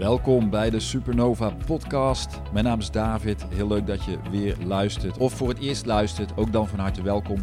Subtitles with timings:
[0.00, 2.40] Welkom bij de Supernova Podcast.
[2.52, 3.44] Mijn naam is David.
[3.48, 5.18] Heel leuk dat je weer luistert.
[5.18, 7.40] Of voor het eerst luistert, ook dan van harte welkom.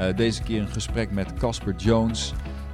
[0.00, 2.32] Uh, deze keer een gesprek met Casper Jones.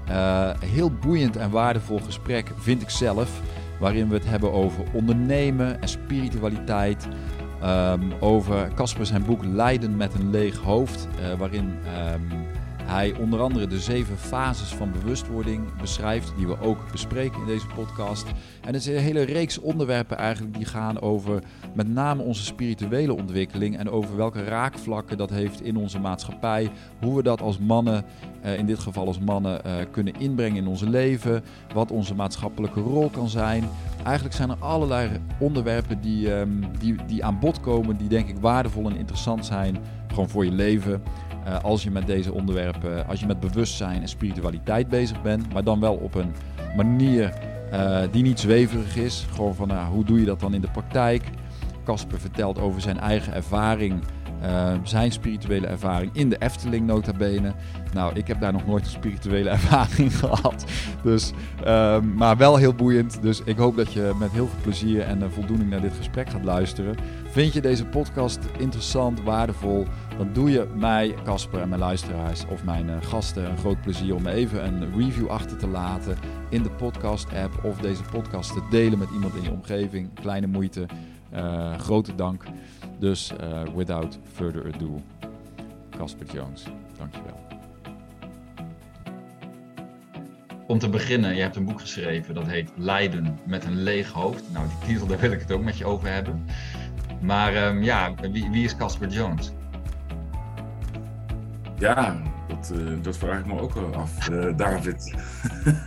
[0.09, 3.41] Uh, heel boeiend en waardevol gesprek, vind ik zelf.
[3.81, 7.09] Waarin we het hebben over ondernemen en spiritualiteit.
[7.65, 11.09] Um, over Casper zijn boek Leiden met een leeg hoofd.
[11.21, 11.79] Uh, waarin
[12.13, 12.47] um,
[12.85, 17.67] hij onder andere de zeven fases van bewustwording beschrijft, die we ook bespreken in deze
[17.67, 18.27] podcast.
[18.61, 21.43] En het is een hele reeks onderwerpen eigenlijk die gaan over
[21.75, 26.71] met name onze spirituele ontwikkeling en over welke raakvlakken dat heeft in onze maatschappij.
[27.01, 28.05] Hoe we dat als mannen,
[28.41, 31.43] eh, in dit geval als mannen, eh, kunnen inbrengen in onze leven.
[31.75, 33.65] Wat onze maatschappelijke rol kan zijn.
[34.05, 36.49] Eigenlijk zijn er allerlei onderwerpen die, ehm,
[36.79, 39.79] die, die aan bod komen, die denk ik waardevol en interessant zijn.
[40.09, 41.03] Gewoon voor je leven.
[41.47, 45.65] Uh, als je met deze onderwerpen, als je met bewustzijn en spiritualiteit bezig bent, maar
[45.65, 46.35] dan wel op een
[46.77, 47.33] manier
[47.73, 49.27] uh, die niet zweverig is.
[49.33, 51.25] Gewoon van nou, hoe doe je dat dan in de praktijk?
[51.85, 54.03] Casper vertelt over zijn eigen ervaring
[54.83, 57.53] zijn spirituele ervaring in de Efteling nota bene.
[57.93, 60.65] Nou, ik heb daar nog nooit een spirituele ervaring gehad.
[61.03, 61.33] Dus,
[61.67, 63.23] uh, maar wel heel boeiend.
[63.23, 66.45] Dus ik hoop dat je met heel veel plezier en voldoening naar dit gesprek gaat
[66.45, 66.97] luisteren.
[67.31, 69.87] Vind je deze podcast interessant, waardevol?
[70.19, 74.15] Dan doe je mij, Casper en mijn luisteraars of mijn uh, gasten een groot plezier
[74.15, 76.17] om even een review achter te laten
[76.49, 80.15] in de podcast-app of deze podcast te delen met iemand in je omgeving.
[80.15, 80.87] Kleine moeite,
[81.35, 82.45] uh, grote dank.
[82.99, 85.03] Dus uh, without further ado,
[85.91, 86.65] Casper Jones,
[86.99, 87.43] dankjewel.
[90.67, 94.43] Om te beginnen, je hebt een boek geschreven dat heet Leiden met een leeg hoofd.
[94.53, 96.45] Nou, die titel, daar wil ik het ook met je over hebben.
[97.21, 99.53] Maar um, ja, wie, wie is Casper Jones?
[101.79, 102.17] Ja,
[102.49, 105.15] dat, uh, dat vraag ik me ook wel af, uh, David.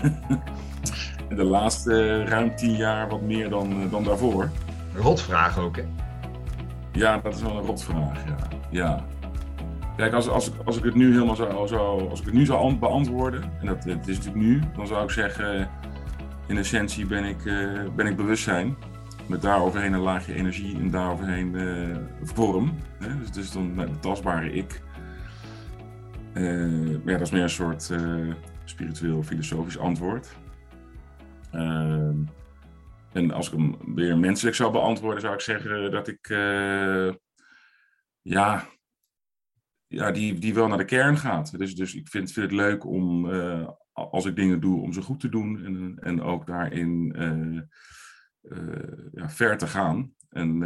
[1.30, 4.50] de laatste ruim tien jaar wat meer dan, dan daarvoor.
[4.96, 5.84] Rotvraag ook, hè?
[6.92, 8.36] Ja, dat is wel een rotvraag, ja.
[8.70, 9.06] ja.
[9.96, 12.76] Kijk, als, als, als ik het nu helemaal zou, zou, als ik het nu zou
[12.76, 15.70] beantwoorden, en dat het is natuurlijk nu, dan zou ik zeggen,
[16.48, 18.76] in essentie ben ik, uh, ben ik bewustzijn.
[19.26, 21.56] Met daaroverheen een laagje energie en daaroverheen
[22.24, 22.74] vorm.
[23.00, 23.18] Hè?
[23.20, 24.82] Dus, dus dan de tastbare ik.
[26.38, 27.92] Uh, ja, dat is meer een soort
[28.66, 30.36] spiritueel, filosofisch antwoord.
[31.52, 32.24] Ehm,
[33.14, 36.28] en als ik hem weer menselijk zou beantwoorden, zou ik zeggen dat ik,
[38.22, 38.68] ja,
[39.88, 41.58] ja die, die wel naar de kern gaat.
[41.58, 43.30] Dus, dus ik vind, het leuk om,
[43.92, 47.16] als ik dingen doe, om ze goed te doen en, en ook daarin
[49.12, 50.14] ja, ver te gaan.
[50.30, 50.64] En,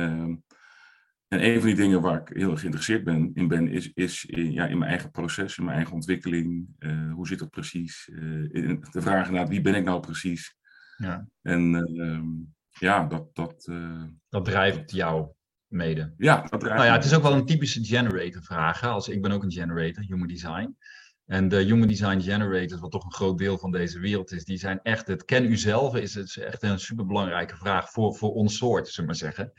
[1.32, 4.26] en een van die dingen waar ik heel erg geïnteresseerd ben, in ben, is, is
[4.26, 6.68] in, ja, in mijn eigen proces, in mijn eigen ontwikkeling.
[7.14, 8.08] hoe zit dat precies?
[8.52, 10.56] in de vraag naar wie ben ik nou precies?
[11.02, 11.28] Ja.
[11.42, 12.22] En uh,
[12.70, 13.36] ja, dat...
[13.36, 14.04] Dat, uh...
[14.30, 15.28] dat drijft jou
[15.68, 16.14] mede.
[16.18, 18.84] Ja, dat drijft Nou ja, het is ook wel een typische generator vraag.
[18.84, 20.78] Als, ik ben ook een generator, human design.
[21.26, 24.58] En de human design generators, wat toch een groot deel van deze wereld is, die
[24.58, 28.58] zijn echt, het ken u zelf is, het echt een superbelangrijke vraag voor, voor ons
[28.58, 29.52] soort, zullen we maar zeggen.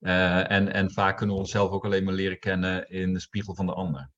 [0.00, 3.54] Uh, en, en vaak kunnen we onszelf ook alleen maar leren kennen in de spiegel
[3.54, 4.10] van de ander.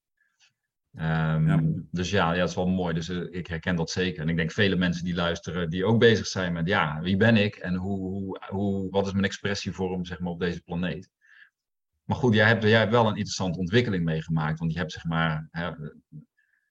[0.92, 1.60] Um, ja.
[1.90, 2.94] Dus ja, ja, dat is wel mooi.
[2.94, 4.22] Dus uh, ik herken dat zeker.
[4.22, 7.36] En ik denk vele mensen die luisteren, die ook bezig zijn met, ja, wie ben
[7.36, 11.10] ik en hoe, hoe, hoe, wat is mijn expressievorm zeg maar, op deze planeet.
[12.04, 14.58] Maar goed, jij hebt, jij hebt wel een interessante ontwikkeling meegemaakt.
[14.58, 15.70] Want je hebt zeg maar, hè,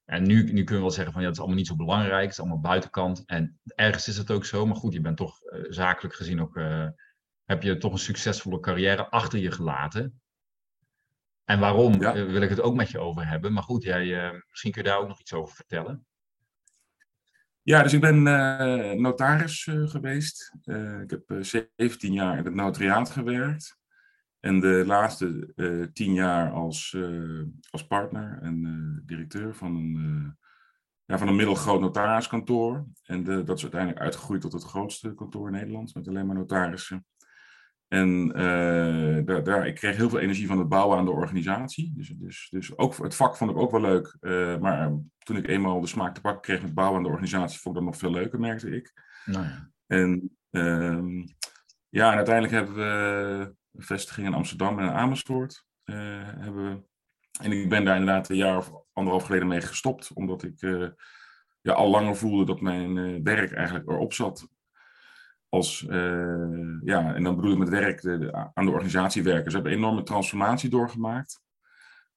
[0.05, 2.21] en nu, nu kunnen we wel zeggen van, ja, het is allemaal niet zo belangrijk,
[2.21, 3.23] het is allemaal buitenkant.
[3.25, 6.55] En ergens is het ook zo, maar goed, je bent toch uh, zakelijk gezien ook,
[6.55, 6.87] uh,
[7.47, 10.21] heb je toch een succesvolle carrière achter je gelaten.
[11.43, 12.13] En waarom ja.
[12.13, 13.53] wil ik het ook met je over hebben.
[13.53, 16.05] Maar goed, jij, uh, misschien kun je daar ook nog iets over vertellen.
[17.61, 20.53] Ja, dus ik ben uh, notaris uh, geweest.
[21.03, 23.77] ik heb 17 jaar in het notariaat gewerkt.
[24.39, 26.97] En de laatste 10 jaar als,
[27.69, 30.37] als partner en directeur van een,
[31.05, 32.85] ja, van een middelgroot notariskantoor.
[33.03, 36.35] En de, dat is uiteindelijk uitgegroeid tot het grootste kantoor in Nederland, met alleen maar
[36.35, 37.05] notarissen.
[37.87, 41.91] En uh, daar, daar, ik kreeg heel veel energie van het bouwen aan de organisatie.
[41.95, 44.17] Dus, dus, dus ook het vak vond ik ook wel leuk.
[44.21, 47.59] Uh, maar toen ik eenmaal de smaak te pakken kreeg met bouwen aan de organisatie,
[47.59, 48.93] vond ik dat nog veel leuker, merkte ik.
[49.25, 49.71] Nou ja.
[49.87, 51.25] En uh,
[51.89, 55.65] ja, en uiteindelijk hebben we een vestiging in Amsterdam en in Amersfoort.
[55.83, 56.83] Hebben we.
[57.41, 60.59] En ik ben daar inderdaad een jaar of anderhalf geleden mee gestopt, omdat ik
[61.61, 64.47] ja, al langer voelde dat mijn werk eigenlijk erop zat
[65.49, 69.51] als, uh, ja, en dan bedoel ik met werk de, aan de organisatie werken.
[69.51, 71.41] Ze hebben een enorme transformatie doorgemaakt.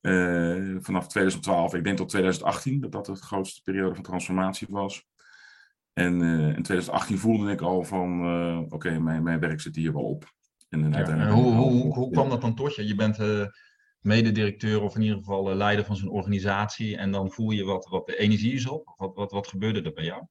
[0.00, 5.08] Uh, vanaf 2012, ik denk tot 2018, dat dat de grootste periode van transformatie was.
[5.92, 8.24] En in 2018 voelde ik al van,
[8.72, 10.32] oké, mijn, mijn werk zit hier wel op.
[10.68, 12.86] En, en hoe, hoe, hoe, kwam dat dan tot je?
[12.86, 13.18] Je bent
[14.00, 18.06] mededirecteur of in ieder geval leider van zo'n organisatie en dan voel je wat, wat
[18.06, 18.92] de energie is op.
[18.96, 20.26] Wat, wat, wat gebeurde er bij jou?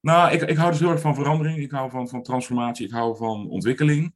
[0.00, 1.58] Nou, ik, ik hou dus heel erg van verandering.
[1.58, 2.86] Ik hou van, van transformatie.
[2.86, 4.14] Ik hou van ontwikkeling.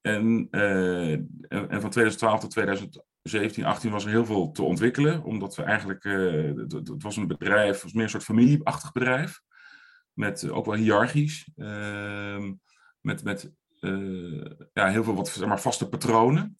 [0.00, 1.12] En, uh,
[1.48, 5.22] en, van 2012 tot 2017, 18 was er heel veel te ontwikkelen.
[5.22, 9.40] Omdat we eigenlijk, uh, het, was een bedrijf, het was meer een soort familieachtig bedrijf.
[10.12, 11.48] Met ook wel hiërarchisch.
[11.56, 12.52] Ehm,
[13.00, 13.52] met met
[14.72, 16.56] ja, heel veel wat zeg maar, vaste patronen.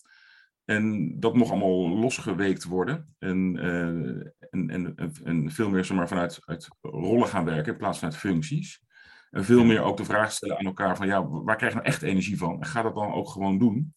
[0.64, 3.14] En dat mocht allemaal losgeweekt worden.
[3.18, 4.34] En,
[4.70, 8.08] en, en, en, veel meer zeg maar, vanuit uit rollen gaan werken in plaats van
[8.08, 8.84] uit functies.
[9.30, 11.90] En veel meer ook de vraag stellen aan elkaar van ja, waar krijg je nou
[11.90, 12.60] echt energie van?
[12.60, 13.92] En ga dat dan ook gewoon doen.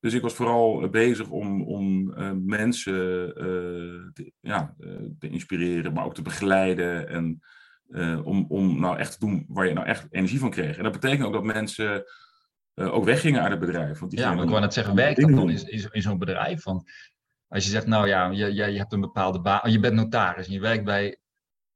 [0.00, 5.92] Dus ik was vooral bezig om, om uh, mensen uh, te, ja, uh, te inspireren,
[5.92, 7.08] maar ook te begeleiden.
[7.08, 7.40] En
[8.24, 10.76] om, om nou echt te doen waar je nou echt energie van kreeg.
[10.76, 12.04] En dat betekent ook dat mensen
[12.74, 13.98] ook weggingen uit het bedrijf.
[13.98, 16.64] Want die ja, maar ik wou net zeggen, werkt dat dan in, in zo'n bedrijf?
[16.64, 16.90] Want
[17.52, 20.46] als je zegt, nou ja, je, je, je hebt een bepaalde baan, je bent notaris
[20.46, 21.18] en je werkt bij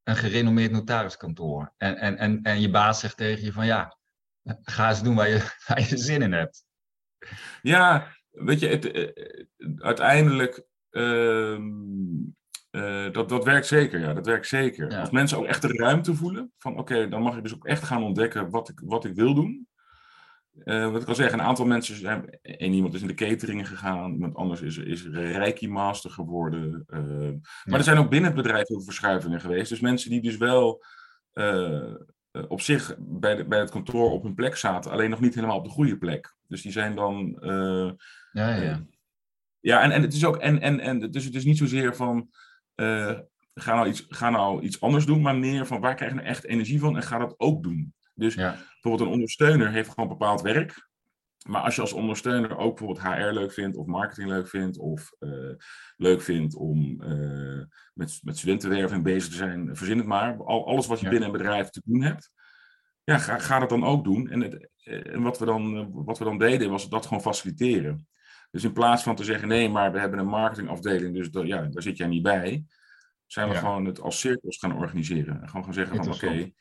[0.02, 1.73] een gerenommeerd notariskantoor.
[1.76, 3.96] En, en, en, en je baas zegt tegen je van ja,
[4.62, 6.64] ga eens doen waar je, waar je zin in hebt.
[7.62, 9.34] Ja, weet je, het, eh,
[9.76, 11.58] uiteindelijk, uh,
[13.12, 14.96] dat, dat werkt zeker, ja, dat werkt zeker.
[14.96, 17.82] Als mensen ook echt de ruimte voelen, van oké, dan mag ik dus ook echt
[17.82, 19.69] gaan ontdekken wat ik, wat ik wil doen.
[20.64, 22.38] Uh, wat ik al zeg, een aantal mensen zijn.
[22.43, 26.85] Eén iemand is in de catering gegaan, iemand anders is, is Reiki Master geworden.
[26.88, 27.00] Uh,
[27.64, 29.69] maar er zijn ook binnen het bedrijf heel veel verschuivingen geweest.
[29.69, 30.85] Dus mensen die dus wel
[31.35, 31.94] uh,
[32.49, 35.58] op zich bij, de, bij het kantoor op hun plek zaten, alleen nog niet helemaal
[35.58, 36.37] op de goede plek.
[36.49, 37.37] Dus die zijn dan.
[38.32, 38.82] ja, ja.
[39.61, 40.37] ja, en, en het is ook.
[40.37, 42.29] En, en, en, dus het is niet zozeer van.
[43.55, 46.29] ga, nou iets, ga nou iets anders doen, maar meer van waar krijg je nou
[46.29, 47.94] echt energie van en ga dat ook doen.
[48.14, 48.37] Dus
[48.87, 50.88] bijvoorbeeld een ondersteuner heeft gewoon bepaald werk.
[51.47, 55.12] Maar als je als ondersteuner ook bijvoorbeeld HR leuk vindt, of marketing leuk vindt, of
[55.21, 55.55] uh,
[55.97, 60.44] leuk vindt om uh, met, met studentenwerving bezig te zijn, verzin het maar.
[60.44, 62.31] Al, alles wat je binnen een bedrijf te doen hebt,
[63.05, 64.31] ja, ga, ga dat dan ook doen.
[64.31, 68.09] En, het, eh, en wat, we dan, wat we dan deden, was dat gewoon faciliteren.
[68.50, 71.62] Dus in plaats van te zeggen, nee, maar we hebben een marketingafdeling, dus dat, ja,
[71.62, 72.65] daar zit jij niet bij,
[73.27, 75.41] zijn we gewoon het als cirkels gaan organiseren.
[75.43, 76.53] En gewoon gaan zeggen van, oké,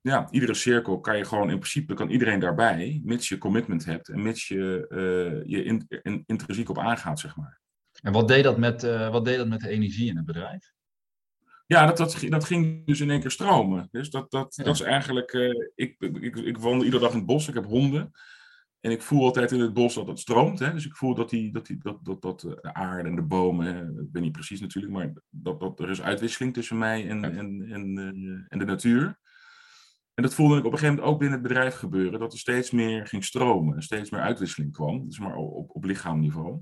[0.00, 4.08] ja, iedere cirkel kan je gewoon in principe, kan iedereen daarbij, mits je commitment hebt
[4.08, 7.60] en mits je uh, je in, in, intrinsiek op aangaat, zeg maar.
[8.02, 10.72] En wat deed dat met, uh, wat deed dat met de energie in het bedrijf?
[11.66, 13.88] Ja, dat, dat, dat ging dus in één keer stromen.
[13.90, 17.26] Dus dat, dat, dat is eigenlijk, uh, ik, ik, ik wandel iedere dag in het
[17.26, 18.10] bos, ik heb honden.
[18.80, 20.58] En ik voel altijd in het bos dat het stroomt.
[20.58, 20.72] Hè?
[20.72, 23.98] Dus ik voel dat, die, dat, die, dat, dat, dat de aarde en de bomen,
[24.00, 27.62] ik ben niet precies natuurlijk, maar dat, dat er is uitwisseling tussen mij en, en,
[27.70, 29.18] en, en de natuur.
[30.18, 32.38] En dat voelde ik op een gegeven moment ook binnen het bedrijf gebeuren, dat er
[32.38, 36.60] steeds meer ging stromen en steeds meer uitwisseling kwam, dus maar op, op lichaamniveau.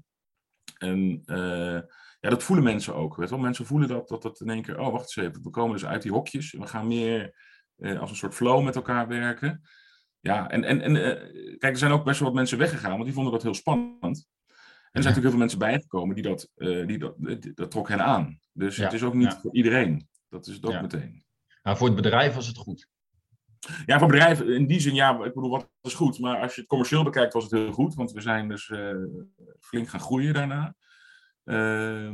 [0.78, 1.80] En uh,
[2.20, 3.16] ja, dat voelen mensen ook.
[3.16, 3.38] Weet wel?
[3.38, 5.86] Mensen voelen dat, dat dat in één keer, oh wacht eens even, we komen dus
[5.86, 7.34] uit die hokjes en we gaan meer
[7.76, 9.62] uh, als een soort flow met elkaar werken.
[10.20, 13.04] Ja, en, en, en uh, kijk, er zijn ook best wel wat mensen weggegaan, want
[13.04, 14.00] die vonden dat heel spannend.
[14.00, 16.50] En er zijn natuurlijk heel veel mensen bijgekomen die dat,
[16.88, 17.14] die dat,
[17.54, 18.40] dat trok hen aan.
[18.52, 20.08] Dus het is ook niet voor iedereen.
[20.28, 21.24] Dat is het ook meteen.
[21.62, 22.94] Maar voor het bedrijf was het goed.
[23.86, 26.18] Ja, voor bedrijven in die zin, ja, ik bedoel, wat is goed.
[26.18, 27.94] Maar als je het commercieel bekijkt, was het heel goed.
[27.94, 28.94] Want we zijn dus uh,
[29.60, 30.74] flink gaan groeien daarna.
[31.44, 32.10] Uh,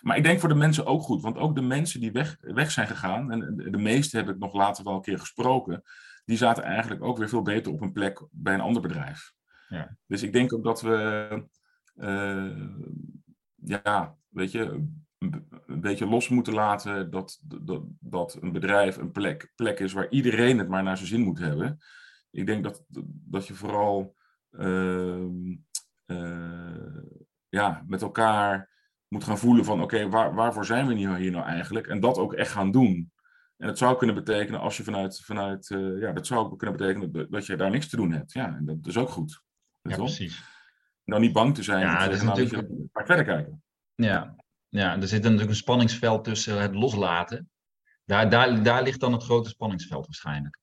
[0.00, 1.22] maar ik denk voor de mensen ook goed.
[1.22, 4.54] Want ook de mensen die weg, weg zijn gegaan, en de meeste heb ik nog
[4.54, 5.82] later wel een keer gesproken,
[6.24, 9.32] die zaten eigenlijk ook weer veel beter op een plek bij een ander bedrijf.
[9.68, 9.96] Ja.
[10.06, 11.28] Dus ik denk ook dat we,
[11.96, 12.68] uh,
[13.54, 14.86] ja, weet je,
[15.66, 20.08] een beetje los moeten laten dat, dat, dat een bedrijf een plek, plek is waar
[20.10, 21.78] iedereen het maar naar zijn zin moet hebben.
[22.30, 24.16] Ik denk dat, dat je vooral
[24.50, 25.24] uh,
[26.06, 27.02] uh,
[27.48, 28.70] ja, met elkaar
[29.08, 31.86] moet gaan voelen van oké, waar, waarvoor zijn we hier nou eigenlijk?
[31.86, 33.12] En dat ook echt gaan doen.
[33.56, 37.12] En dat zou kunnen betekenen als je vanuit, vanuit uh, ja, dat zou kunnen betekenen
[37.12, 38.32] dat, dat je daar niks te doen hebt.
[38.32, 39.42] Ja, en dat is ook goed.
[39.82, 40.42] Ja, precies.
[41.04, 41.80] Nou, niet bang te zijn.
[41.80, 42.68] Ja, dat is nou, natuurlijk...
[42.68, 43.62] je, verder kijken.
[43.94, 44.36] Ja,
[44.76, 47.50] ja, er zit natuurlijk een spanningsveld tussen het loslaten.
[48.04, 50.58] Daar, daar, daar ligt dan het grote spanningsveld waarschijnlijk.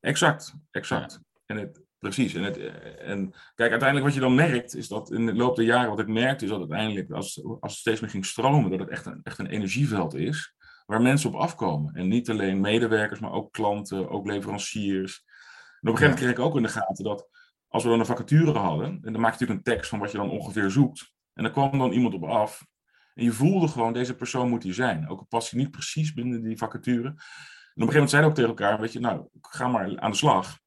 [0.00, 1.20] Exact, exact.
[1.46, 2.34] En het, precies.
[2.34, 2.56] En, het,
[2.98, 5.98] en kijk, uiteindelijk wat je dan merkt, is dat in de loop der jaren, wat
[5.98, 9.06] ik merkte, is dat uiteindelijk, als, als het steeds meer ging stromen, dat het echt
[9.06, 10.54] een, echt een energieveld is,
[10.86, 11.94] waar mensen op afkomen.
[11.94, 15.24] En niet alleen medewerkers, maar ook klanten, ook leveranciers.
[15.24, 17.28] En op een gegeven moment kreeg ik ook in de gaten dat,
[17.68, 20.10] als we dan een vacature hadden, en dan maak je natuurlijk een tekst van wat
[20.10, 22.66] je dan ongeveer zoekt, en dan kwam dan iemand op af
[23.14, 25.08] en je voelde gewoon, deze persoon moet hier zijn.
[25.08, 27.08] Ook al past hij niet precies binnen die vacature.
[27.08, 30.16] een gegeven moment zeiden we ook tegen elkaar, weet je, nou, ga maar aan de
[30.16, 30.58] slag.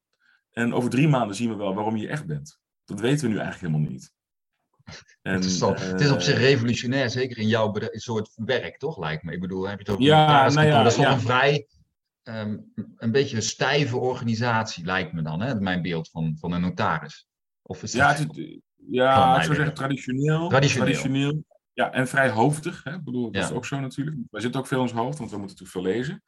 [0.50, 2.60] En over drie maanden zien we wel waarom je echt bent.
[2.84, 4.14] Dat weten we nu eigenlijk helemaal niet.
[5.22, 8.98] En, het, is het, is op zich revolutionair, zeker in jouw soort werk, toch?
[8.98, 9.32] Lijkt me.
[9.32, 11.66] Ik bedoel, heb je het over ja, nou ja, dat is toch een vrij
[12.26, 12.56] Ehm,
[12.96, 15.60] een beetje een stijve organisatie, lijkt me dan, hè?
[15.60, 17.28] mijn beeld van, van een notaris.
[17.62, 21.44] Of ja, het, ja ik zou zeggen traditioneel, traditioneel.
[21.76, 22.84] Ja, en vrij hoofdig.
[22.84, 22.94] Hè?
[22.94, 24.16] Ik bedoel, dat is ook zo natuurlijk.
[24.30, 26.22] Wij zitten ook veel in ons hoofd, want we moeten natuurlijk veel lezen.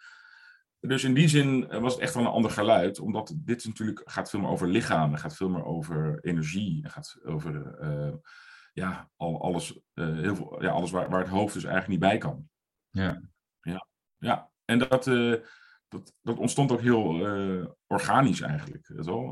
[0.80, 4.02] Dus in die zin eh, was het echt wel een ander geluid, omdat dit natuurlijk
[4.04, 8.14] gaat veel meer over lichaam, gaat veel meer over energie, gaat over uh,
[8.72, 12.10] ja, al, alles, uh, heel veel, ja, alles waar, waar het hoofd dus eigenlijk niet
[12.10, 12.48] bij kan.
[12.90, 13.22] Ja.
[13.60, 13.86] Ja,
[14.18, 14.50] ja.
[14.64, 15.06] en dat,
[15.88, 18.88] dat, dat ontstond ook heel uh, organisch eigenlijk.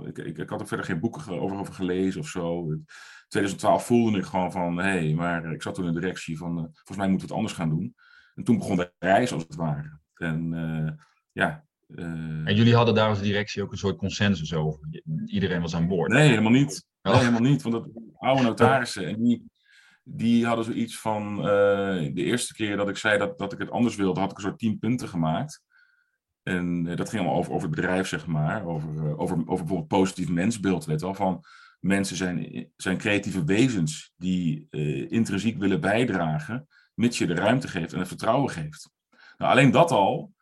[0.06, 2.70] Ik, ik, ik, had er verder geen boeken over, over gelezen of zo.
[2.70, 2.86] In
[3.28, 6.58] 2012 voelde ik gewoon van, hé, hey, maar ik zat toen in de directie van,
[6.58, 7.94] uh, volgens mij moeten we het anders gaan doen.
[8.34, 10.00] En toen begon de reis als het ware.
[10.14, 10.90] En uh,
[11.32, 11.64] ja.
[12.44, 14.80] en jullie hadden daar als directie ook een soort consensus over?
[15.26, 16.12] Iedereen was aan boord?
[16.12, 16.86] Nee, helemaal niet.
[17.02, 17.18] Nee, oh.
[17.20, 17.62] helemaal niet.
[17.62, 19.50] Want dat oude notarissen, en die,
[20.02, 23.96] die hadden zoiets van, de eerste keer dat ik zei dat, dat ik het anders
[23.96, 25.64] wilde, had ik een soort tien punten gemaakt.
[26.46, 28.64] En eh, dat ging allemaal over, over het bedrijf, zeg maar.
[28.64, 30.84] Over, uh, over, over bijvoorbeeld positief mensbeeld.
[30.84, 31.44] Weet wel, van
[31.80, 37.92] mensen zijn, zijn creatieve wezens die uh, intrinsiek willen bijdragen, mits je de ruimte geeft
[37.92, 38.90] en het vertrouwen geeft.
[39.36, 40.32] Nou, alleen dat al,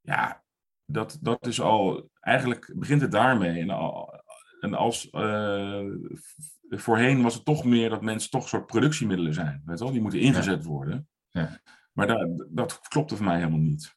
[0.00, 0.42] ja,
[0.84, 3.60] dat, dat is al, eigenlijk begint het daarmee.
[3.60, 4.22] En, al,
[4.60, 5.08] en als,
[6.68, 10.00] voorheen was het toch meer dat mensen toch een soort productiemiddelen zijn, weet wel, die
[10.00, 11.08] moeten ingezet worden.
[11.28, 11.60] Ja.
[11.92, 13.96] Maar dat, dat klopte voor mij helemaal niet.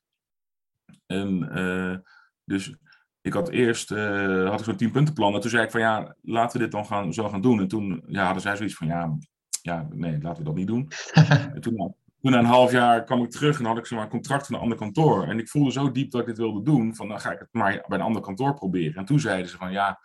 [1.11, 1.97] En uh,
[2.45, 2.75] dus
[3.21, 5.33] ik had eerst uh, had ik zo'n tien puntenplan.
[5.33, 7.59] En toen zei ik van ja, laten we dit dan gaan, zo gaan doen.
[7.59, 9.17] En toen ja, hadden zij zoiets van ja,
[9.61, 10.91] ja, nee, laten we dat niet doen.
[11.55, 14.09] en toen, toen na een half jaar kwam ik terug en had ik zomaar een
[14.09, 15.27] contract van een ander kantoor.
[15.27, 16.95] En ik voelde zo diep dat ik dit wilde doen.
[16.95, 18.95] Van dan ga ik het maar bij een ander kantoor proberen.
[18.95, 19.99] En toen zeiden ze van ja,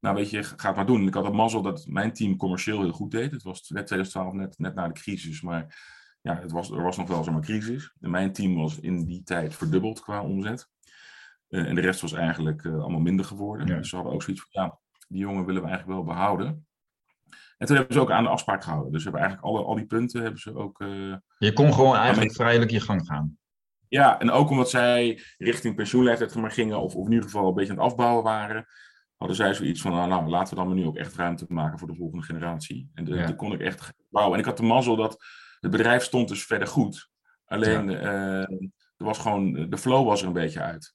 [0.00, 1.00] nou weet je, ga het maar doen.
[1.00, 3.32] En ik had het mazzel dat mijn team commercieel heel goed deed.
[3.32, 5.42] Het was net 2012, net, net na de crisis.
[5.42, 5.66] Maar
[6.26, 7.92] ja, het was, er was nog wel zo'n crisis.
[8.00, 10.68] En mijn team was in die tijd verdubbeld qua omzet.
[11.48, 13.66] Uh, en de rest was eigenlijk uh, allemaal minder geworden.
[13.66, 14.78] Dus ze hadden ook zoiets van, ja,
[15.08, 16.66] die jongen willen we eigenlijk wel behouden.
[17.58, 18.92] En toen hebben ze ook aan de afspraak gehouden.
[18.92, 20.80] Dus hebben eigenlijk alle, al die punten hebben ze ook...
[20.80, 23.38] Uh, je kon gewoon eigenlijk vrijelijk je gang gaan.
[23.88, 27.54] Ja, en ook omdat zij richting pensioenleeftijd maar gingen, of, of in ieder geval een
[27.54, 28.66] beetje aan het afbouwen waren,
[29.16, 31.78] hadden zij zoiets van, nou, nou laten we dan maar nu ook echt ruimte maken
[31.78, 32.90] voor de volgende generatie.
[32.94, 33.26] En ja.
[33.26, 34.34] toen kon ik echt bouwen.
[34.34, 35.24] En ik had de mazzel dat
[35.66, 37.10] het bedrijf stond dus verder goed.
[37.44, 38.40] Alleen eh,
[38.96, 40.94] er was gewoon, de flow was er een beetje uit.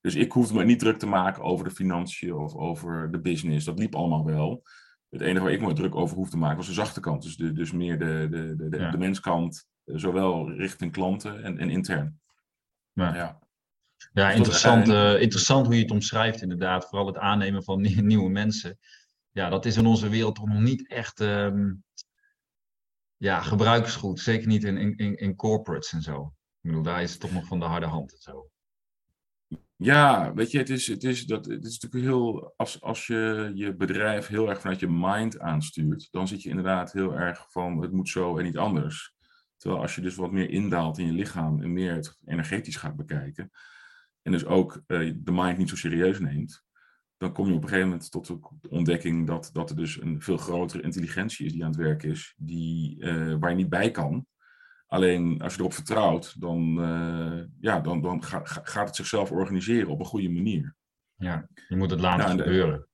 [0.00, 3.64] Dus ik hoefde me niet druk te maken over de financiën of over de business.
[3.64, 4.62] Dat liep allemaal wel.
[5.08, 7.22] Het enige waar ik me druk over hoefde te maken was de zachte kant.
[7.22, 11.58] Dus, de, dus meer de, de, de, de, de menskant, eh, zowel richting klanten en,
[11.58, 12.20] en intern.
[12.92, 13.38] Ja, ja.
[14.12, 16.88] ja interessant, uh, interessant hoe je het omschrijft inderdaad.
[16.88, 17.80] Vooral het aannemen van
[18.12, 18.78] nieuwe mensen.
[19.30, 21.20] Ja, dat is in onze wereld toch nog niet echt...
[21.20, 21.86] Um,
[23.18, 24.20] ja, gebruikersgoed.
[24.20, 26.32] Zeker niet in, in, in corporates en zo.
[26.60, 28.50] Ik bedoel, daar is het toch nog van de harde hand en zo.
[29.76, 32.54] Ja, weet je, het is, het is, dat, het is natuurlijk heel.
[32.56, 36.92] Als, als je je bedrijf heel erg vanuit je mind aanstuurt, dan zit je inderdaad
[36.92, 39.14] heel erg van het moet zo en niet anders.
[39.56, 42.96] Terwijl als je dus wat meer indaalt in je lichaam en meer het energetisch gaat
[42.96, 43.50] bekijken,
[44.22, 46.64] en dus ook uh, de mind niet zo serieus neemt,
[47.18, 50.22] dan kom je op een gegeven moment tot de ontdekking dat, dat er dus een
[50.22, 53.90] veel grotere intelligentie is die aan het werk is, die, uh, waar je niet bij
[53.90, 54.26] kan.
[54.86, 59.88] Alleen als je erop vertrouwt, dan, uh, ja, dan, dan ga, gaat het zichzelf organiseren
[59.88, 60.74] op een goede manier.
[61.16, 62.86] Ja, je moet het laten gebeuren.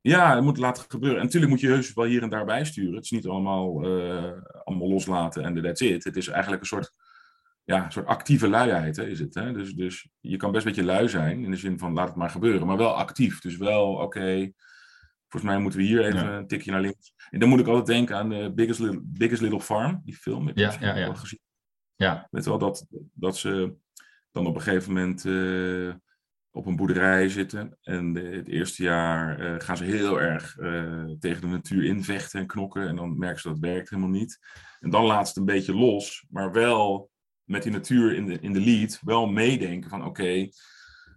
[0.00, 1.18] Ja, het moet laten gebeuren.
[1.18, 2.94] En natuurlijk moet je heus wel hier en daar bijsturen.
[2.94, 4.32] Het is niet allemaal, uh,
[4.64, 6.04] allemaal loslaten en that's it.
[6.04, 6.92] Het is eigenlijk een soort
[7.64, 9.34] ja, een soort actieve luiheid hè, is het.
[9.34, 9.52] Hè?
[9.52, 12.16] Dus, dus je kan best een beetje lui zijn, in de zin van laat het
[12.16, 13.40] maar gebeuren, maar wel actief.
[13.40, 14.52] Dus wel, oké,
[15.28, 17.14] volgens mij moeten we hier even een tikje naar links.
[17.30, 20.46] En dan moet ik altijd denken aan de Biggest Little, Biggest Little Farm, die film.
[20.46, 21.14] Heb ja, ja, ja.
[21.14, 21.40] gezien.
[21.96, 22.28] Ja.
[22.30, 23.74] Weet wel, dat, dat ze
[24.32, 25.94] dan op een gegeven moment uh,
[26.50, 27.78] op een boerderij zitten.
[27.82, 30.54] En het eerste jaar uh, gaan ze heel erg
[31.18, 32.88] tegen de natuur invechten en knokken.
[32.88, 34.38] En dan merken ze dat het werkt helemaal niet.
[34.80, 37.12] En dan laat het een beetje los, maar wel
[37.44, 40.52] met die natuur in de, in de lead wel meedenken van oké, okay,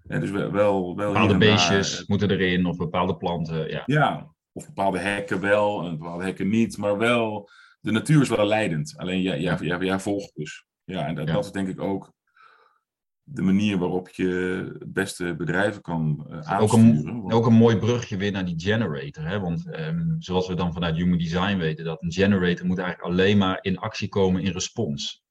[0.07, 3.69] dus wel, wel, bepaalde beestjes moeten erin of bepaalde planten.
[3.69, 3.83] Ja.
[3.85, 8.45] ja, of bepaalde hekken wel en bepaalde hekken niet, maar wel, de natuur is wel
[8.45, 8.93] leidend.
[8.97, 10.65] Alleen jij, jij, jij, jij volgt dus.
[10.83, 12.15] Ja, en dat, dat is denk ik ook
[13.29, 14.25] de manier waarop je
[14.79, 16.61] het beste bedrijven kan uh, aansturen.
[16.61, 19.27] Ook een, ook een mooi brugje weer naar die generator.
[19.27, 19.39] Hè?
[19.39, 23.37] Want um, zoals we dan vanuit Human Design weten, dat een generator moet eigenlijk alleen
[23.37, 25.25] maar in actie komen in respons.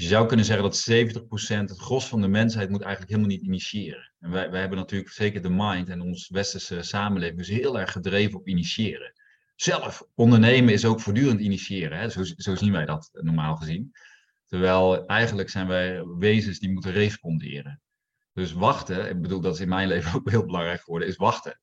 [0.00, 3.46] Je zou kunnen zeggen dat 70%, het gros van de mensheid, moet eigenlijk helemaal niet
[3.46, 4.12] initiëren.
[4.18, 7.92] En wij, wij hebben natuurlijk zeker de mind en ons westerse samenleving is heel erg
[7.92, 9.12] gedreven op initiëren.
[9.54, 11.98] Zelf ondernemen is ook voortdurend initiëren.
[11.98, 12.08] Hè?
[12.08, 13.92] Zo, zo zien wij dat normaal gezien.
[14.46, 17.80] Terwijl eigenlijk zijn wij wezens die moeten responderen.
[18.32, 21.60] Dus wachten, ik bedoel dat is in mijn leven ook heel belangrijk geworden, is wachten.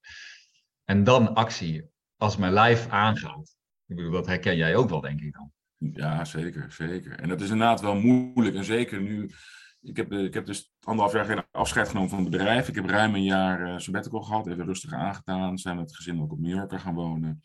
[0.83, 1.89] En dan actie.
[2.17, 3.55] Als mijn lijf aangaat.
[3.87, 5.51] Ik bedoel, dat herken jij ook wel, denk ik dan.
[5.93, 7.19] Ja, zeker, zeker.
[7.19, 8.55] En dat is inderdaad wel moeilijk.
[8.55, 9.31] En zeker nu,
[9.81, 12.67] ik heb, ik heb dus anderhalf jaar geen afscheid genomen van het bedrijf.
[12.67, 15.57] Ik heb ruim een jaar uh, sabbatical gehad, even rustig aangedaan.
[15.57, 17.41] Zijn met het gezin ook op New York gaan wonen.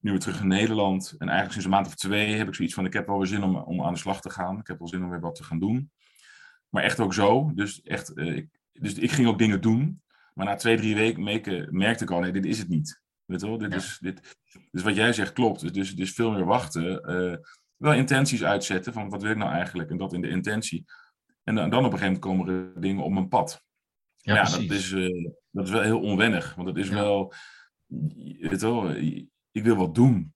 [0.00, 1.14] Nu weer terug in Nederland.
[1.18, 3.26] En eigenlijk sinds een maand of twee heb ik zoiets van, ik heb wel weer
[3.26, 4.58] zin om, om aan de slag te gaan.
[4.58, 5.90] Ik heb wel zin om weer wat te gaan doen.
[6.68, 7.52] Maar echt ook zo.
[7.54, 10.02] Dus, echt, uh, ik, dus ik ging ook dingen doen.
[10.34, 13.01] Maar na twee, drie weken merkte ik al, nee, dit is het niet.
[13.32, 13.58] Weet je wel?
[13.58, 14.36] Dit is, dit,
[14.70, 15.74] dus wat jij zegt klopt.
[15.74, 17.10] Dus, dus veel meer wachten.
[17.10, 17.36] Uh,
[17.76, 19.90] wel intenties uitzetten van wat wil ik nou eigenlijk.
[19.90, 20.84] En dat in de intentie.
[21.44, 23.62] En dan, dan op een gegeven moment komen er dingen op mijn pad.
[24.16, 26.54] Ja, ja dat, is, uh, dat is wel heel onwennig.
[26.54, 26.94] Want het is ja.
[26.94, 27.32] wel,
[28.38, 28.90] weet wel,
[29.50, 30.34] ik wil wat doen.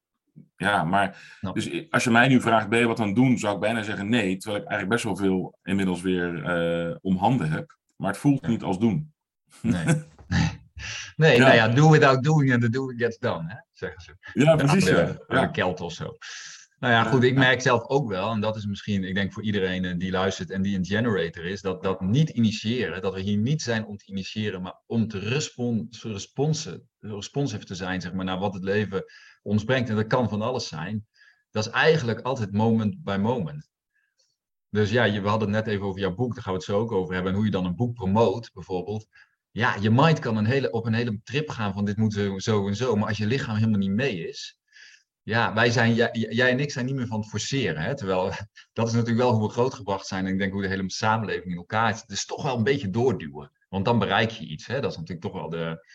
[0.56, 1.54] Ja, maar nou.
[1.54, 3.38] dus als je mij nu vraagt, ben je wat aan het doen?
[3.38, 4.36] Zou ik bijna zeggen nee.
[4.36, 7.78] Terwijl ik eigenlijk best wel veel inmiddels weer uh, om handen heb.
[7.96, 8.48] Maar het voelt ja.
[8.48, 9.12] niet als doen.
[9.62, 9.84] Nee.
[11.16, 11.42] Nee, ja.
[11.42, 14.16] nou ja, do without doing and the doing gets done, hè, zeggen ze.
[14.32, 14.84] Ja, precies.
[14.84, 15.40] De, ja.
[15.40, 16.16] de Kelt of zo.
[16.78, 19.42] Nou ja, goed, ik merk zelf ook wel, en dat is misschien, ik denk voor
[19.42, 23.36] iedereen die luistert en die een generator is, dat dat niet initiëren, dat we hier
[23.36, 28.24] niet zijn om te initiëren, maar om te respons responsen, responsive te zijn, zeg maar,
[28.24, 29.04] naar wat het leven
[29.42, 29.88] ons brengt.
[29.88, 31.06] En dat kan van alles zijn.
[31.50, 33.70] Dat is eigenlijk altijd moment by moment.
[34.70, 36.78] Dus ja, we hadden het net even over jouw boek, daar gaan we het zo
[36.78, 37.32] ook over hebben.
[37.32, 39.06] En hoe je dan een boek promoot, bijvoorbeeld
[39.56, 42.66] ja, je mind kan een hele, op een hele trip gaan van dit moet zo
[42.66, 42.96] en zo.
[42.96, 44.58] Maar als je lichaam helemaal niet mee is.
[45.22, 47.82] Ja, wij zijn, jij, jij en ik zijn niet meer van het forceren.
[47.82, 47.96] Hè?
[47.96, 48.32] Terwijl
[48.72, 50.26] dat is natuurlijk wel hoe we grootgebracht zijn.
[50.26, 52.04] En ik denk hoe de hele samenleving in elkaar is.
[52.06, 53.52] Is toch wel een beetje doorduwen.
[53.68, 54.66] Want dan bereik je iets.
[54.66, 54.80] Hè?
[54.80, 55.86] Dat is natuurlijk toch wel de.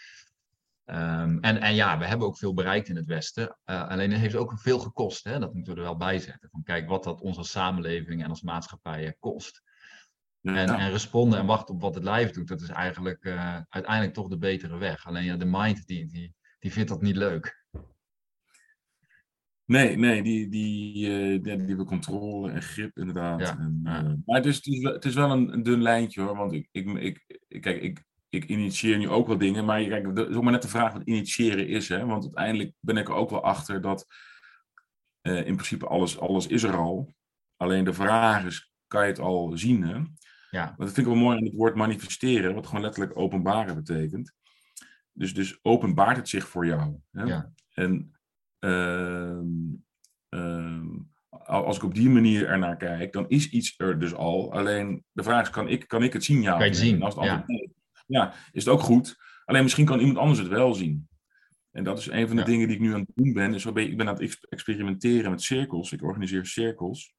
[0.85, 3.57] Um, en, en ja, we hebben ook veel bereikt in het Westen.
[3.65, 5.23] Uh, alleen het heeft ook veel gekost.
[5.23, 5.39] Hè?
[5.39, 6.49] Dat moeten we er wel bij zetten.
[6.49, 9.61] Van, kijk wat dat onze samenleving en als maatschappij kost.
[10.41, 10.79] En, ja.
[10.79, 14.27] en, responden en wachten op wat het lijf doet, dat is eigenlijk uh, uiteindelijk toch
[14.27, 15.07] de betere weg.
[15.07, 17.65] Alleen ja, de mind, die, die, die vindt dat niet leuk.
[19.65, 23.39] Nee, nee, die, die, uh, die, wil controle en grip inderdaad.
[23.39, 23.57] Ja.
[23.57, 26.21] En, uh, maar het is, het, is wel, het is wel een, een, dun lijntje
[26.21, 30.15] hoor, want ik, ik, ik, kijk, ik, ik initieer nu ook wel dingen, maar kijk,
[30.15, 31.89] dat is ook maar net de vraag wat initiëren is.
[31.89, 32.05] Hè?
[32.05, 34.05] Want uiteindelijk ben ik er ook wel achter dat
[35.21, 37.13] in principe alles, alles is er al.
[37.57, 39.83] Alleen de vraag is, kan je het al zien?
[39.83, 40.01] Hè?
[40.51, 40.73] Ja.
[40.77, 44.33] Dat vind ik wel mooi aan het woord manifesteren, wat gewoon letterlijk openbaren betekent.
[45.11, 46.95] Dus, dus openbaart het zich voor jou.
[47.11, 47.23] Hè?
[47.23, 47.51] Ja.
[47.73, 48.15] En
[48.59, 49.39] uh,
[50.29, 50.83] uh,
[51.45, 54.53] als ik op die manier ernaar kijk, dan is iets er dus al.
[54.53, 56.41] Alleen de vraag is, kan ik, kan ik het zien?
[56.41, 56.95] Ja, kan je het zien?
[56.95, 57.45] En als het ja.
[58.07, 59.15] Ja, is het ook goed.
[59.45, 61.09] Alleen misschien kan iemand anders het wel zien.
[61.71, 62.47] En dat is een van de Ja.
[62.47, 63.53] dingen die ik nu aan het doen ben.
[63.53, 65.91] Is zo ben ik ben aan het ex- experimenteren met cirkels.
[65.91, 67.13] Ik organiseer cirkels,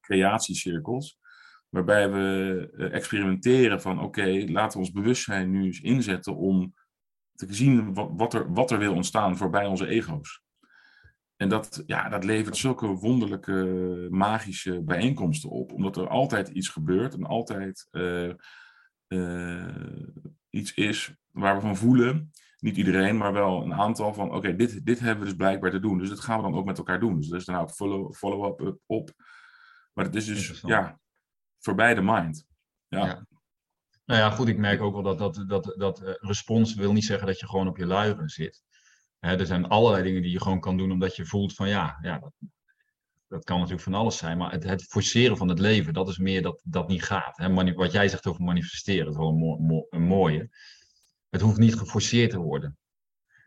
[0.00, 1.18] creatiecirkels
[1.70, 6.74] waarbij we eh, experimenteren van oké, laten we ons bewustzijn nu eens inzetten om
[7.34, 10.42] te zien wat, wat, er, wat er wil ontstaan voorbij onze ego's.
[11.36, 17.14] En dat, ja, dat levert zulke wonderlijke, magische bijeenkomsten op, omdat er altijd iets gebeurt
[17.14, 18.30] en altijd eh,
[19.06, 19.96] eh,
[20.50, 22.30] iets is waar we van voelen.
[22.58, 25.80] Niet iedereen, maar wel een aantal van oké, dit, dit hebben we dus blijkbaar te
[25.80, 25.98] doen.
[25.98, 27.16] Dus dat gaan we dan ook met elkaar doen.
[27.16, 29.10] Dus er is dan ook follow- follow-up op.
[29.92, 31.00] Maar het is dus, ja,
[31.60, 32.46] voorbij de mind.
[32.88, 33.06] Ja.
[33.06, 33.26] Ja.
[34.04, 37.04] Nou ja, goed, ik merk ook wel dat, dat, dat, dat eh, respons wil niet
[37.04, 38.62] zeggen dat je gewoon op je luieren zit.
[39.18, 41.98] Hè, er zijn allerlei dingen die je gewoon kan doen omdat je voelt van ja,
[42.02, 42.32] ja dat,
[43.28, 44.38] dat kan natuurlijk van alles zijn.
[44.38, 47.36] Maar het, het forceren van het leven, dat is meer dat dat niet gaat.
[47.36, 47.74] Hè.
[47.74, 50.50] Wat jij zegt over manifesteren, dat is wel een, mo- mo- een mooie.
[51.28, 52.78] Het hoeft niet geforceerd te worden.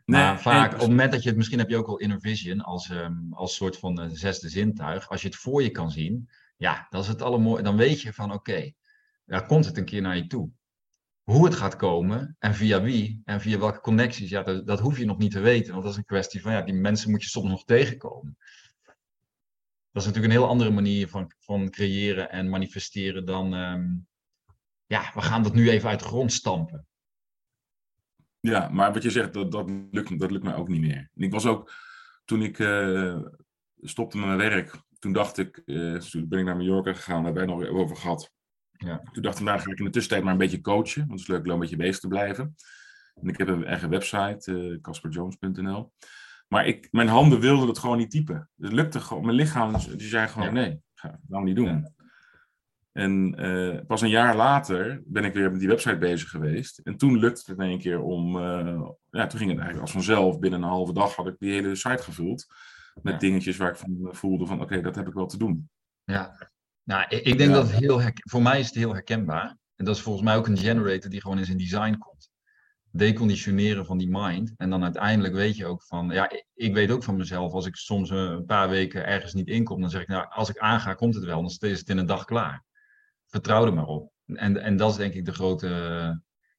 [0.04, 1.98] Maar Nee, vaak, nee, op het moment dat je het, misschien heb je ook wel
[1.98, 5.08] inner vision als, ehm, als soort van zesde zintuig.
[5.08, 7.62] Als je het voor je kan zien, ja, dat is het allermooie.
[7.62, 8.72] Dan weet je van oké,
[9.24, 10.50] daar komt het een keer naar je toe.
[11.22, 14.98] Hoe het gaat komen en via wie en via welke connecties, ja, dat, dat hoef
[14.98, 15.72] je nog niet te weten.
[15.72, 18.36] Want dat is een kwestie van, ja, die mensen moet je soms nog tegenkomen.
[19.90, 23.86] Dat is natuurlijk een heel andere manier van, van creëren en manifesteren dan, ehm,
[24.86, 26.86] ja, we gaan dat nu even uit de grond stampen.
[28.40, 31.10] Ja, maar wat je zegt, dat, dat, lukt, dat lukt mij ook niet meer.
[31.14, 31.72] Ik was ook,
[32.24, 33.22] toen ik eh,
[33.80, 37.34] stopte met mijn werk, toen dacht ik, eh, toen ben ik naar Mallorca gegaan, daar
[37.34, 38.32] hebben wij nog over gehad.
[38.70, 39.02] Ja.
[39.12, 41.20] Toen dacht ik, nou ga ik in de tussentijd maar een beetje coachen, want het
[41.20, 42.54] is leuk om een beetje bezig te blijven.
[43.14, 45.92] En ik heb een eigen website, eh casperjones.nl.
[46.48, 48.50] Maar ik, mijn handen wilden het gewoon niet typen.
[48.56, 50.52] Het lukte gewoon, mijn lichaam, die zei gewoon Ja.
[50.52, 51.66] nee, ga, gaan we niet doen.
[51.66, 51.92] Ja.
[52.92, 56.78] En uh, pas een jaar later ben ik weer met die website bezig geweest.
[56.78, 58.36] En toen lukte het in één keer om.
[58.36, 60.38] Uh, ja, toen ging het eigenlijk als vanzelf.
[60.38, 62.46] Binnen een halve dag had ik die hele site gevuld.
[63.02, 65.68] Met dingetjes waar ik van voelde van oké, dat heb ik wel te doen.
[66.04, 66.50] Ja,
[66.82, 69.56] nou, ik, ik denk dat het heel voor mij is het heel herkenbaar.
[69.76, 72.30] En dat is volgens mij ook een generator die gewoon in zijn design komt.
[72.90, 74.52] Deconditioneren van die mind.
[74.56, 77.76] En dan uiteindelijk weet je ook van, ja, ik weet ook van mezelf, als ik
[77.76, 81.14] soms een paar weken ergens niet inkom, dan zeg ik, nou, als ik aanga, komt
[81.14, 82.64] het wel, dan is het in een dag klaar.
[83.26, 84.12] Vertrouw er maar op.
[84.26, 85.68] En, en dat is denk ik de grote,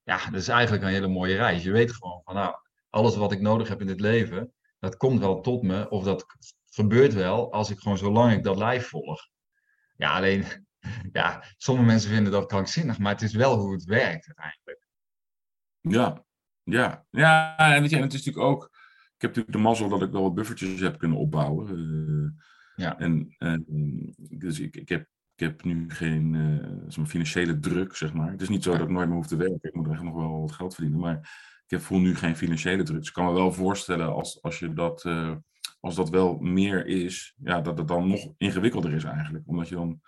[0.04, 1.64] ja, dat is eigenlijk een hele mooie reis.
[1.64, 2.56] Je weet gewoon van, nou,
[2.90, 4.54] alles wat ik nodig heb in dit leven,
[4.86, 6.26] dat komt wel tot me, of dat
[6.66, 9.28] gebeurt wel als ik gewoon zolang ik dat live volg.
[9.96, 10.44] Ja, alleen,
[11.12, 14.88] ja, sommige mensen vinden dat krankzinnig, maar het is wel hoe het werkt uiteindelijk.
[15.82, 16.24] Ja,
[16.64, 18.64] ja, ja, en weet je, en het is natuurlijk ook,
[19.16, 21.80] ik heb natuurlijk de mazzel dat ik wel wat buffertjes heb kunnen opbouwen.
[21.80, 22.44] Uh,
[22.76, 23.00] ja.
[23.00, 23.36] En,
[24.18, 25.02] dus ik, ik, heb,
[25.36, 28.32] ik heb nu geen uh, financiële druk, zeg maar.
[28.32, 29.60] Het is niet zo dat ik nooit meer hoef te werken.
[29.62, 31.00] Ik moet echt nog wel wat geld verdienen.
[31.00, 31.30] Maar
[31.76, 32.98] ik heb, voel nu geen financiële druk.
[32.98, 35.36] Dus ik kan me wel voorstellen als, als je dat uh,
[35.86, 39.44] als dat wel meer is, ja, dat het dan nog ingewikkelder is eigenlijk.
[39.48, 40.02] Omdat je dan.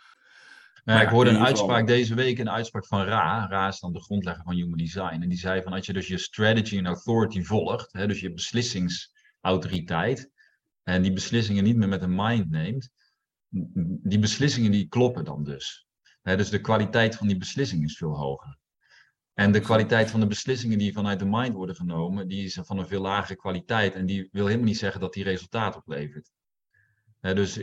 [0.84, 3.48] Nou, ik hoorde een uitspraak deze week, een uitspraak van Ra.
[3.48, 5.22] Ra is dan de grondlegger van Human Design.
[5.22, 8.34] En die zei van als je dus je strategy en authority volgt, hè, dus je
[8.34, 10.32] beslissingsautoriteit,
[10.84, 12.90] en die beslissingen niet meer met een mind neemt,
[14.04, 15.88] die beslissingen die kloppen dan dus.
[16.22, 18.58] Dus de kwaliteit van die beslissing is veel hoger.
[19.38, 22.78] En de kwaliteit van de beslissingen die vanuit de mind worden genomen, die is van
[22.78, 23.94] een veel lagere kwaliteit.
[23.94, 26.32] En die wil helemaal niet zeggen dat die resultaat oplevert.
[27.20, 27.60] dus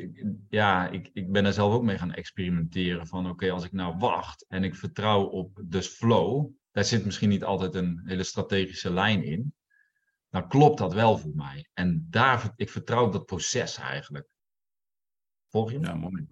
[0.48, 3.06] ja, ik, ik ben er zelf ook mee gaan experimenteren.
[3.06, 7.28] Van oké, als ik nou wacht en ik vertrouw op de flow, daar zit misschien
[7.28, 9.54] niet altijd een hele strategische lijn in.
[10.30, 11.68] Dan klopt dat wel voor mij.
[11.72, 14.28] En daar, ik vertrouw op dat proces eigenlijk.
[15.48, 15.80] Volg je?
[15.80, 16.26] Ja, mooi.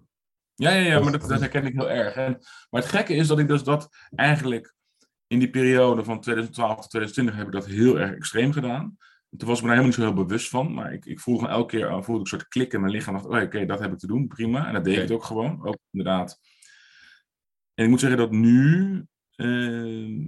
[0.53, 2.15] Ja, ja, ja maar dat, dat herken ik heel erg.
[2.15, 2.31] En,
[2.69, 4.81] maar het gekke is dat ik dus dat eigenlijk
[5.27, 8.97] in die periode van 2012 tot 2020 heb ik dat heel erg extreem gedaan.
[9.37, 10.73] toen was ik me daar helemaal niet zo heel bewust van.
[10.73, 13.13] Maar ik, ik voelde elke keer voelde ik een soort klik in mijn lichaam.
[13.13, 14.67] dacht, oh, oké, dat heb ik te doen, prima.
[14.67, 15.65] En dat deed ik ook gewoon.
[15.65, 16.39] Ook inderdaad.
[17.73, 19.05] En ik moet zeggen dat nu
[19.35, 20.27] uh,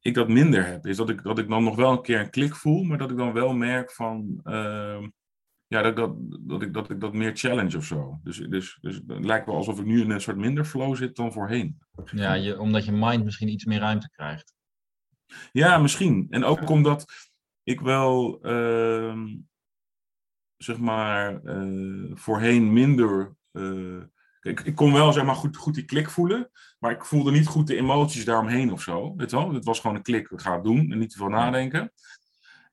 [0.00, 0.86] ik dat minder heb.
[0.86, 2.82] Is dat ik, dat ik dan nog wel een keer een klik voel.
[2.82, 4.40] Maar dat ik dan wel merk van...
[4.44, 5.06] Uh,
[5.74, 8.20] ja, dat, dat, dat, ik, dat ik dat meer challenge of zo.
[8.22, 11.16] Dus, dus, dus het lijkt wel alsof ik nu in een soort minder flow zit
[11.16, 11.78] dan voorheen.
[12.12, 14.54] Ja, je, omdat je mind misschien iets meer ruimte krijgt.
[15.52, 16.26] Ja, misschien.
[16.30, 17.04] En ook omdat
[17.62, 19.22] ik wel, uh,
[20.56, 23.36] zeg maar, uh, voorheen minder.
[23.52, 24.02] Uh,
[24.40, 26.50] ik, ik kon wel, zeg maar, goed, goed die klik voelen.
[26.78, 29.14] Maar ik voelde niet goed de emoties daaromheen of zo.
[29.16, 29.52] Weet wel?
[29.52, 31.92] Het was gewoon een klik, ik ga het doen en niet te veel nadenken.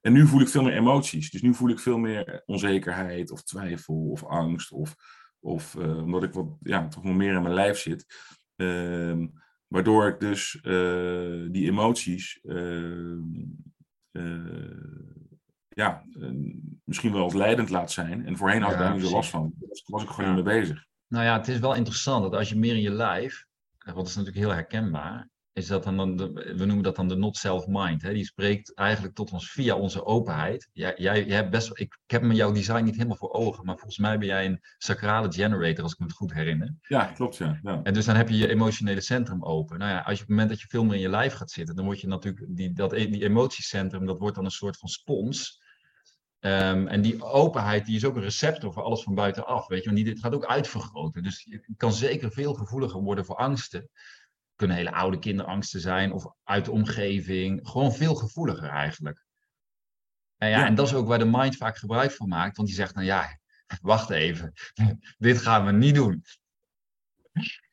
[0.02, 1.32] En nu voel ik veel meer emoties.
[1.32, 4.72] Dus nu voel ik veel meer onzekerheid of twijfel of angst.
[4.72, 4.96] Of,
[5.40, 8.06] of uh, omdat ik wat, ja, toch nog meer in mijn lijf zit.
[8.56, 9.26] Uh,
[9.68, 13.20] waardoor ik dus uh, die emoties ehm,
[14.12, 14.24] eh,
[15.70, 16.04] ja,
[16.84, 18.26] misschien wel als leidend laat zijn.
[18.26, 19.54] En voorheen had ik daar niet zo last van.
[19.60, 20.86] Daar was ik gewoon niet mee bezig.
[21.08, 23.46] Nou ja, het is wel interessant dat als je meer in je lijf,
[23.78, 27.16] want dat is natuurlijk heel herkenbaar, is dat dan, de, we noemen dat dan de
[27.16, 28.02] not self mind.
[28.02, 28.14] Hè?
[28.14, 30.70] Die spreekt eigenlijk tot ons via onze openheid.
[30.74, 33.66] Jij, jij, jij hebt best, ik, ik heb me jouw design niet helemaal voor ogen,
[33.66, 36.76] maar volgens mij ben jij een sacrale generator, als ik me het goed herinner.
[36.82, 37.60] Ja, klopt, ja.
[37.64, 37.80] ja.
[37.84, 39.80] En dus dan heb je je emotionele centrum open.
[39.80, 41.52] Nou ja, als je op het moment dat je veel meer in je lijf gaat
[41.52, 44.90] zitten, dan word je natuurlijk, die, dat, die emotiecentrum, dat wordt dan een soort van
[44.90, 45.60] spons.
[46.44, 49.68] Um, en die openheid die is ook een receptor voor alles van buitenaf.
[49.68, 51.24] Weet je, want die, dit gaat ook uitvergroten.
[51.24, 53.90] Dus je kan zeker veel gevoeliger worden voor angsten
[54.62, 57.60] kunnen hele oude kinderangsten zijn of uit de omgeving.
[57.63, 59.24] Gewoon veel gevoeliger eigenlijk.
[60.38, 62.56] En, ja, en dat is ook waar de mind vaak gebruik van maakt.
[62.56, 63.39] Want die zegt, nou ja,
[63.82, 64.54] wacht even,
[65.17, 66.24] dit gaan we niet doen.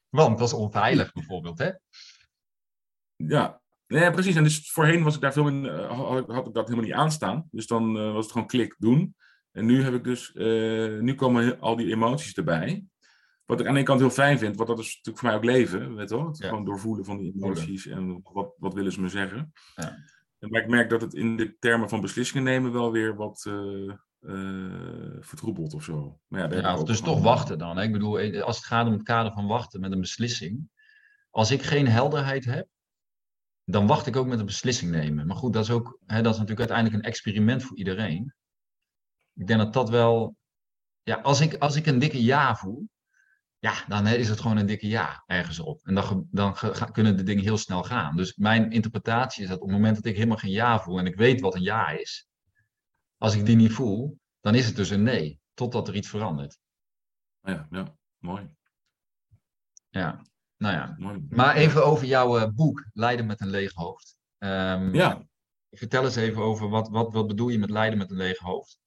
[0.09, 1.71] Want dat is onveilig bijvoorbeeld, hè?
[3.17, 4.37] Ja, nee, precies.
[4.37, 7.49] En dus voorheen was ik daar veel in, uh, had, ik dat helemaal niet aanstaan.
[7.51, 9.17] Dus dan uh, was het gewoon klik doen.
[9.53, 12.85] En nu heb ik dus, uh, nu komen al die emoties erbij.
[13.49, 15.37] Wat ik aan de ene kant heel fijn vind, want dat is natuurlijk voor mij
[15.37, 16.27] ook leven, weet je wel?
[16.27, 19.53] Het gewoon doorvoelen van die emoties en wat, wat willen ze me zeggen.
[19.75, 19.97] Ja.
[20.39, 23.93] Maar ik merk dat het in de termen van beslissingen nemen wel weer wat uh,
[24.21, 26.21] uh, vertroebelt of zo.
[26.27, 27.77] Maar ja, ja dus toch wachten dan.
[27.77, 27.83] Hè?
[27.83, 30.71] Ik bedoel, eh, als het gaat om het kader van wachten met een beslissing.
[31.31, 32.69] Als ik geen helderheid heb,
[33.65, 35.27] dan wacht ik ook met een beslissing nemen.
[35.27, 38.35] Maar goed, dat is ook, hè, dat is natuurlijk uiteindelijk een experiment voor iedereen.
[39.35, 40.37] Ik denk dat dat wel,
[41.03, 42.89] ja, als ik, als ik een dikke ja voel,
[43.59, 45.87] ja, dan is het gewoon een dikke ja ergens op.
[45.87, 46.57] En dan, dan
[46.93, 48.17] kunnen de dingen heel snel gaan.
[48.17, 51.07] Dus mijn interpretatie is dat op het moment dat ik helemaal geen ja voel en
[51.07, 52.29] ik weet wat een ja is,
[53.17, 56.59] als ik die niet voel, dan is het dus een nee, totdat er iets verandert.
[57.41, 58.57] Ja, ja mooi.
[59.89, 60.23] Ja.
[60.57, 60.97] Nou ja,
[61.29, 64.17] maar even over jouw boek, Leiden met een leeg hoofd.
[64.39, 65.27] Um, ja.
[65.71, 68.81] Vertel eens even over wat, wat, wat bedoel je met lijden met een leeg hoofd?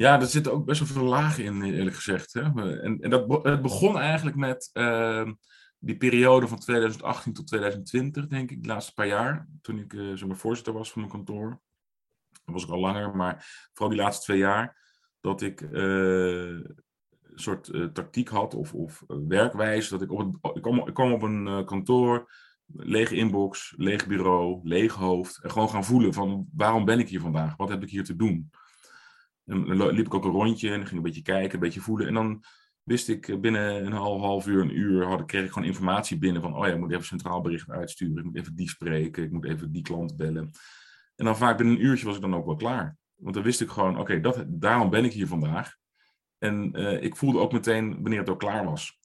[0.00, 2.32] Ja, er zitten ook best wel veel lagen in, eerlijk gezegd.
[2.32, 2.40] Hè?
[2.80, 5.30] En, en dat het begon eigenlijk met uh,
[5.78, 9.48] die periode van 2018 tot 2020, denk ik, de laatste paar jaar.
[9.62, 11.60] Toen ik uh, zeg voorzitter was van mijn kantoor.
[12.30, 14.76] Dat was ik al langer, maar vooral die laatste twee jaar.
[15.20, 16.76] Dat ik uh, een
[17.34, 19.90] soort tactiek had of, of werkwijze.
[19.90, 22.32] Dat ik, op het, ik, kwam, ik kwam op een kantoor
[22.66, 25.42] lege inbox, leeg bureau, leeg hoofd.
[25.42, 27.56] En gewoon gaan voelen van waarom ben ik hier vandaag?
[27.56, 28.50] Wat heb ik hier te doen?
[29.50, 32.06] Dan liep ik ook een rondje en ging een beetje kijken, een beetje voelen.
[32.06, 32.44] En dan
[32.82, 36.18] wist ik eh, binnen een half, half uur, een uur, had, kreeg ik gewoon informatie
[36.18, 39.22] binnen van, oh ja, ik moet even centraal bericht uitsturen, ik moet even die spreken,
[39.22, 40.50] ik moet even die klant bellen.
[41.16, 42.96] En dan vaak binnen een uurtje was ik dan ook wel klaar.
[43.14, 45.76] Want dan wist ik gewoon, oké, dat daarom ben ik hier vandaag.
[46.38, 48.98] En uh, ik voelde ook meteen wanneer het ook klaar was.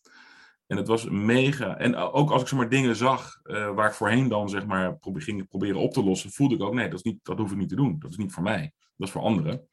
[0.67, 1.77] En het was mega.
[1.77, 5.47] En ook als ik zeg maar dingen zag waar ik voorheen dan zeg maar ging
[5.47, 7.69] proberen op te lossen, voelde ik ook nee, dat, is niet, dat hoef ik niet
[7.69, 7.99] te doen.
[7.99, 8.73] Dat is niet voor mij.
[8.95, 9.67] Dat is voor anderen.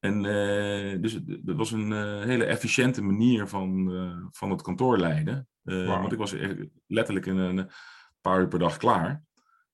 [0.00, 3.90] En uh, dus dat was een uh, hele efficiënte manier van,
[4.30, 5.48] van het kantoor leiden.
[5.62, 5.86] Wow.
[5.86, 6.34] Want ik was
[6.86, 7.70] letterlijk in een
[8.20, 9.24] paar uur per dag klaar.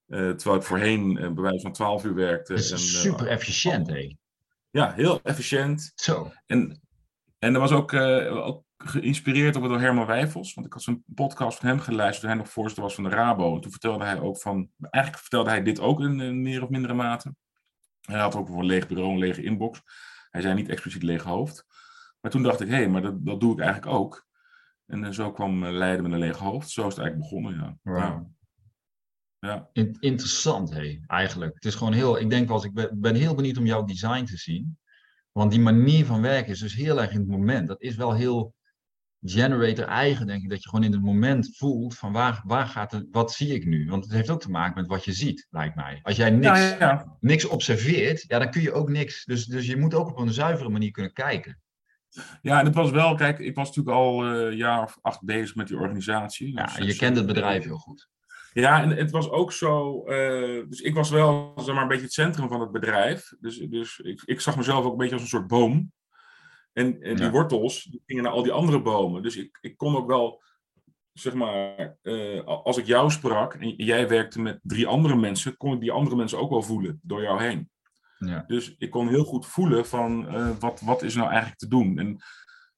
[0.07, 2.53] terwijl ik voorheen bij wijze van 12 uur werkte.
[2.53, 4.17] Dat is en, super efficiënt, hé.
[4.71, 5.93] Ja, heel efficiënt.
[5.95, 6.33] Zo.
[6.47, 6.81] En,
[7.39, 10.55] en er was ook, ook geïnspireerd door Herman Wijfels.
[10.55, 13.11] Want ik had zo'n podcast van hem geluisterd toen hij nog voorzitter was van de
[13.11, 13.55] Rabo.
[13.55, 14.71] En toen vertelde hij ook van...
[14.81, 17.35] Eigenlijk vertelde hij dit ook in, in meer of mindere mate.
[18.01, 19.83] Hij had ook een leeg bureau, een lege inbox.
[20.37, 21.67] Hij zei niet expliciet leeg hoofd.
[22.21, 24.27] Maar toen dacht ik, hé, hey, maar dat, dat doe ik eigenlijk ook.
[24.87, 26.71] En uh, zo kwam uh, Leiden met een leeg hoofd.
[26.71, 27.79] Zo is het eigenlijk begonnen, ja.
[27.83, 27.99] Wow.
[27.99, 28.27] ja.
[29.39, 29.69] ja.
[29.73, 31.55] In interessant, hé, hey, eigenlijk.
[31.55, 32.19] Het is gewoon heel...
[32.19, 34.79] Ik denk wel, ik ben, ben heel benieuwd om jouw design te zien.
[35.33, 37.69] Want die manier van werken is dus heel erg in het moment.
[37.69, 38.55] Dat is wel heel
[39.23, 42.93] generator eigen, denk ik, dat je gewoon in het moment voelt van waar, waar gaat
[42.93, 43.89] het, wat zie ik nu?
[43.89, 46.01] Want het heeft ook te maken met wat je ziet, lijkt mij.
[46.03, 47.17] Als jij niks, ja, ja.
[47.21, 49.25] niks observeert, ja, dan kun je ook niks.
[49.25, 51.61] Dus, dus je moet ook op een zuivere manier kunnen kijken.
[52.43, 55.25] Ja, en het was wel, kijk, ik was natuurlijk al uh, een jaar of acht
[55.25, 56.53] bezig met die organisatie.
[56.53, 58.09] Ja, dus, je kent het bedrijf heel goed.
[58.53, 60.05] Ja, en het was ook zo.
[60.07, 63.33] Uh, dus ik was wel zeg maar, een beetje het centrum van het bedrijf.
[63.41, 65.93] Dus, dus ik, ik zag mezelf ook een beetje als een soort boom.
[66.77, 69.23] En, en die wortels die gingen naar al die andere bomen.
[69.23, 70.43] Dus ik, ik kon ook wel,
[71.13, 75.73] zeg maar, uh, als ik jou sprak en jij werkte met drie andere mensen, kon
[75.73, 77.71] ik die andere mensen ook wel voelen door jou heen.
[78.19, 78.45] Ja.
[78.47, 81.99] Dus ik kon heel goed voelen van uh, wat, wat is nou eigenlijk te doen.
[81.99, 82.17] En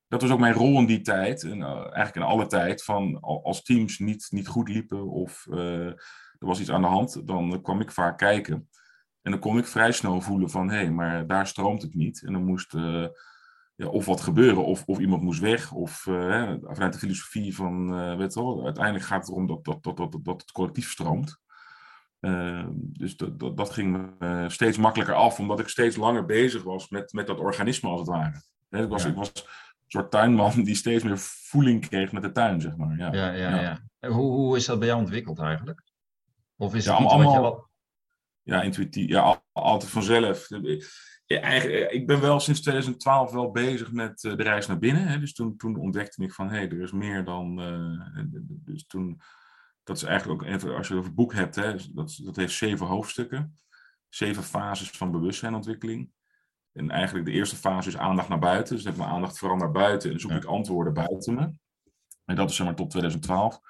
[0.08, 3.20] dat was ook mijn rol in die tijd, en uh, eigenlijk in alle tijd, van
[3.20, 5.96] als teams niet, niet goed liepen of er
[6.38, 8.68] was iets aan de hand, dan kwam ik vaak kijken.
[9.22, 12.22] En dan kon ik vrij snel voelen van, hé, hey, maar daar stroomt het niet.
[12.26, 12.74] En dan moest
[13.78, 18.00] ja, of wat gebeuren, of, of iemand moest weg, of uh, vanuit de filosofie van,
[18.00, 21.40] uh, weet wel, uiteindelijk gaat het erom dat, dat, dat, dat, dat het collectief stroomt.
[22.20, 24.10] Uh, dus dat, dat, dat ging
[24.46, 28.08] steeds makkelijker af, omdat ik steeds langer bezig was met, met dat organisme, als het
[28.08, 28.42] ware.
[28.68, 29.42] He, ik, was, ik was een
[29.86, 32.96] soort tuinman die steeds meer voeling kreeg met de tuin, zeg maar.
[32.96, 33.60] Ja, ja, ja.
[33.60, 33.80] ja.
[34.00, 34.08] ja.
[34.08, 35.82] Hoe, hoe is dat bij jou ontwikkeld eigenlijk?
[36.56, 37.66] Of is het allemaal, wat
[38.44, 39.08] je Ja, intuïtief.
[39.08, 40.46] Ja, altijd vanzelf
[41.28, 44.78] ja, eigenlijk, eh, ik ben wel sinds 2012 wel bezig met uh, de reis naar
[44.78, 45.06] binnen.
[45.06, 45.18] Hè.
[45.18, 47.60] Dus toen, toen ontdekte ik van, hé, hey, er is meer dan...
[47.60, 49.20] Uh, dus toen,
[49.82, 52.36] dat is eigenlijk ook even, als je het over het boek hebt, hè, dat, dat
[52.36, 53.58] heeft zeven hoofdstukken.
[54.08, 56.10] Zeven fases van bewustzijnontwikkeling.
[56.72, 58.74] En eigenlijk de eerste fase is aandacht naar buiten.
[58.74, 61.58] Dus ik heb mijn aandacht vooral naar buiten en zoek ik antwoorden buiten me.
[62.24, 63.60] En dat is zeg maar tot 2012.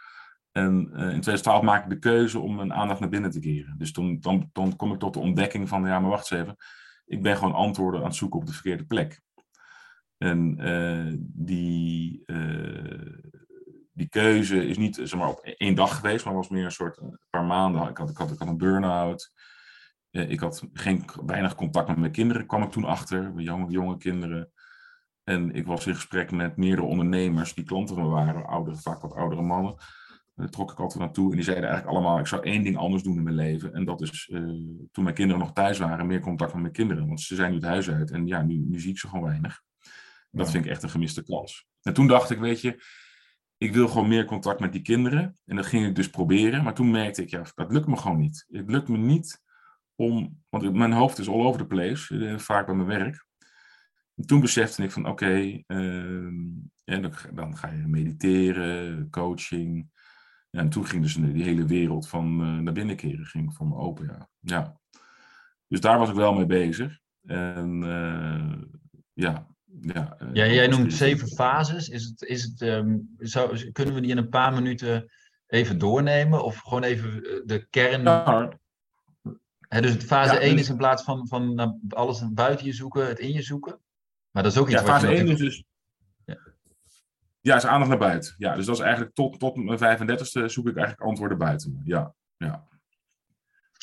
[0.52, 3.78] En uh, in 2012 maak ik de keuze om mijn aandacht naar binnen te keren.
[3.78, 6.56] Dus toen, dan, dan kom ik tot de ontdekking van, ja, maar wacht eens even
[7.08, 9.20] ik ben gewoon antwoorden aan het zoeken op de verkeerde plek.
[10.18, 13.18] En uh, die, uh,
[13.92, 16.98] die keuze is niet zeg maar, op één dag geweest, maar was meer een soort
[16.98, 17.88] een paar maanden.
[17.88, 19.32] Ik had, ik had, ik had een burn-out.
[20.10, 23.96] Uh, ik had geen, weinig contact met mijn kinderen, kwam ik toen achter, jonge, jonge
[23.96, 24.52] kinderen.
[25.24, 29.00] En ik was in gesprek met meerdere ondernemers die klanten van me waren, oudere, vaak
[29.00, 29.74] wat oudere mannen.
[30.38, 31.30] Daar trok ik altijd naartoe.
[31.30, 33.72] En die zeiden eigenlijk allemaal, ik zou één ding anders doen in mijn leven.
[33.72, 34.40] En dat is, uh,
[34.92, 37.06] toen mijn kinderen nog thuis waren, meer contact met mijn kinderen.
[37.06, 38.10] Want ze zijn nu het huis uit.
[38.10, 39.62] En ja, nu, nu zie ik ze gewoon weinig.
[40.30, 41.66] Dat vind ik echt een gemiste kans.
[41.82, 42.82] En toen dacht ik, weet je,
[43.56, 45.38] ik wil gewoon meer contact met die kinderen.
[45.44, 46.62] En dat ging ik dus proberen.
[46.64, 48.46] Maar toen merkte ik, ja, dat lukt me gewoon niet.
[48.48, 49.42] Het lukt me niet
[49.94, 53.26] om, want mijn hoofd is all over the place, eh, vaak bij mijn werk.
[54.14, 56.32] En toen besefte ik van, oké, okay, uh,
[56.84, 59.90] dan, dan, ga je mediteren, coaching,
[60.58, 63.66] ja, en toen ging dus die hele wereld van uh, naar binnen keren ging voor
[63.66, 64.06] me open.
[64.06, 64.28] Ja.
[64.40, 64.80] ja.
[65.68, 66.98] Dus daar was ik wel mee bezig.
[67.26, 68.52] En uh,
[69.12, 69.46] ja,
[69.80, 71.88] ja, uh, ja, jij noemt zeven fases.
[71.88, 75.10] Is het, is het, um, zou, kunnen we die in een paar minuten
[75.46, 76.44] even doornemen?
[76.44, 78.02] Of gewoon even de kern.
[78.02, 78.50] Ja.
[79.80, 80.60] dus fase ja, 1 dus...
[80.60, 83.80] is in plaats van, van alles buiten je zoeken, het in je zoeken.
[84.30, 85.64] Maar dat is ook iets ja, fase 1 is dus.
[87.48, 87.56] Ja.
[87.56, 88.34] is aandacht naar buiten.
[88.38, 91.80] Ja, dus dat is eigenlijk tot, tot mijn 35ste zoek ik eigenlijk antwoorden buiten.
[91.84, 92.66] Ja, ja.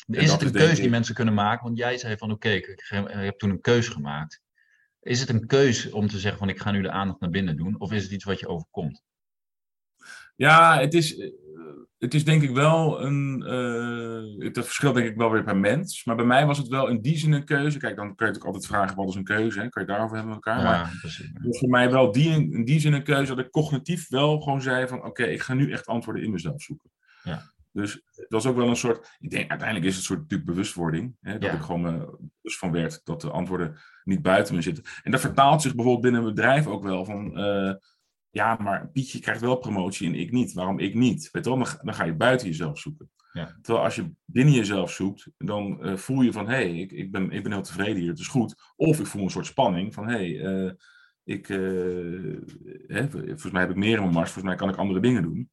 [0.06, 1.64] Is het een keuze die mensen kunnen maken?
[1.64, 4.42] Want jij zei van oké, ik heb toen een keuze gemaakt.
[5.00, 7.56] Is het een keuze om te zeggen van ik ga nu de aandacht naar binnen
[7.56, 7.80] doen?
[7.80, 9.02] Of is het iets wat je overkomt?
[10.36, 11.30] Ja, het is,
[11.98, 13.42] het is denk ik wel een.
[13.46, 16.04] Uh, dat verschilt denk ik wel weer per mens.
[16.04, 17.78] Maar bij mij was het wel in die zin een keuze.
[17.78, 19.60] Kijk, dan kun je natuurlijk altijd vragen: wat is een keuze?
[19.60, 19.68] Hè?
[19.68, 20.62] Kan je daarover hebben met elkaar?
[20.62, 21.30] Ja, maar precies.
[21.32, 24.40] het was voor mij wel die, in die zin een keuze dat ik cognitief wel
[24.40, 26.90] gewoon zei: van oké, ik ga nu echt antwoorden in mezelf zoeken.
[27.22, 27.54] Ja.
[27.72, 30.48] Dus het was ook wel een soort, ik denk uiteindelijk is het een soort natuurlijk
[30.48, 31.16] bewustwording.
[31.20, 34.84] Hè, dat ik gewoon me bewust van werd dat de antwoorden niet buiten me zitten.
[35.02, 37.74] En dat vertaalt zich bijvoorbeeld binnen een bedrijf ook wel van, uh,
[38.36, 40.52] ja, maar Pietje krijgt wel promotie en ik niet.
[40.52, 41.28] Waarom ik niet?
[41.32, 43.10] Weet je wel, dan, dan ga je buiten jezelf zoeken.
[43.32, 43.58] Ja.
[43.62, 47.12] Terwijl als je binnen jezelf zoekt, dan uh, voel je van, hé, hey, ik, ik,
[47.12, 48.72] ben, ik ben heel tevreden hier, het is goed.
[48.76, 50.72] Of ik voel een soort spanning van, hé, hey, uh,
[51.24, 51.46] ik,
[52.86, 55.22] hè, volgens mij heb ik meer in mijn mars, volgens mij kan ik andere dingen
[55.22, 55.50] doen.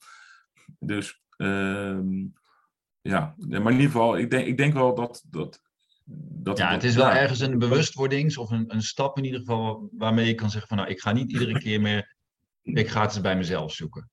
[0.79, 2.25] Dus Ehm,
[3.01, 5.23] ja, maar in ieder geval, ik denk, ik denk wel dat.
[5.29, 5.61] dat,
[6.05, 9.89] dat ja, het is wel ergens een bewustwordings of een, een stap in ieder geval
[9.91, 12.12] waarmee je kan zeggen van nou, ik ga niet iedere keer meer,
[12.63, 14.11] ik ga het eens bij mezelf zoeken.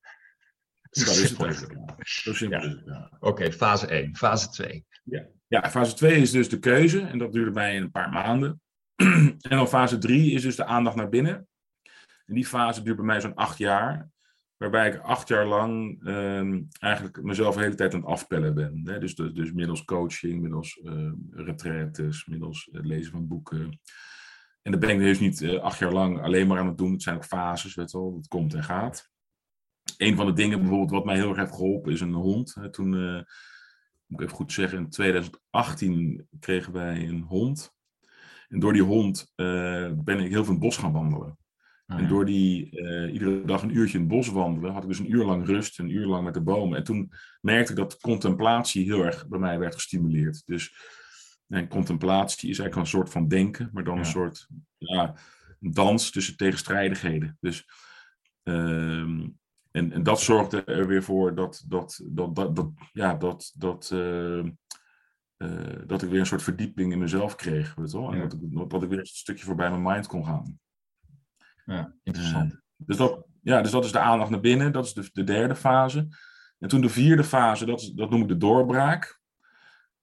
[0.91, 1.67] Dat is het
[2.01, 2.83] Zo simpel ja.
[2.85, 3.17] ja.
[3.21, 4.17] Oké, fase 1.
[4.17, 4.85] Fase 2.
[5.05, 5.27] Ja.
[5.47, 8.61] ja, fase 2 is dus de keuze en dat duurde bij een paar maanden.
[8.95, 11.49] en dan fase 3 is dus de aandacht naar binnen.
[12.27, 14.11] En die fase duurt bij mij zo'n acht jaar.
[14.57, 18.81] Waarbij ik acht jaar lang uh, eigenlijk mezelf de hele tijd aan het afpellen ben.
[18.85, 18.99] Hè?
[18.99, 23.81] Dus, dus, dus, middels coaching, middels uh, retraites, middels het lezen van boeken.
[24.63, 26.93] En dat ben ik dus niet uh, acht jaar lang alleen maar aan het doen.
[26.93, 28.17] Het zijn ook fases, weet je wel.
[28.17, 29.11] Het komt en gaat.
[29.97, 32.57] Een van de dingen bijvoorbeeld wat mij heel erg heeft geholpen is een hond.
[32.71, 33.23] Toen, uh,
[34.07, 37.75] moet ik even goed zeggen, in 2018 kregen wij een hond.
[38.49, 41.39] En door die hond ben ik heel veel in het bos gaan wandelen.
[41.91, 44.89] Ah, en door die uh, iedere dag een uurtje in het bos wandelen, had ik
[44.89, 46.79] dus een uur lang rust, een uur lang met de bomen.
[46.79, 50.43] En toen merkte ik dat contemplatie heel erg bij mij werd gestimuleerd.
[50.47, 50.75] Dus
[51.51, 55.15] en contemplatie is eigenlijk een soort van denken, maar dan een soort ja,
[55.59, 57.37] dans tussen tegenstrijdigheden.
[57.41, 57.67] Dus,
[58.45, 59.01] uh,
[59.71, 63.91] en, en dat zorgde er weer voor dat, dat, dat, dat, dat ja, dat, dat,
[63.95, 64.45] uh,
[65.87, 67.75] dat ik weer een soort verdieping in mezelf kreeg.
[67.75, 68.13] Weet wel?
[68.13, 70.59] En dat, ik, dat ik weer een stukje voorbij mijn mind kon gaan.
[71.65, 72.61] Ja, interessant.
[72.77, 75.55] dus, dat, ja, dus dat is de aandacht naar binnen, dat is de, de derde
[75.55, 76.09] fase.
[76.59, 79.20] En toen de vierde fase, dat, is, dat noem ik de doorbraak.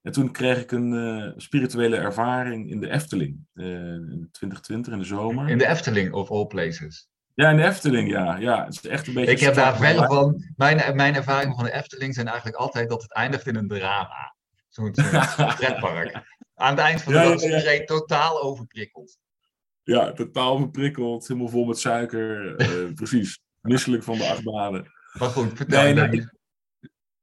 [0.08, 5.00] En toen kreeg ik een uh, spirituele ervaring in de Efteling, uh, in 2020 in
[5.00, 5.50] de zomer.
[5.50, 7.10] In de Efteling, of all places?
[7.34, 8.38] Ja, in de Efteling, ja.
[8.38, 11.64] ja het is echt een beetje ik heb daar verder van, mijn, mijn ervaringen van
[11.64, 14.36] de Efteling zijn eigenlijk altijd dat het eindigt in een drama.
[14.70, 15.04] Zo'n zo
[15.58, 16.22] pretpark.
[16.56, 19.18] Aan het eind van de dag is iedereen totaal overprikkeld.
[19.84, 22.62] Ja, totaal verprikkeld, helemaal vol met suiker.
[22.62, 24.92] Uh, precies, misselijk van de achtbanen.
[25.20, 26.28] Maar goed, vertel nee,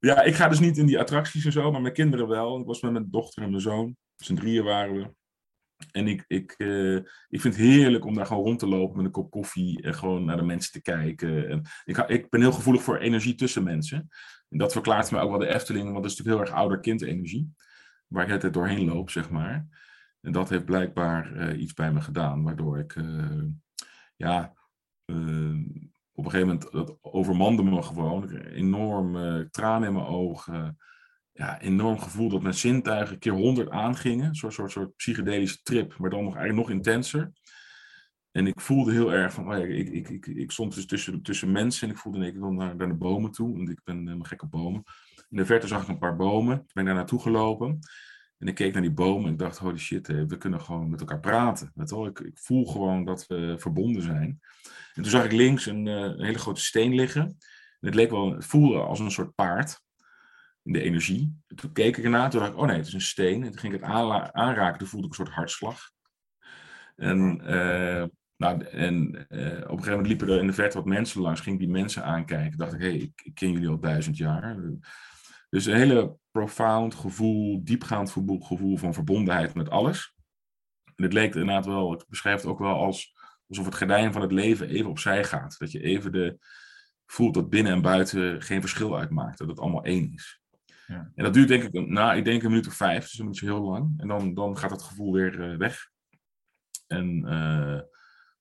[0.05, 2.61] Ja, ik ga dus niet in die attracties en zo, maar mijn kinderen wel.
[2.61, 3.97] Ik was met mijn dochter en mijn zoon.
[4.17, 5.15] Z'n drieën waren we.
[5.91, 6.97] En ik, ik, uh,
[7.29, 9.95] ik vind het heerlijk om daar gewoon rond te lopen met een kop koffie en
[9.95, 11.49] gewoon naar de mensen te kijken.
[11.49, 14.09] En ik, ik ben heel gevoelig voor energie tussen mensen.
[14.49, 17.03] En dat verklaart me ook wel de Efteling, want dat is natuurlijk heel erg ouder-kind
[17.03, 17.55] energie.
[18.07, 19.67] Waar ik het doorheen loop, zeg maar.
[20.21, 23.43] En dat heeft blijkbaar uh, iets bij me gedaan, waardoor ik, uh,
[24.17, 24.55] ja,
[26.15, 26.99] op een gegeven moment,
[27.57, 28.37] dat me gewoon.
[28.37, 29.13] Enorm
[29.51, 30.79] tranen in mijn ogen.
[31.33, 34.29] Ja, enorm gevoel dat mijn zintuigen keer honderd aangingen.
[34.29, 37.33] Een soort, soort, psychedelische trip, maar dan nog eigenlijk nog intenser.
[38.31, 41.53] En ik voelde heel erg van, oh ik, ik, ik, ik stond dus tussen, tussen
[41.53, 43.59] mensen en ik voelde ik wil naar, naar de bomen toe.
[43.59, 44.83] En ik ben helemaal gek op bomen.
[45.31, 46.57] In de verte zag ik een paar bomen.
[46.57, 47.79] Ik ben daar naartoe gelopen.
[48.39, 51.01] En ik keek naar die bomen en ik dacht, holy shit, we kunnen gewoon met
[51.01, 51.73] elkaar praten.
[52.07, 54.41] Ik, ik voel gewoon dat we verbonden zijn.
[54.95, 57.23] En toen zag ik links een, eh, een hele grote steen liggen.
[57.23, 59.81] En het leek wel, het voelde als een soort paard
[60.63, 61.43] in de energie.
[61.47, 63.43] En toen keek ik ernaar, toen dacht ik, oh nee, het is een steen.
[63.43, 63.91] En toen ging ik het
[64.33, 65.93] aanraken, toen voelde ik een soort hartslag.
[66.97, 68.05] En, uh,
[68.37, 71.59] nou, en op een gegeven moment liepen er in de verte wat mensen langs, ging
[71.59, 72.59] die mensen aankijken.
[72.59, 74.57] dacht ik, hé, hey, ik, ik, ken jullie al duizend jaar.
[75.55, 80.15] Dus een hele profound gevoel, diepgaand gevoel van verbondenheid met alles.
[80.95, 83.15] En het leek inderdaad wel, ik beschrijf het ook wel als
[83.49, 85.59] alsof het gordijn van het leven even opzij gaat.
[85.59, 86.39] Dat je even de,
[87.07, 90.43] voelt dat binnen en buiten geen verschil uitmaakt, dat het allemaal één is.
[90.87, 91.13] Ja.
[91.15, 93.41] En dat duurt denk ik, nou, ik denk een minuut of vijf, dus dat is
[93.41, 93.95] heel lang.
[93.97, 95.91] En dan, dan gaat dat gevoel weer uh, weg.
[96.87, 97.81] En uh,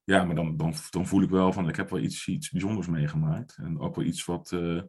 [0.04, 2.88] ja, maar dan, dan, dan voel ik wel van, ik heb wel iets, iets bijzonders
[2.88, 3.58] meegemaakt.
[3.58, 4.82] En ook wel iets wat, uh,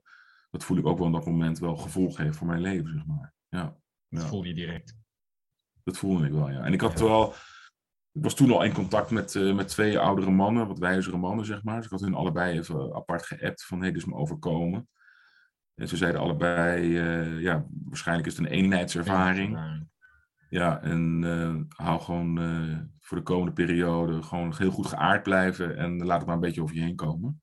[0.54, 3.06] dat voel ik ook wel in dat moment wel gevolg heeft voor mijn leven, zeg
[3.06, 3.34] maar.
[3.48, 3.76] Ja.
[4.08, 4.96] Dat voelde je direct.
[5.84, 6.64] Dat voelde ik wel, ja.
[6.64, 7.34] En ik had wel,
[8.12, 11.44] ik was toen al in contact met, uh, met twee oudere mannen, wat wijzere mannen,
[11.44, 11.76] zeg maar.
[11.76, 14.88] Dus ik had hun allebei even apart geappt van, hé, hey, dit is me overkomen.
[15.74, 19.58] En ze zeiden allebei, uh, ja, waarschijnlijk is het een eenheidservaring.
[20.48, 22.38] Ja, en uh, hou gewoon
[23.00, 26.62] voor de komende periode gewoon heel goed geaard blijven en laat het maar een beetje
[26.62, 27.42] over je heen komen.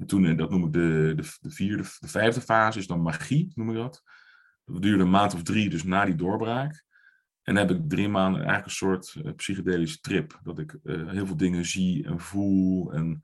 [0.00, 3.52] En toen, dat noem ik de, de, de vierde, de vijfde fase, is dan magie,
[3.54, 4.02] noem ik dat.
[4.64, 6.84] Dat duurde een maand of drie, dus na die doorbraak.
[7.42, 10.40] En dan heb ik drie maanden eigenlijk een soort uh, psychedelische trip.
[10.42, 12.92] Dat ik heel veel dingen zie en voel.
[12.92, 13.20] En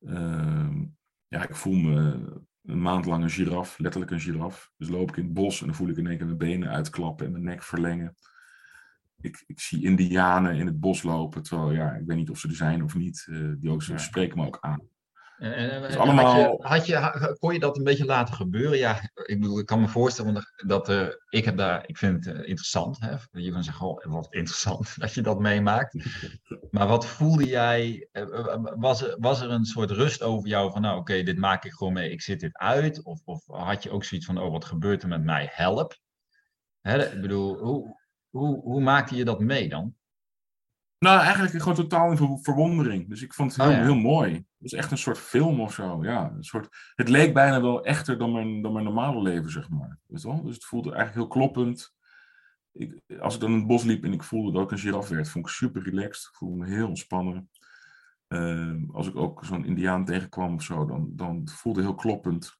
[0.00, 0.84] ehm,
[1.26, 2.24] ja, ik voel me
[2.64, 4.72] een maand lang een giraf, letterlijk een giraf.
[4.76, 6.68] Dus loop ik in het bos en dan voel ik in één keer mijn benen
[6.68, 8.14] uitklappen en mijn nek verlengen.
[9.20, 12.48] Ik, ik zie indianen in het bos lopen, terwijl ja, ik weet niet of ze
[12.48, 13.28] er zijn of niet.
[13.58, 14.90] Die ook, ze spreken me ook aan.
[15.42, 16.58] En, en allemaal...
[16.60, 18.78] had je, had je, kon je dat een beetje laten gebeuren?
[18.78, 22.34] Ja, ik bedoel, ik kan me voorstellen dat uh, ik heb daar, ik vind het
[22.34, 23.00] uh, interessant.
[23.00, 23.14] Hè?
[23.30, 26.04] Je kan zeggen, oh, wat interessant dat je dat meemaakt.
[26.70, 28.08] Maar wat voelde jij?
[28.12, 31.38] Uh, was, er, was er een soort rust over jou van, nou oké, okay, dit
[31.38, 33.04] maak ik gewoon mee, ik zit dit uit?
[33.04, 35.48] Of, of had je ook zoiets van, oh, wat gebeurt er met mij?
[35.52, 35.96] Help.
[36.80, 37.12] Hè?
[37.12, 37.96] Ik bedoel, hoe,
[38.30, 39.94] hoe, hoe maakte je dat mee dan?
[41.02, 43.08] Nou, eigenlijk gewoon totaal in verwondering.
[43.08, 43.82] Dus ik vond het heel, oh, ja.
[43.82, 44.32] heel mooi.
[44.32, 46.04] Het was echt een soort film of zo.
[46.04, 49.70] Ja, een soort, het leek bijna wel echter dan mijn, dan mijn normale leven, zeg
[49.70, 49.98] maar.
[50.06, 50.42] Weet wel?
[50.42, 51.94] Dus het voelde eigenlijk heel kloppend.
[52.72, 55.08] Ik, als ik dan in het bos liep en ik voelde dat ik een giraf
[55.08, 56.28] werd, vond ik super relaxed.
[56.28, 57.50] Ik voelde me heel ontspannen.
[58.28, 62.58] Uh, als ik ook zo'n indiaan tegenkwam of zo, dan, dan voelde het heel kloppend.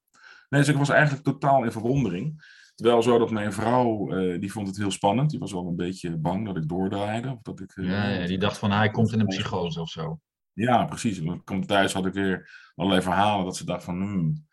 [0.49, 2.43] Nee, dus ik was eigenlijk totaal in verwondering.
[2.75, 5.29] Terwijl zo dat mijn vrouw, uh, die vond het heel spannend.
[5.29, 7.31] Die was wel een beetje bang dat ik doordraaide.
[7.31, 9.89] Of dat ik, uh, ja, ja, die dacht van hij komt in een psychose of
[9.89, 10.19] zo.
[10.53, 11.21] Ja, precies.
[11.43, 14.01] Kwam thuis, had ik weer allerlei verhalen dat ze dacht van...
[14.01, 14.47] Hmm.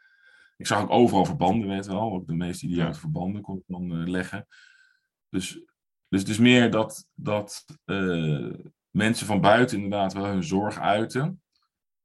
[0.56, 2.12] Ik zag ook overal verbanden, weet je wel.
[2.12, 2.94] Ook de meest ja.
[2.94, 4.46] verbanden kon ik dan uh, leggen.
[5.28, 5.62] Dus,
[6.08, 7.64] dus het is meer dat, dat
[8.90, 11.42] mensen van buiten inderdaad wel hun zorg uiten.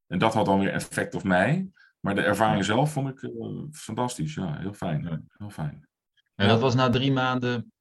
[0.07, 1.69] En dat had dan weer effect op mij.
[1.99, 3.31] Maar de ervaring zelf vond ik
[3.71, 4.33] fantastisch.
[4.33, 5.27] Ja, heel fijn.
[5.37, 5.87] Heel fijn.
[6.35, 7.71] En dat was na drie maanden,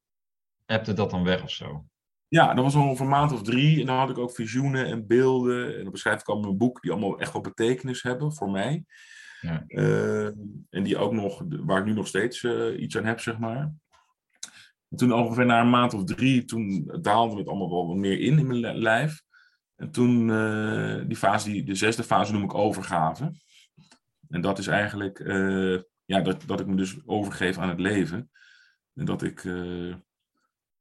[0.65, 1.85] hebte dat dan weg of zo?
[2.29, 3.81] Ja, dat was al een maand of drie.
[3.81, 5.77] En dan had ik ook visioenen en beelden.
[5.77, 8.85] En dan beschrijf ik allemaal mijn boek die allemaal echt wel betekenis hebben voor mij.
[9.41, 9.65] Ja.
[9.67, 10.27] Uh,
[10.71, 13.73] en die ook nog, waar ik nu nog steeds uh, iets aan heb, zeg maar.
[14.89, 18.21] En toen ongeveer na een maand of drie, toen daalde het allemaal wel wat meer
[18.21, 19.23] in in mijn lijf.
[19.77, 23.33] En toen, uh, die fase, die, de zesde fase noem ik overgave.
[24.29, 25.19] En dat is eigenlijk,
[26.05, 28.31] ja, dat, dat ik me dus overgeef aan het leven.
[28.95, 29.95] En dat ik uh,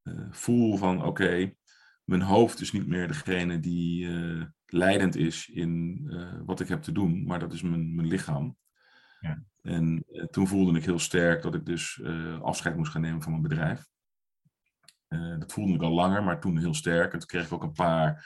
[0.03, 1.57] uh, voel van oké, okay,
[2.03, 6.01] mijn hoofd is niet meer degene die uh, leidend is in
[6.45, 8.57] wat ik heb te doen, maar dat is mijn, mijn lichaam.
[9.19, 9.43] Ja.
[9.61, 12.01] En toen voelde ik heel sterk dat ik dus
[12.41, 13.87] afscheid moest gaan nemen van mijn bedrijf.
[15.39, 17.13] dat voelde ik al langer, maar toen heel sterk.
[17.13, 18.25] En toen kreeg ik ook een paar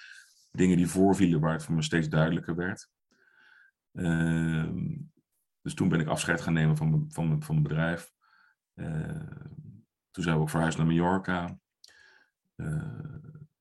[0.51, 2.89] dingen die voorvielen waar het voor me steeds duidelijker werd.
[3.93, 4.97] Ehm,
[5.61, 8.11] dus toen ben ik afscheid gaan nemen van mijn, van mijn, van mijn bedrijf.
[10.17, 11.57] Toen zijn we ook verhuisd naar Mallorca.
[12.55, 12.83] Uh,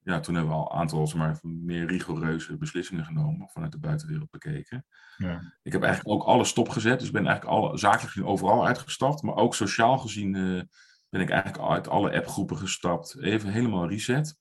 [0.02, 3.78] ja, toen hebben we al een aantal zeg maar, meer rigoureuze beslissingen genomen, vanuit de
[3.78, 4.86] buitenwereld bekeken.
[5.16, 5.58] Ja.
[5.62, 9.34] Ik heb eigenlijk ook alles stopgezet, dus ben eigenlijk alle, zakelijk gezien overal uitgestapt, maar
[9.34, 10.62] ook sociaal gezien uh,
[11.08, 14.38] ben ik eigenlijk uit alle appgroepen gestapt, even helemaal reset.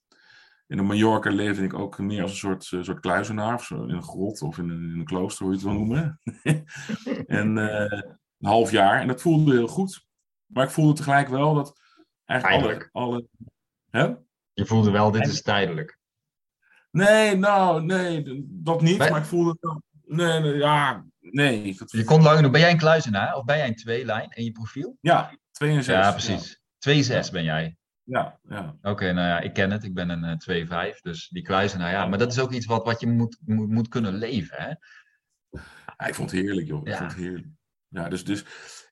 [0.66, 3.82] In de Mallorca leefde ik ook meer als een soort, uh, soort kluizenaar, of zo,
[3.82, 6.20] in een grot of in een, in een klooster, hoe je het wil noemen.
[7.40, 10.06] en een half jaar, en dat voelde heel goed.
[10.46, 11.84] Maar ik voelde tegelijk wel dat
[12.26, 13.26] Eigenlijk alle, alle
[13.90, 14.14] hè?
[14.52, 15.98] Je voelde wel, dit is tijdelijk.
[16.90, 18.98] Nee, nou, nee, dat niet.
[18.98, 21.76] Maar ik voelde wel, nee, nee, ja, nee.
[21.86, 24.52] Je kon lang nog, ben jij een kluizenaar of ben jij een tweelijn in je
[24.52, 24.96] profiel?
[25.00, 25.94] Ja, 2 en 6.
[25.94, 26.60] Ja, precies.
[26.78, 27.76] 2 6 ben jij.
[28.02, 28.76] Ja, ja.
[28.78, 29.84] Oké, okay, nou ja, ik ken het.
[29.84, 32.06] Ik ben een uh, 2-5, dus die kluizenaar, ja.
[32.06, 34.72] Maar dat is ook iets wat, wat je moet, moet, moet kunnen leven, hè?
[35.96, 36.80] Ja, ik vond het heerlijk, joh.
[36.80, 36.96] Ik ja.
[36.96, 37.46] vond het heerlijk.
[37.88, 38.44] Ja, dus, dus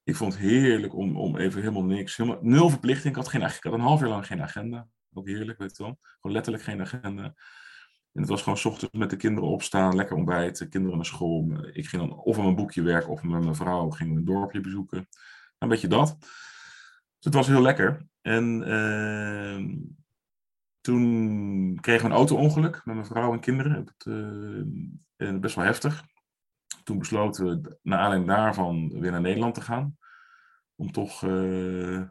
[0.05, 3.09] ik vond het heerlijk om, om even helemaal niks, helemaal, nul verplichting.
[3.09, 4.88] Ik had, geen, ik had een half jaar lang geen agenda.
[5.12, 5.98] Ook heerlijk, weet je wel.
[6.00, 7.24] Gewoon letterlijk geen agenda.
[8.12, 11.66] En het was gewoon s ochtends met de kinderen opstaan, lekker ontbijten, kinderen naar school.
[11.72, 14.24] Ik ging dan of aan mijn boekje werken of met mijn vrouw gingen we een
[14.24, 15.09] dorpje bezoeken.
[15.59, 16.16] Een beetje dat.
[16.18, 16.28] Dus
[17.18, 18.07] het was heel lekker.
[18.20, 19.76] En uh,
[20.80, 23.72] toen kregen we een auto-ongeluk met mijn vrouw en kinderen.
[23.74, 24.07] Het,
[25.18, 26.05] uh, best wel heftig
[26.85, 29.97] toen besloten we naar aanleiding daarvan weer naar Nederland te gaan.
[30.76, 32.03] Om toch uh,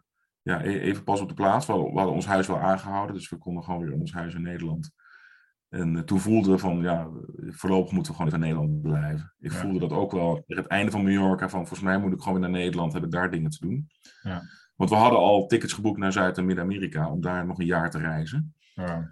[0.42, 1.66] ja, e-, even pas op de plaats.
[1.66, 4.92] We hadden ons huis wel aangehouden, dus we konden gewoon weer ons huis in Nederland
[5.70, 7.10] En toen voelden we van, ja,
[7.48, 9.34] voorlopig moeten we gewoon in Nederland blijven.
[9.40, 12.20] Ik voelde dat ook wel tegen het einde van Mallorca, van volgens mij moet ik
[12.20, 13.88] gewoon weer naar Nederland, heb ik daar dingen te doen.
[14.22, 14.42] Ja.
[14.76, 17.90] Want we hadden al tickets geboekt naar Zuid- en Midden-Amerika om daar nog een jaar
[17.90, 18.56] te reizen.
[18.74, 19.12] Ja.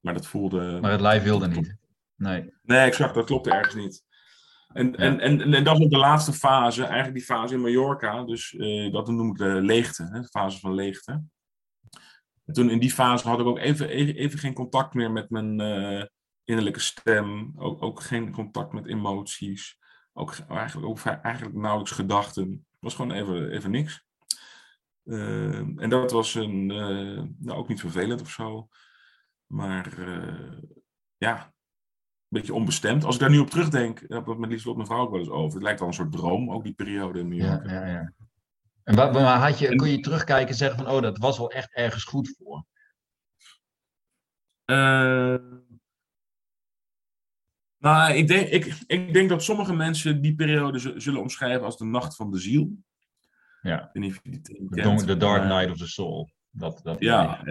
[0.00, 0.78] maar dat voelde...
[0.80, 1.76] Maar het live wilde niet.
[2.16, 2.54] Nee.
[2.62, 4.04] Nee, exact, dat klopte ergens niet.
[4.72, 8.24] En, en, en, en, dat is ook de laatste fase, eigenlijk die fase in Mallorca.
[8.24, 11.24] Dus uh, dat noem ik de leegte, hè, de fase van leegte.
[12.44, 15.30] En toen in die fase had ik ook even, even, even geen contact meer met
[15.30, 16.04] mijn uh,
[16.44, 17.52] innerlijke stem.
[17.56, 19.78] Ook, ook geen contact met emoties.
[20.12, 22.50] Ook eigenlijk, ook eigenlijk nauwelijks gedachten.
[22.50, 24.04] Het was gewoon even, even niks.
[25.04, 26.66] Uh, en dat was een,
[27.38, 28.68] nou, ook niet vervelend of zo.
[29.46, 29.94] Maar
[31.16, 31.52] ja,
[32.32, 33.04] beetje onbestemd.
[33.04, 35.28] Als ik daar nu op terugdenk, heb ik met Lieslot mijn vrouw ook wel eens
[35.28, 35.54] over.
[35.54, 37.66] Het lijkt wel een soort droom, ook die periode in New York.
[37.66, 38.12] Ja, ja, ja.
[38.84, 41.50] En waar, waar had je, kon je terugkijken en zeggen van, oh, dat was wel
[41.50, 42.64] echt ergens goed voor?
[44.66, 45.36] Uh,
[47.78, 51.84] nou, ik denk, ik, ik denk dat sommige mensen die periode zullen omschrijven als de
[51.84, 52.76] nacht van de ziel.
[53.62, 53.90] Ja.
[53.92, 56.30] The Dark Night of the Soul.
[56.50, 57.42] Dat, dat ja,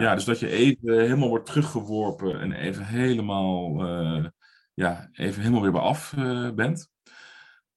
[0.00, 0.14] ja.
[0.14, 4.26] dus dat je even helemaal wordt teruggeworpen en even helemaal, uh,
[4.74, 6.90] ja, even helemaal weer bij af uh, bent.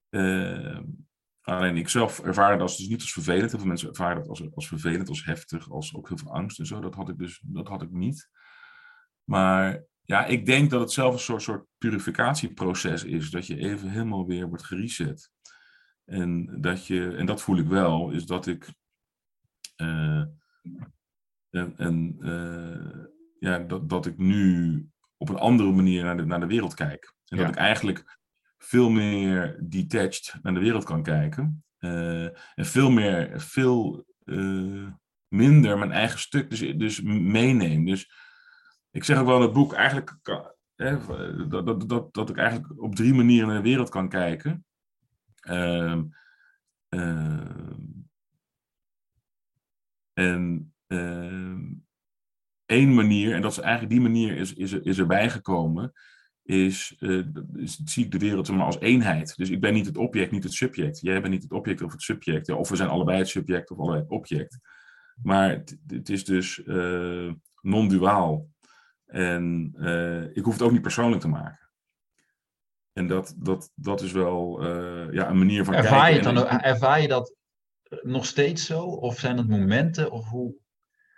[0.09, 0.79] Uh,
[1.41, 3.51] alleen ik zelf ervaar dat als, dus niet als vervelend.
[3.51, 6.59] Heel veel mensen ervaren dat als, als vervelend, als heftig, als ook heel veel angst
[6.59, 6.79] en zo.
[6.79, 8.29] Dat had ik dus dat had ik niet.
[9.23, 13.29] Maar ja, ik denk dat het zelf een soort, soort purificatieproces is.
[13.29, 15.31] Dat je even helemaal weer wordt gereset.
[16.05, 18.73] En dat je, en dat voel ik wel, is dat ik.
[21.49, 23.05] En, en uh,
[23.39, 27.13] ja, dat, dat ik nu op een andere manier naar de, naar de wereld kijk.
[27.27, 28.17] En dat ik eigenlijk
[28.57, 31.63] veel meer detached naar de wereld kan kijken.
[31.79, 34.87] Uh, en veel meer, veel uh,
[35.27, 37.85] minder mijn eigen stuk dus, dus meeneem.
[37.85, 38.11] Dus
[38.91, 40.17] ik zeg ook wel in het boek eigenlijk
[40.75, 40.97] hè,
[41.47, 44.65] dat, dat, dat, dat ik eigenlijk op drie manieren naar de wereld kan kijken.
[45.49, 46.01] Uh,
[50.13, 51.83] en Eén
[52.65, 55.93] ehm, manier, en dat is eigenlijk die manier is, is, is erbij gekomen,
[56.47, 59.35] is, uh, is, zie ik de wereld maar als eenheid.
[59.35, 60.99] Dus ik ben niet het object, niet het subject.
[60.99, 62.47] Jij bent niet het object of het subject.
[62.47, 64.59] Ja, of we zijn allebei het subject of allebei het object.
[65.21, 68.47] Maar het, het is dus uh, non-duaal.
[69.05, 71.69] En uh, ik hoef het ook niet persoonlijk te maken.
[72.93, 74.65] En dat, dat, dat is wel
[75.11, 76.33] ja, een manier van ervaar kijken.
[76.33, 77.35] Je dan, ervaar je dat
[78.01, 78.83] nog steeds zo?
[78.83, 80.11] Of zijn het momenten?
[80.11, 80.55] Of hoe,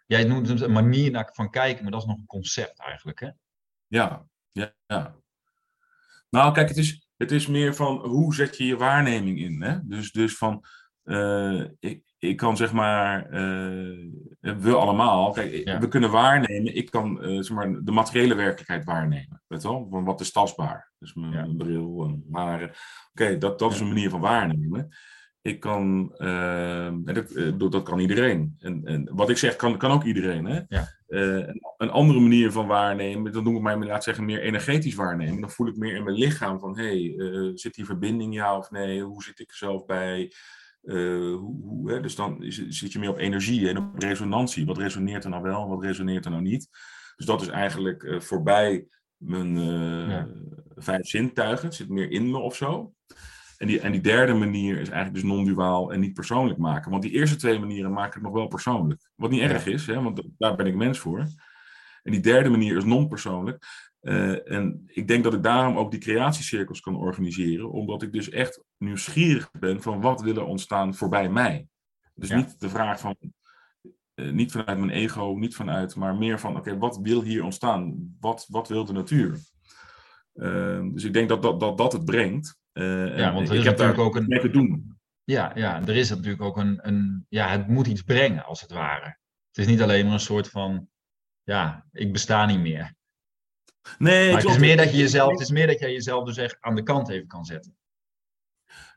[0.09, 3.29] Jij noemt het een manier van kijken, maar dat is nog een concept eigenlijk, hè?
[3.87, 5.15] Ja, ja, ja.
[6.29, 9.79] Nou, kijk, het is, het is meer van hoe zet je je waarneming in, hè?
[9.83, 10.65] Dus, dus van,
[11.03, 17.25] uh, ik, ik kan zeg maar, uh, we allemaal, kijk, we kunnen waarnemen, ik kan
[17.25, 19.87] uh, zeg maar, de materiële werkelijkheid waarnemen, weet wel?
[19.89, 20.91] Van wat is tastbaar?
[20.99, 21.53] Dus mijn, ja.
[21.57, 22.71] bril en haren.
[23.11, 24.89] Oké, dat, dat is een manier van waarnemen.
[25.49, 28.55] Ik kan, uh, dat, eh, dat, kan iedereen.
[28.59, 30.45] En, en, wat ik zeg, kan, kan ook iedereen.
[30.45, 30.61] Hè?
[30.67, 30.97] Ja.
[31.07, 31.47] Uh,
[31.77, 35.41] een andere manier van waarnemen, dan noem ik mij, laat zeggen, meer energetisch waarnemen.
[35.41, 38.57] Dan voel ik meer in mijn lichaam van, hé, hey, uh, zit die verbinding ja
[38.57, 39.01] of nee?
[39.01, 40.31] Hoe zit ik er zelf bij?
[40.81, 42.01] hoe, hoe, hè?
[42.01, 42.35] Dus dan
[42.69, 44.65] zit je meer op energie en op resonantie.
[44.65, 46.67] Wat resoneert er nou wel, wat resoneert er nou niet?
[47.15, 48.87] Dus dat is eigenlijk voorbij
[49.17, 49.59] mijn
[50.09, 50.27] ja.
[50.75, 51.65] vijf zintuigen.
[51.65, 52.93] Het zit meer in me of zo.
[53.59, 56.91] En die, en die derde manier is eigenlijk dus non-duaal en niet persoonlijk maken.
[56.91, 59.09] Want die eerste twee manieren maken het nog wel persoonlijk.
[59.15, 61.19] Wat niet erg is, hè, want daar ben ik mens voor.
[62.03, 63.65] En die derde manier is non-persoonlijk.
[64.01, 68.29] Uh, en ik denk dat ik daarom ook die creatiecirkels kan organiseren, omdat ik dus
[68.29, 71.67] echt nieuwsgierig ben van wat wil er ontstaan voorbij mij.
[72.13, 73.15] Dus niet de vraag van,
[74.15, 78.15] uh, niet vanuit mijn ego, niet vanuit, maar meer van, oké, wat wil hier ontstaan?
[78.19, 79.39] Wat, wat wil de natuur?
[80.33, 82.58] Uh, dus ik denk dat dat, dat, dat het brengt.
[82.73, 84.27] Uh, ja, want er is natuurlijk ook een.
[84.27, 84.97] Mee te doen.
[85.23, 87.25] Ja, ja, er is natuurlijk ook een, een.
[87.29, 89.17] Ja, het moet iets brengen, als het ware.
[89.47, 90.87] Het is niet alleen maar een soort van.
[91.43, 92.97] Ja, ik besta niet meer.
[93.97, 96.37] Nee, maar het is, meer dat je jezelf, het is meer dat je jezelf dus
[96.37, 97.77] echt aan de kant even kan zetten.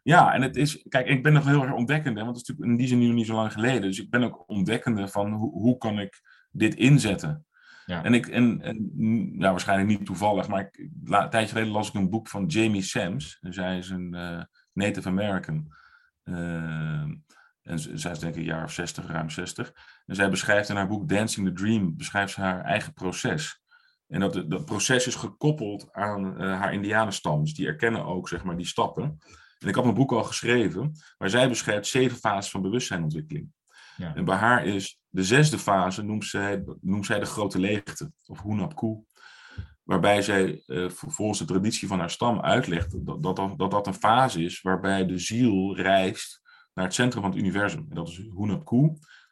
[0.02, 2.70] Ja, en het is, kijk, ik ben nog heel erg ontdekkende, want het is natuurlijk
[2.70, 3.82] in die zin nu niet zo lang geleden.
[3.82, 6.20] Dus ik ben ook ontdekkende van hoe, hoe kan ik
[6.50, 7.46] dit inzetten.
[7.84, 8.04] Ja.
[8.04, 8.92] En, ik, en, en
[9.38, 12.82] ja, waarschijnlijk niet toevallig, maar ik, een tijdje geleden las ik een boek van Jamie
[12.82, 13.38] Sams.
[13.40, 15.74] Zij is een uh, Native American.
[16.24, 17.02] Uh,
[17.62, 19.72] en zij is denk ik een jaar of 60, ruim 60.
[20.06, 23.62] En zij beschrijft in haar boek Dancing the Dream, beschrijft ze haar eigen proces.
[24.08, 27.42] En dat, dat proces is gekoppeld aan uh, haar indianenstam.
[27.42, 29.18] Dus die erkennen ook, zeg maar, die stappen.
[29.58, 33.52] En ik had mijn boek al geschreven, waar zij beschrijft zeven fases van bewustzijnontwikkeling.
[33.96, 34.14] Ja.
[34.14, 38.42] En bij haar is de zesde fase, noemt zij, noemt zij de grote leegte, of
[38.42, 39.04] Hunapku.
[39.82, 43.94] waarbij zij uh, volgens de traditie van haar stam uitlegt dat dat, dat dat een
[43.94, 46.40] fase is waarbij de ziel reist
[46.74, 47.86] naar het centrum van het universum.
[47.88, 48.82] En dat is Hunapku,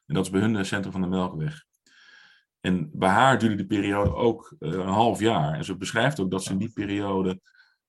[0.07, 1.65] en dat is bij hun het centrum van de Melkweg.
[2.61, 5.55] En bij haar duurde die periode ook uh, een half jaar.
[5.55, 7.41] En ze beschrijft ook dat ze in die periode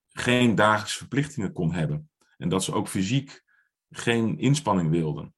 [0.08, 2.10] geen dagelijkse verplichtingen kon hebben.
[2.36, 3.42] En dat ze ook fysiek
[3.90, 5.34] geen inspanning wilden.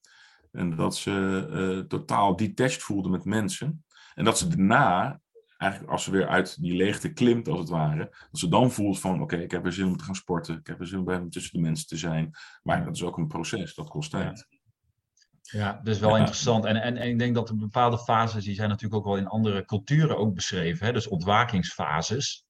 [0.55, 3.85] En dat ze uh, totaal detached voelde met mensen.
[4.15, 5.21] En dat ze daarna,
[5.57, 9.01] eigenlijk als ze weer uit die leegte klimt als het ware, dat ze dan voelt
[9.01, 10.59] van oké, ik heb er zin om te gaan sporten.
[10.59, 12.31] Ik heb er zin om tussen de mensen te zijn.
[12.63, 14.47] Maar dat is ook een proces, dat kost tijd.
[15.41, 16.65] Ja, dus wel interessant.
[16.65, 19.27] En, en, en ik denk dat er bepaalde fases, die zijn natuurlijk ook wel in
[19.27, 20.87] andere culturen ook beschreven.
[20.87, 20.93] Hè?
[20.93, 22.44] Dus ontwakingsfases.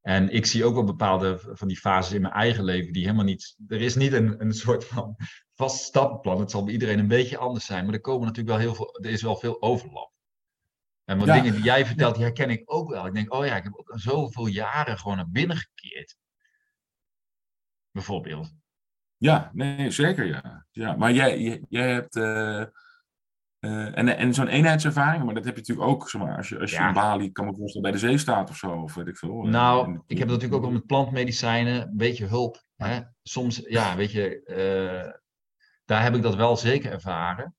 [0.00, 3.24] En ik zie ook wel bepaalde van die fases in mijn eigen leven die helemaal
[3.24, 3.56] niet.
[3.68, 5.16] Er is niet een, een soort van
[5.54, 6.40] vast stappenplan.
[6.40, 7.84] Het zal bij iedereen een beetje anders zijn.
[7.84, 8.98] Maar er komen natuurlijk wel heel veel.
[9.02, 10.12] Er is wel veel overlap.
[11.04, 13.06] En wat dingen die jij vertelt, die herken ik ook wel.
[13.06, 16.16] Ik denk, oh ja, ik heb ook zoveel jaren gewoon naar binnen gekeerd.
[17.90, 18.52] Bijvoorbeeld.
[19.16, 20.66] Ja, nee, zeker ja.
[20.70, 22.16] ja maar jij, jij, hebt.
[22.16, 22.64] Uh,
[23.60, 26.58] uh, en en zo'n eenheidservaring, maar dat heb je natuurlijk ook, zeg maar, als je,
[26.58, 29.06] als je in Bali, kan me voorstellen, bij de zee staat of zo, of weet
[29.06, 29.42] ik veel.
[29.42, 32.62] Nou, en, ik heb natuurlijk ook wel met plantmedicijnen, een beetje hulp.
[32.76, 33.00] Hè?
[33.22, 35.12] Soms, ja, weet je, uh,
[35.84, 37.54] daar heb ik dat wel zeker ervaren.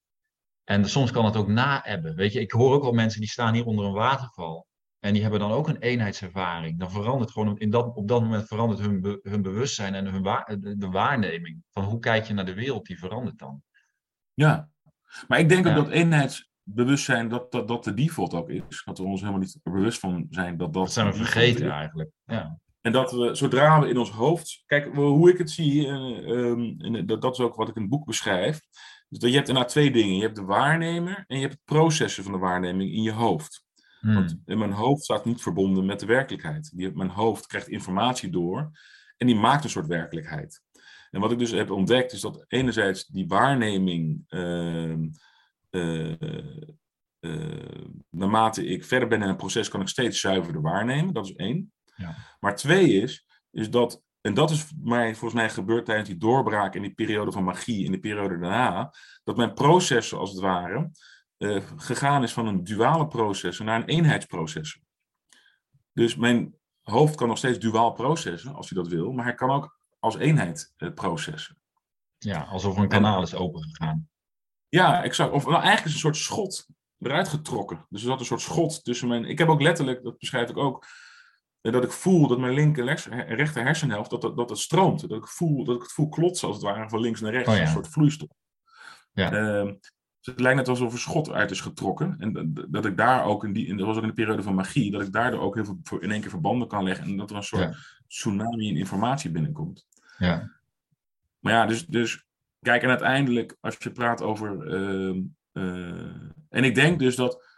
[0.63, 2.15] En soms kan het ook na-ebben.
[2.15, 4.67] Weet je, ik hoor ook wel mensen die staan hier onder een waterval.
[4.99, 6.79] En die hebben dan ook een eenheidservaring.
[6.79, 10.23] Dan verandert gewoon, in dat, op dat moment verandert hun, hun bewustzijn en hun
[10.79, 11.63] de waarneming.
[11.71, 13.63] Van hoe kijk je naar de wereld, die verandert dan.
[14.33, 14.70] Ja,
[15.27, 18.81] maar ik denk ook dat eenheidsbewustzijn, dat, dat dat de default ook is.
[18.85, 20.83] Dat we ons helemaal niet bewust van zijn dat dat...
[20.83, 22.59] Dat zijn we vergeten eigenlijk, ja.
[22.81, 24.63] En dat we, zodra we in ons hoofd...
[24.65, 28.05] Kijk, hoe ik het zie, uh, dat, dat is ook wat ik in het boek
[28.05, 28.61] beschrijf.
[29.09, 30.15] Dus dat je hebt inderdaad twee dingen.
[30.15, 33.65] Je hebt de waarnemer en je hebt het processen van de waarneming in je hoofd.
[33.99, 34.13] Hmm.
[34.13, 36.71] Want in mijn hoofd staat niet verbonden met de werkelijkheid.
[36.77, 38.71] Die, mijn hoofd krijgt informatie door
[39.17, 40.61] en die maakt een soort werkelijkheid.
[41.11, 44.95] En wat ik dus heb ontdekt is dat enerzijds die waarneming, uh,
[45.71, 46.13] uh,
[47.19, 51.13] uh, naarmate ik verder ben in een proces, kan ik steeds zuiverder waarnemen.
[51.13, 51.73] Dat is één.
[51.95, 52.15] Ja.
[52.39, 56.75] Maar twee is, is dat, en dat is mij, volgens mij gebeurd tijdens die doorbraak
[56.75, 58.93] in die periode van magie, in de periode daarna,
[59.23, 60.91] dat mijn processen als het ware
[61.37, 64.81] uh, gegaan is van een duale processor naar een eenheidsprocessor.
[65.93, 69.49] Dus mijn hoofd kan nog steeds duaal processen, als hij dat wil, maar hij kan
[69.49, 71.57] ook als eenheid uh, processen.
[72.17, 74.09] Ja, alsof een kanaal is opengegaan.
[74.69, 75.31] Ja, exact.
[75.31, 76.67] Of nou, eigenlijk is een soort schot
[76.99, 77.85] eruit getrokken.
[77.89, 79.25] Dus er zat een soort schot tussen mijn...
[79.25, 80.85] Ik heb ook letterlijk, dat beschrijf ik ook,
[81.61, 85.09] eh, dat ik voel dat mijn linker en rechter hersenhelft, dat, dat, dat het stroomt.
[85.09, 87.49] Dat ik, voel, dat ik het voel klotsen als het ware van links naar rechts,
[87.49, 87.61] oh, ja.
[87.61, 88.29] een soort vloeistof.
[89.13, 89.33] Ja.
[89.33, 89.73] Uh,
[90.21, 92.15] dus het lijkt net alsof er schot uit is getrokken.
[92.19, 94.55] En dat ik daar ook in die, in, dat was ook in de periode van
[94.55, 97.05] magie, dat ik daardoor ook heel veel in één keer verbanden kan leggen.
[97.05, 97.75] En dat er een soort
[98.07, 99.87] tsunami in informatie binnenkomt.
[100.21, 100.51] Ja.
[101.39, 102.25] Maar ja, dus, dus
[102.59, 104.67] kijk, en uiteindelijk, als je praat over.
[104.67, 105.21] Uh,
[105.53, 106.15] uh,
[106.49, 107.49] en ik denk dus dat.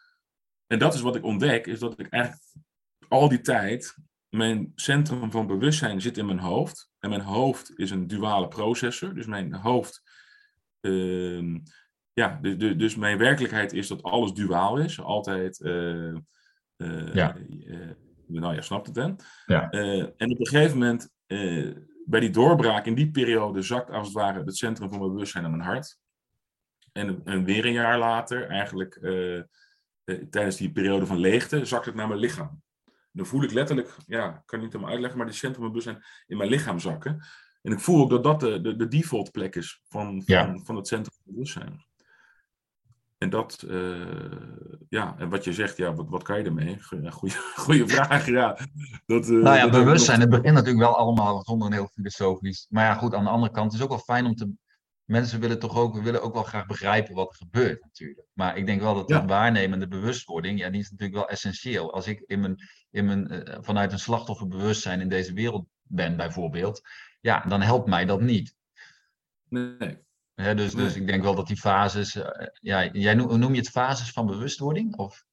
[0.67, 2.43] En dat is wat ik ontdek, is dat ik eigenlijk
[3.07, 3.97] al die tijd.
[4.29, 6.91] Mijn centrum van bewustzijn zit in mijn hoofd.
[6.99, 9.13] En mijn hoofd is een duale processor.
[9.13, 10.01] Dus mijn hoofd.
[10.81, 11.59] Uh,
[12.13, 15.01] ja, dus, dus, mijn werkelijkheid is dat alles duaal is.
[15.01, 15.59] Altijd.
[15.59, 16.15] Uh,
[17.13, 17.35] ja.
[18.27, 19.19] nou ja, snapt het dan?
[19.45, 19.69] Ja.
[19.69, 21.11] en op een gegeven moment
[22.05, 25.43] bij die doorbraak in die periode zakt als het ware het centrum van mijn bewustzijn
[25.43, 25.97] naar mijn hart.
[26.91, 29.41] En, en weer een jaar later, eigenlijk uh,
[30.29, 32.61] tijdens die periode van leegte, zakt het naar mijn lichaam.
[33.11, 36.03] Dan voel ik letterlijk, ja, ik kan niet helemaal uitleggen, maar die centrum van bewustzijn
[36.27, 37.25] in mijn lichaam zakken.
[37.61, 40.75] En ik voel ook dat dat de, de, de default plek is van, van, van
[40.75, 41.85] het centrum van bewustzijn.
[43.23, 44.05] En dat, uh,
[44.89, 46.77] ja, en wat je zegt, ja, wat, wat kan je ermee?
[47.55, 48.57] Goeie, vraag, ja.
[49.05, 52.67] Dat, uh, nou ja, bewustzijn, het begint natuurlijk wel allemaal zonder een heel filosofisch.
[52.69, 54.51] Maar ja, goed, aan de andere kant is het ook wel fijn om te...
[55.03, 58.27] Mensen willen toch ook, we willen ook wel graag begrijpen wat er gebeurt natuurlijk.
[58.33, 61.93] Maar ik denk wel dat de waarnemende bewustwording, ja, die is natuurlijk wel essentieel.
[61.93, 62.57] Als ik in mijn,
[62.91, 66.81] in mijn, uh, vanuit een slachtofferbewustzijn in deze wereld ben bijvoorbeeld,
[67.21, 68.55] ja, dan helpt mij dat niet.
[69.49, 70.02] Nee,
[70.35, 72.15] dus, dus ik denk wel dat die fases.
[72.15, 74.95] Uh, ja, jij noem, noem, je het fases van bewustwording?
[74.95, 75.25] Of?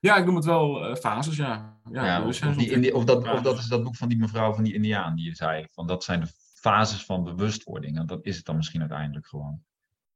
[0.00, 1.80] Ja, ik noem het wel uh, fases, ja.
[1.90, 4.64] ja, ja of, die, of, dat, of dat is dat boek van die mevrouw van
[4.64, 5.66] die Indiaan die je zei.
[5.70, 7.98] Van dat zijn de fases van bewustwording.
[7.98, 9.62] En dat is het dan misschien uiteindelijk gewoon.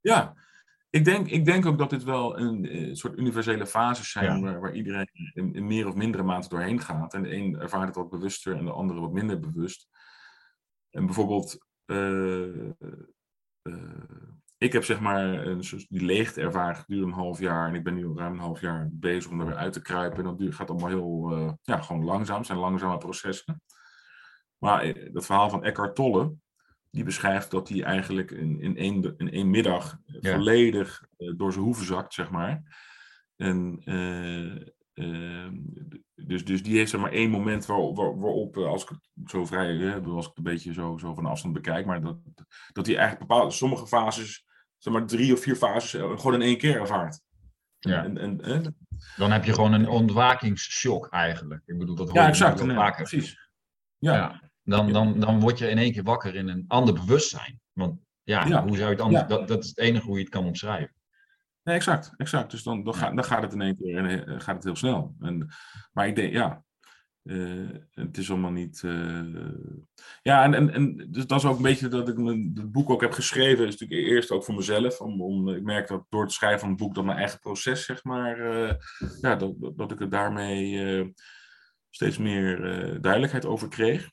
[0.01, 0.35] Ja,
[0.91, 4.61] ik denk, ik denk ook dat dit wel een, een soort universele fases zijn waar,
[4.61, 7.15] waar, iedereen in, in, meer of mindere mate doorheen gaat.
[7.15, 9.89] En de een ervaart het wat bewuster en de andere wat minder bewust.
[10.91, 12.71] En bijvoorbeeld, uh,
[14.59, 17.69] ik heb zeg maar een, die leegte ervaren gedurende een half jaar.
[17.69, 20.19] En ik ben nu ruim een half jaar bezig om er weer uit te kruipen.
[20.19, 22.37] En dat gaat allemaal heel, uh, ja, gewoon langzaam.
[22.37, 23.63] Het zijn langzame processen.
[24.59, 26.33] Maar eh, dat verhaal van Eckhart Tolle,
[26.91, 31.87] die beschrijft dat hij eigenlijk in, in, één, in één middag volledig door zijn hoeven
[31.87, 32.63] zakt, zeg maar.
[33.37, 33.83] En
[34.99, 35.55] Ehm,
[36.15, 39.47] dus, dus die heeft zeg maar één moment waar, waarop, eh, als ik het zo
[39.47, 42.17] vrij, als ik het een beetje zo, zo van afstand bekijk, maar dat,
[42.73, 44.47] dat hij eigenlijk bepaalde, sommige fases,
[44.79, 47.21] zeg maar drie of vier fases, eh, gewoon in één keer ervaart.
[47.79, 48.05] Ja.
[48.05, 48.77] En, en,
[49.17, 51.63] Dan heb je gewoon een ontwakingsshock eigenlijk.
[51.67, 52.65] Ik bedoel, dat hoor ja, exact.
[52.65, 53.51] Nee, precies.
[53.99, 54.15] Ja.
[54.15, 54.51] ja.
[54.63, 57.61] Dan, dan, dan word je in één keer wakker in een ander bewustzijn.
[57.73, 59.27] Want ja, hoe zou je het anders...
[59.27, 60.95] Dat, dat is het enige hoe je het kan omschrijven.
[61.69, 62.51] Nee, exact, exact.
[62.51, 64.77] Dus dan, dan, gaat, dan gaat het in één keer en, eh, gaat het heel
[64.77, 65.15] snel.
[65.21, 65.49] En,
[65.93, 66.65] maar ik denk, ja,
[67.25, 68.83] uh, het is allemaal niet.
[68.85, 69.49] Uh,
[70.23, 72.91] ja, en, en, en dus dat is ook een beetje dat ik mijn, het boek
[72.91, 73.67] ook heb geschreven.
[73.67, 75.01] Is natuurlijk eerst ook voor mezelf.
[75.01, 77.85] Om, om, ik merk dat door het schrijven van het boek, dat mijn eigen proces,
[77.85, 78.73] zeg maar, uh,
[79.21, 81.15] ja, dat, dat ik er daarmee
[81.91, 82.61] steeds meer
[83.01, 84.11] duidelijkheid over kreeg.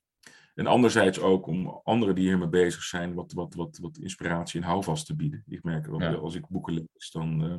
[0.56, 4.68] En anderzijds ook om anderen die hiermee bezig zijn, wat, wat, wat, wat inspiratie en
[4.68, 5.44] houvast te bieden.
[5.48, 7.52] Ik merk dat als ik boeken lees, dan uh,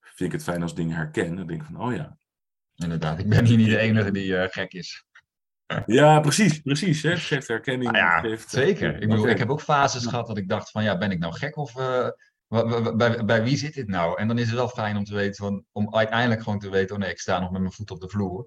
[0.00, 1.36] vind ik het fijn als dingen herken.
[1.36, 2.16] Dan denk ik van, oh ja.
[2.76, 5.04] Inderdaad, ik ben hier niet de enige die uh, gek is.
[5.86, 7.02] Ja, precies, precies.
[7.02, 7.16] Hè?
[7.16, 7.90] Geeft herkenning.
[7.90, 9.02] Ah ja, geeft, zeker.
[9.02, 11.32] Ik, bedoel, ik heb ook fases gehad dat ik dacht van, ja, ben ik nou
[11.32, 12.08] gek of uh,
[12.96, 14.18] bij, bij, wie zit dit nou?
[14.18, 16.94] En dan is het wel fijn om te weten, van, om uiteindelijk gewoon te weten,
[16.94, 18.46] oh nee, ik sta nog met mijn voet op de vloer.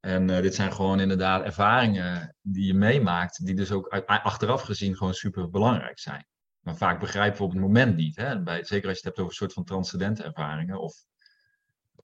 [0.00, 4.96] En uh, dit zijn gewoon inderdaad ervaringen die je meemaakt, die dus ook achteraf gezien
[4.96, 6.26] gewoon super belangrijk zijn.
[6.60, 8.16] Maar vaak begrijpen we op het moment niet.
[8.16, 8.42] Hè?
[8.42, 10.94] Bij, zeker als je het hebt over een soort van transcendente ervaringen of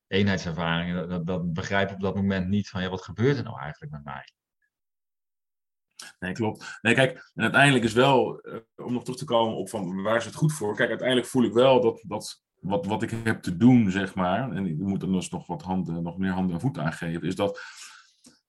[0.06, 3.92] eenheidservaringen, dat, dat begrijpen op dat moment niet van ja, wat gebeurt er nou eigenlijk
[3.92, 4.24] met mij?
[6.18, 6.78] Nee, klopt.
[6.80, 10.16] Nee, kijk, en uiteindelijk is wel, uh, om nog terug te komen op van waar
[10.16, 10.76] is het goed voor?
[10.76, 14.50] Kijk, uiteindelijk voel ik wel dat, dat wat, wat ik heb te doen, zeg maar,
[14.52, 17.28] en ik moet er dus nog wat handen, nog meer handen en voeten aan geven,
[17.28, 17.60] is dat,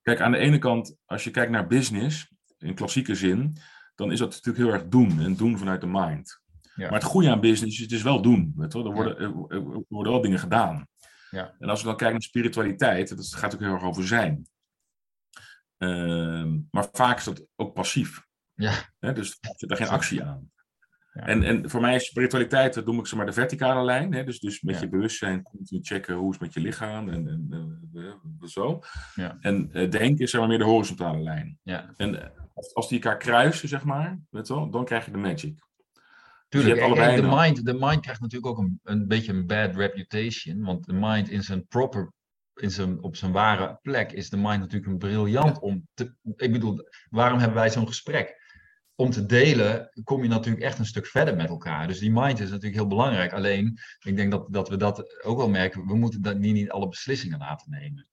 [0.02, 3.56] kijk, aan de ene kant, als je kijkt naar business, in klassieke zin,
[3.94, 6.40] dan is dat natuurlijk heel erg doen en doen vanuit de mind.
[6.74, 6.84] Ja.
[6.84, 8.52] Maar het goede aan business is het is wel doen.
[8.56, 8.78] Weet je?
[8.78, 10.86] Er, worden, er worden wel dingen gedaan.
[11.30, 11.54] Ja.
[11.58, 14.48] En als we dan kijken naar spiritualiteit, dat gaat ook heel erg over zijn.
[15.78, 18.26] Uh, maar vaak is dat ook passief.
[18.54, 18.72] Ja.
[18.98, 20.50] Dus er zit er geen actie aan.
[21.24, 24.14] En, en voor mij is spiritualiteit, dat noem ik ze maar de verticale lijn.
[24.14, 24.24] Hè?
[24.24, 27.48] Dus, dus met je bewustzijn continu checken hoe is het met je lichaam en, en,
[27.50, 28.82] en zo.
[29.14, 29.36] Ja.
[29.40, 31.58] En uh, denken is zeg maar meer de horizontale lijn.
[31.62, 31.94] Ja.
[31.96, 35.66] En als, als die elkaar kruisen, zeg maar, weet wel, dan krijg je de magic.
[36.48, 39.76] Dus Tuurlijk, dus de, mind, de mind krijgt natuurlijk ook een, een beetje een bad
[39.76, 40.62] reputation.
[40.62, 42.12] Want de mind in zijn proper
[42.54, 46.14] in zijn, op zijn ware plek is de mind natuurlijk een briljant om te.
[46.36, 48.36] Ik bedoel, waarom hebben wij zo'n gesprek?
[49.00, 51.86] Om te delen, kom je natuurlijk echt een stuk verder met elkaar.
[51.86, 53.32] Dus die mind is natuurlijk heel belangrijk.
[53.32, 55.86] Alleen, ik denk dat, dat we dat ook wel merken.
[55.86, 58.08] We moeten dat niet, niet alle beslissingen laten nemen.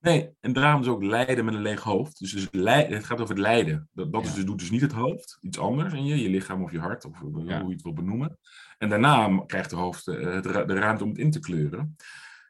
[0.00, 2.18] Nee, en daarom is ook lijden met een leeg hoofd.
[2.18, 3.88] Dus, dus het gaat over het lijden.
[3.92, 6.62] Dat, dat is dus, doet dus niet het hoofd, iets anders in je, je lichaam
[6.62, 8.38] of je hart, of hoe je het wil benoemen.
[8.78, 11.96] En daarna krijgt de hoofd uh, de ruimte om het in te kleuren.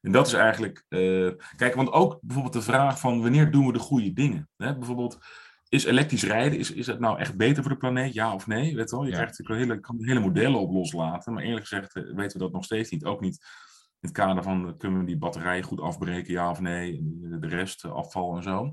[0.01, 3.73] En dat is eigenlijk, uh, kijk, want ook bijvoorbeeld de vraag van wanneer doen we
[3.73, 4.49] de goede dingen?
[4.57, 4.77] Hè?
[4.77, 5.19] Bijvoorbeeld,
[5.71, 8.77] is elektrisch rijden, is, is het nou echt beter voor de planeet, ja of nee?
[8.77, 9.05] Weet wel?
[9.05, 12.45] Je krijgt natuurlijk hele, kan hele modellen op loslaten, maar eerlijk gezegd eh, weten we
[12.45, 13.05] dat nog steeds niet.
[13.05, 13.35] Ook niet
[14.01, 16.99] in het kader van, eh, kunnen we die batterijen goed afbreken, ja of nee?
[16.99, 18.73] En de rest, eh, afval en zo.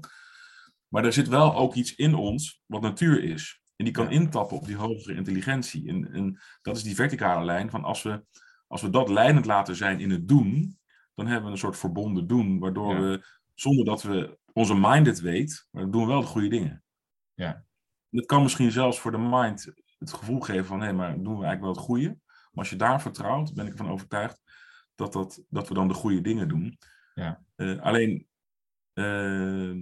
[0.88, 3.62] Maar er zit wel ook iets in ons wat natuur is.
[3.76, 5.88] En die kan intappen op die hogere intelligentie.
[5.88, 8.24] En, en dat is die verticale lijn van als we,
[8.68, 10.78] als we dat leidend laten zijn in het doen,
[11.16, 15.20] dan hebben we een soort verbonden doen, waardoor we, zonder dat we onze mind het
[15.20, 16.82] weet, maar dan doen we wel de goede dingen.
[17.38, 17.66] Ja.
[18.10, 21.46] Het kan misschien zelfs voor de mind het gevoel geven van, hé, maar doen we
[21.46, 22.08] eigenlijk wel het goede?
[22.28, 24.42] Maar als je daar vertrouwt, ben ik ervan overtuigd
[24.96, 26.78] dat, dat, dat we dan de goede dingen doen.
[27.14, 27.44] Ja.
[27.56, 28.28] Uh, alleen,
[28.94, 29.76] uh,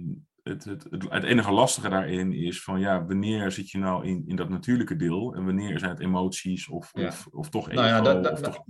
[0.48, 4.36] het, het, het, enige lastige daarin is van ja, wanneer zit je nou in, in
[4.36, 8.00] dat natuurlijke deel en wanneer zijn het emoties of, of, of toch ego, nou ja,
[8.00, 8.64] da, da, of toch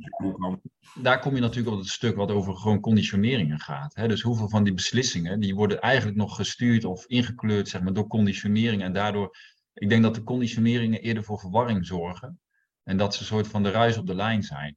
[0.94, 3.94] Daar kom je natuurlijk op het stuk wat over gewoon conditioneringen gaat.
[3.94, 4.08] Hè?
[4.08, 8.06] Dus hoeveel van die beslissingen, die worden eigenlijk nog gestuurd of ingekleurd zeg maar, door
[8.06, 9.36] conditionering en daardoor,
[9.74, 12.40] ik denk dat de conditioneringen eerder voor verwarring zorgen
[12.82, 14.76] en dat ze een soort van de ruis op de lijn zijn.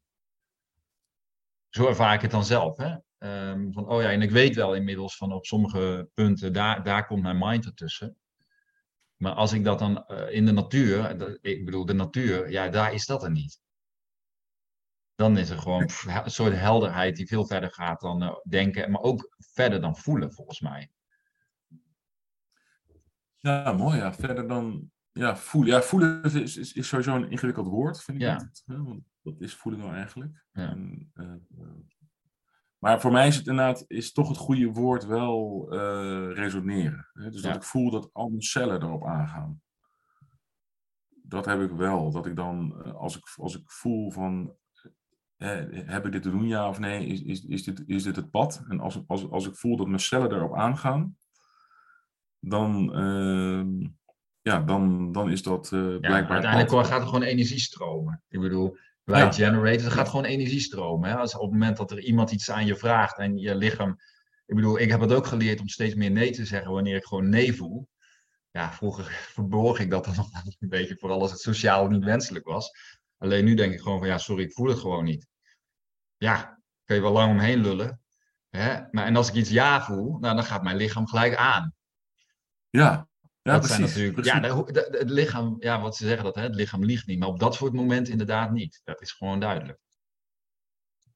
[1.69, 2.77] Zo ervaar ik het dan zelf.
[2.77, 2.95] Hè?
[3.19, 7.05] Um, van, oh ja, en ik weet wel inmiddels van op sommige punten, daar, daar
[7.05, 8.17] komt mijn mind ertussen.
[9.15, 12.93] Maar als ik dat dan uh, in de natuur, ik bedoel de natuur, ja, daar
[12.93, 13.59] is dat er niet.
[15.15, 18.91] Dan is er gewoon pff, een soort helderheid die veel verder gaat dan uh, denken,
[18.91, 20.91] maar ook verder dan voelen, volgens mij.
[23.37, 24.13] Ja, mooi ja.
[24.13, 28.23] Verder dan, ja, voelen, ja, voelen is, is, is sowieso een ingewikkeld woord, vind ik.
[28.23, 28.51] Ja.
[28.65, 30.45] hè, want wat is voelen nou eigenlijk?
[30.51, 30.69] Ja.
[30.69, 31.67] En, eh, eh,
[32.79, 37.09] maar voor mij is het inderdaad is toch het goede woord wel eh, resoneren.
[37.13, 37.29] Hè?
[37.29, 39.61] Dus dat ik voel dat al mijn cellen erop aangaan.
[41.09, 42.11] Dat heb ik wel.
[42.11, 44.55] Dat ik dan, eh, als ik, als ik voel van,
[45.37, 47.05] eh, heb ik dit te doen, ja of nee?
[47.05, 48.63] Is, is, is, dit, is dit het pad?
[48.67, 51.17] En als, als, als ik voel dat mijn cellen erop aangaan,
[52.39, 53.87] dan, ehm,
[54.41, 58.23] ja, dan, dan is dat Ja, blijkbaar uiteindelijk gaat er gewoon energie stromen.
[58.27, 58.77] Ik bedoel,
[59.09, 59.31] wij Ja.
[59.31, 61.09] generate, er gaat gewoon energie stromen.
[61.09, 61.15] Hè?
[61.15, 63.95] Als op het moment dat er iemand iets aan je vraagt en je lichaam.
[64.45, 67.05] Ik bedoel, ik heb het ook geleerd om steeds meer nee te zeggen wanneer ik
[67.05, 67.89] gewoon nee voel.
[68.51, 69.03] Ja, vroeger
[69.35, 70.29] verborg ik dat dan nog
[70.59, 72.71] een beetje, vooral als het sociaal niet wenselijk was.
[73.17, 75.27] Alleen nu denk ik gewoon van ja, sorry, ik voel het gewoon niet.
[76.17, 78.01] Ja, kun je wel lang omheen lullen.
[78.49, 78.81] Hè?
[78.91, 81.73] Maar, en als ik iets ja voel, nou, dan gaat mijn lichaam gelijk aan.
[82.69, 83.08] Ja,
[83.51, 83.75] ja dat precies.
[83.93, 84.33] zijn natuurlijk, precies.
[84.33, 87.19] ja, de- het lichaam, ja, wat ze zeggen dat, hè, het lichaam liegt niet.
[87.19, 88.81] Maar op dat soort momenten inderdaad niet.
[88.83, 89.79] Dat is gewoon duidelijk.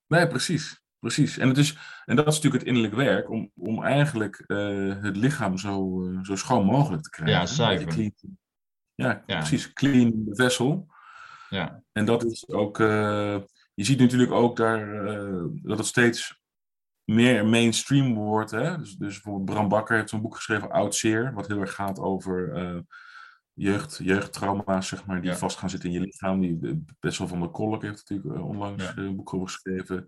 [0.06, 0.82] Nee, precies.
[0.98, 1.38] Precies.
[1.38, 5.16] En, het is, en dat is natuurlijk het innerlijk werk, om, om eigenlijk eh, het
[5.16, 7.36] lichaam zo, eh, zo schoon mogelijk te krijgen.
[7.36, 7.88] Ja, zuiver.
[7.88, 8.14] Clean-
[8.94, 9.38] ja, Ja.
[9.38, 9.72] precies.
[9.72, 10.86] Clean vessel.
[11.48, 13.38] Ja, En dat is ook, eh,
[13.74, 16.40] je ziet natuurlijk ook daar eh, dat het steeds
[17.04, 18.50] meer mainstream wordt.
[18.50, 18.78] Hè?
[18.78, 21.98] Dus, dus bijvoorbeeld Bram Bakker heeft zo'n boek geschreven, Oud Zeer, wat heel erg gaat
[21.98, 22.78] over eh,
[23.52, 25.36] jeugd, jeugdtrauma's, zeg maar, die Ja.
[25.36, 26.40] vast gaan zitten in je lichaam.
[26.40, 28.90] Die, de, Bessel van der Kolk heeft natuurlijk eh, onlangs Ja.
[28.96, 30.04] eh, een boek over geschreven.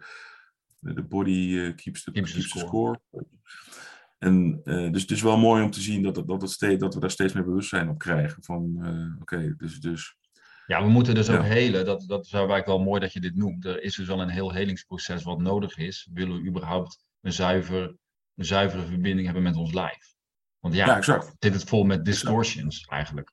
[0.94, 3.00] The body eh, keeps, the, Keeps the keeps the score.
[4.18, 6.94] En eh, dus het is wel mooi om te zien dat, dat, het steeds, dat
[6.94, 8.42] we daar steeds meer bewustzijn op krijgen.
[8.44, 10.16] Van eh, oké, dus, dus
[10.66, 11.46] ja we moeten dus ook Ja.
[11.46, 11.84] helen.
[11.84, 13.64] Dat, dat is eigenlijk wel mooi dat je dit noemt.
[13.64, 16.08] Er is dus wel een heel helingsproces wat nodig is.
[16.12, 17.96] Willen we überhaupt een, zuiver,
[18.34, 20.14] een zuivere verbinding hebben met ons lijf?
[20.60, 21.34] Want ja, ja, exact.
[21.38, 23.32] dit is vol met distortions eigenlijk.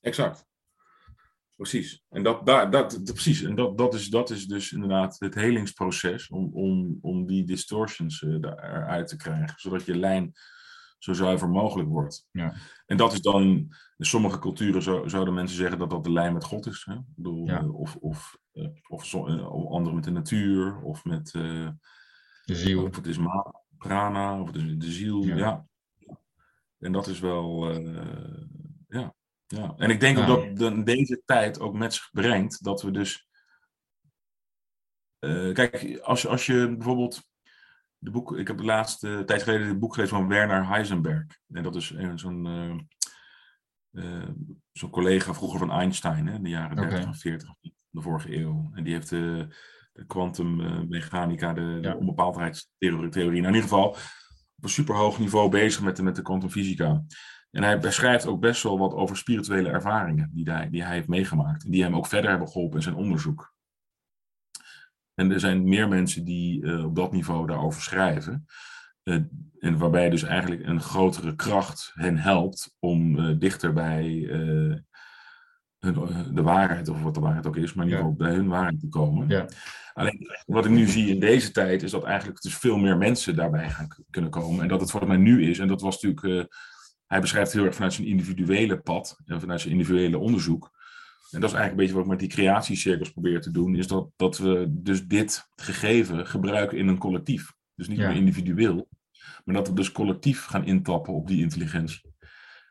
[0.00, 0.46] Exact.
[1.56, 2.02] Precies.
[2.08, 3.42] En dat, daar, dat, dat- precies.
[3.42, 8.22] En dat, dat, is, dat is dus inderdaad het helingsproces om, om, om die distortions
[8.22, 10.32] eh, eruit te krijgen, zodat je lijn
[11.02, 12.26] zo zuiver mogelijk wordt.
[12.30, 12.54] Ja.
[12.86, 13.42] En dat is dan,
[13.96, 16.84] in sommige culturen zo, zouden mensen zeggen dat dat de lijn met God is.
[16.84, 16.94] Hè?
[16.94, 17.58] Ik bedoel, Ja.
[17.60, 21.74] eh, of, of, eh, of, zo, eh, of anderen met de natuur, of met De
[22.44, 22.82] ziel.
[22.86, 25.22] of het is ma- prana, of het is de ziel.
[25.22, 25.36] Ja.
[25.36, 25.66] Ja.
[26.78, 27.70] En dat is wel.
[28.88, 29.14] ja.
[29.46, 29.74] ja.
[29.76, 33.28] En ik denk ook dat de- deze tijd ook met zich brengt dat we dus.
[35.52, 37.30] kijk, als, als je bijvoorbeeld.
[38.04, 41.24] De boek, ik heb de laatste tijd geleden het boek gelezen van Werner Heisenberg.
[41.52, 42.46] En dat is een- zo'n.
[42.46, 44.28] eh, eh,
[44.72, 46.88] zo'n collega vroeger van Einstein, hè, in de jaren Oké.
[46.88, 48.70] 30 en 40 van de vorige eeuw.
[48.74, 49.46] En die heeft de,
[49.92, 51.94] de kwantummechanica, de, de Ja.
[51.96, 53.10] onbepaaldheidstheorie.
[53.10, 53.98] Nou, in ieder geval op
[54.60, 57.02] een superhoog niveau bezig met de, met de kwantumfysica.
[57.50, 61.08] En hij beschrijft ook best wel wat over spirituele ervaringen die hij, die hij heeft
[61.08, 61.64] meegemaakt.
[61.64, 63.54] En die hem ook verder hebben geholpen in zijn onderzoek.
[65.14, 68.46] En er zijn meer mensen die eh, op dat niveau daarover schrijven.
[69.02, 69.18] Eh,
[69.58, 74.26] en waarbij dus eigenlijk een grotere kracht hen helpt om eh, dichter bij
[76.32, 78.80] de waarheid, of wat de waarheid ook is, maar in ieder geval bij hun waarheid
[78.80, 79.28] te komen.
[79.28, 79.46] Ja.
[79.92, 83.36] Alleen wat ik nu zie in deze tijd is dat eigenlijk dus veel meer mensen
[83.36, 84.62] daarbij gaan kunnen komen.
[84.62, 86.52] En dat het voor mij nu is, en dat was natuurlijk,
[87.06, 90.70] hij beschrijft heel erg vanuit zijn individuele pad en vanuit zijn individuele onderzoek.
[91.32, 93.86] En dat is eigenlijk een beetje wat ik met die creatiecirkels probeer te doen, is
[93.86, 97.52] dat, dat we dus dit gegeven gebruiken in een collectief.
[97.74, 98.08] Dus niet Ja.
[98.08, 98.88] meer individueel,
[99.44, 102.10] maar dat we dus collectief gaan intappen op die intelligentie.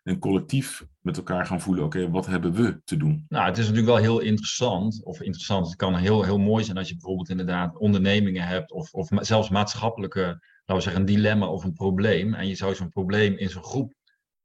[0.03, 3.25] En collectief met elkaar gaan voelen, oké, wat hebben we te doen?
[3.29, 5.03] Nou, het is natuurlijk wel heel interessant.
[5.03, 8.71] Of interessant, het kan heel, heel mooi zijn als je bijvoorbeeld inderdaad ondernemingen hebt.
[8.71, 12.33] Of, of zelfs maatschappelijke, laten we zeggen, een dilemma of een probleem.
[12.33, 13.93] En je zou zo'n probleem in zo'n groep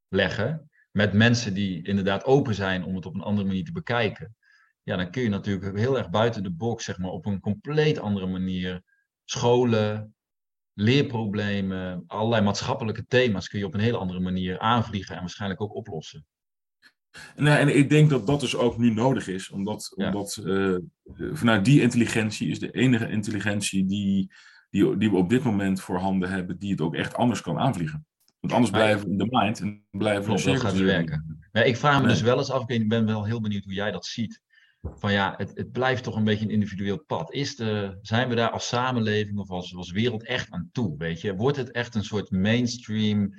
[0.09, 0.71] leggen.
[0.97, 4.37] Met mensen die inderdaad open zijn om het op een andere manier te bekijken.
[4.83, 7.99] Ja, dan kun je natuurlijk heel erg buiten de box, zeg maar, op een compleet
[7.99, 8.83] andere manier.
[9.25, 10.15] Scholen,
[10.73, 15.75] leerproblemen, allerlei maatschappelijke thema's kun je op een hele andere manier aanvliegen en waarschijnlijk ook
[15.75, 16.27] oplossen.
[17.35, 20.07] En, eh, en ik denk dat dat dus ook nu nodig is, omdat, Ja.
[20.07, 20.77] omdat eh,
[21.33, 24.33] vanuit die intelligentie is de enige intelligentie die,
[24.71, 28.07] die, die we op dit moment voorhanden hebben, die het ook echt anders kan aanvliegen.
[28.41, 31.49] Want anders blijven we in de mind en blijven we dat gaat werken.
[31.53, 32.09] Ja, ik vraag me Nee.
[32.14, 34.43] dus wel eens af, ik ben wel heel benieuwd hoe jij dat ziet.
[34.95, 37.32] Van ja, het, het blijft toch een beetje een individueel pad.
[37.32, 40.97] Is de, zijn we daar als samenleving of als, als wereld echt aan toe?
[40.99, 41.34] Weet je?
[41.34, 43.34] Wordt het echt een soort mainstream?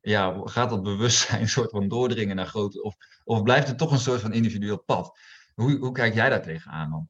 [0.00, 2.82] Ja, gaat dat bewustzijn een soort van doordringen naar grote.
[2.82, 2.94] Of,
[3.24, 5.18] of blijft het toch een soort van individueel pad?
[5.54, 7.08] Hoe, hoe kijk jij daar tegenaan dan?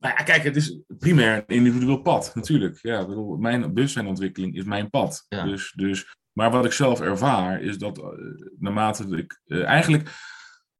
[0.00, 2.78] Nou ja, kijk, het is primair een individueel pad, natuurlijk.
[2.82, 5.24] Ja, bedoel, mijn bewustzijnontwikkeling is mijn pad.
[5.28, 5.44] Ja.
[5.44, 8.02] Dus, dus Maar wat ik zelf ervaar is dat
[8.58, 10.10] naarmate ik eigenlijk,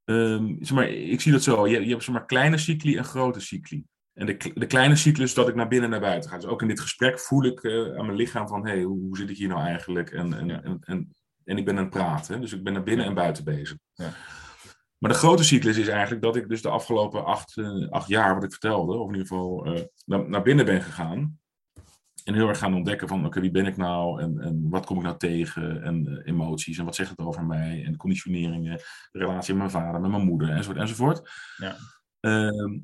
[0.04, 3.04] ehm, zeg maar, ik zie dat zo, je, je hebt zeg maar kleine cycli en
[3.04, 3.84] grote cycli.
[4.12, 6.36] En de, de kleine cyclus dat ik naar binnen en naar buiten ga.
[6.36, 9.16] Dus ook in dit gesprek voel ik aan mijn lichaam van, hé, hey, hoe, hoe,
[9.16, 10.10] zit ik hier nou eigenlijk?
[10.10, 11.14] En, en, en, en,
[11.44, 13.76] en, ik ben aan het praten, dus ik ben naar binnen en buiten bezig.
[13.92, 14.12] Ja.
[15.00, 18.34] Maar de grote cyclus is eigenlijk dat ik dus de afgelopen acht, uh, acht jaar,
[18.34, 21.38] wat ik vertelde, of in ieder geval uh, naar, naar, binnen ben gegaan.
[22.24, 24.20] En heel erg gaan ontdekken van, oké, wie ben ik nou?
[24.20, 25.82] En, en wat kom ik nou tegen?
[25.82, 27.84] En uh, emoties, en wat zegt het over mij?
[27.84, 28.76] En conditioneringen,
[29.10, 31.30] de relatie met mijn vader, met mijn moeder, enzovoort, enzovoort.
[31.56, 31.76] Ja.
[32.20, 32.78] Ehm,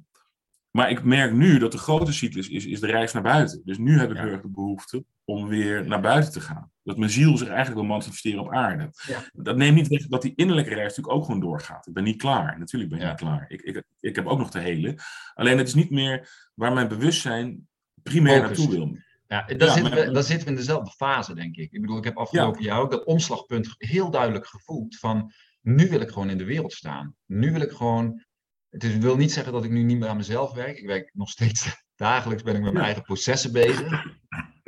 [0.71, 3.63] maar ik merk nu dat de grote cyclus is, is de reis naar buiten.
[3.65, 6.71] Dus nu heb ik heel erg de behoefte om weer naar buiten te gaan.
[6.87, 8.91] Dat mijn ziel zich eigenlijk wil manifesteren op aarde.
[9.07, 9.23] Ja.
[9.33, 11.87] Dat neemt niet weg dat die innerlijke reis natuurlijk ook gewoon doorgaat.
[11.87, 12.59] Ik ben niet klaar.
[12.59, 13.45] Natuurlijk ben ik niet klaar.
[13.49, 14.97] Ik, ik, ik heb ook nog te helen.
[15.35, 17.69] Alleen het is niet meer waar mijn bewustzijn
[18.03, 18.97] primair naartoe wil.
[19.29, 21.73] Ja, daar, zitten we, daar zitten we in dezelfde fase, denk ik.
[21.73, 26.01] Ik bedoel, ik heb afgelopen jaar ook dat omslagpunt heel duidelijk gevoeld van nu wil
[26.01, 27.15] ik gewoon in de wereld staan.
[27.27, 28.25] Nu wil ik gewoon
[28.71, 30.79] het is, wil niet zeggen dat ik nu niet meer aan mezelf werk.
[30.79, 34.05] Ik werk nog steeds dagelijks ben ik met mijn eigen processen bezig.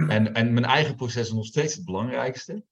[0.06, 2.64] En, en mijn eigen proces is nog steeds het belangrijkste.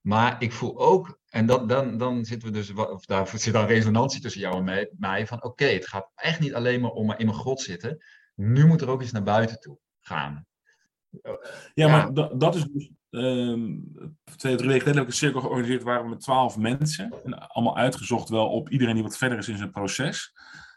[0.00, 3.66] Maar ik voel ook, en dat, dan, dan zitten we dus, of daar zit dan
[3.66, 7.14] resonantie tussen jou en mij, mij van oké, het gaat echt niet alleen maar om
[7.16, 8.04] in mijn grot zitten.
[8.34, 10.46] Nu moet er ook eens naar buiten toe gaan.
[11.74, 13.92] Ja, maar dat, dat is dus, um,
[14.36, 17.14] twee, drie weken geleden heb ik een cirkel georganiseerd, waren we met twaalf mensen.
[17.24, 20.32] En allemaal uitgezocht wel op iedereen die wat verder is in zijn proces.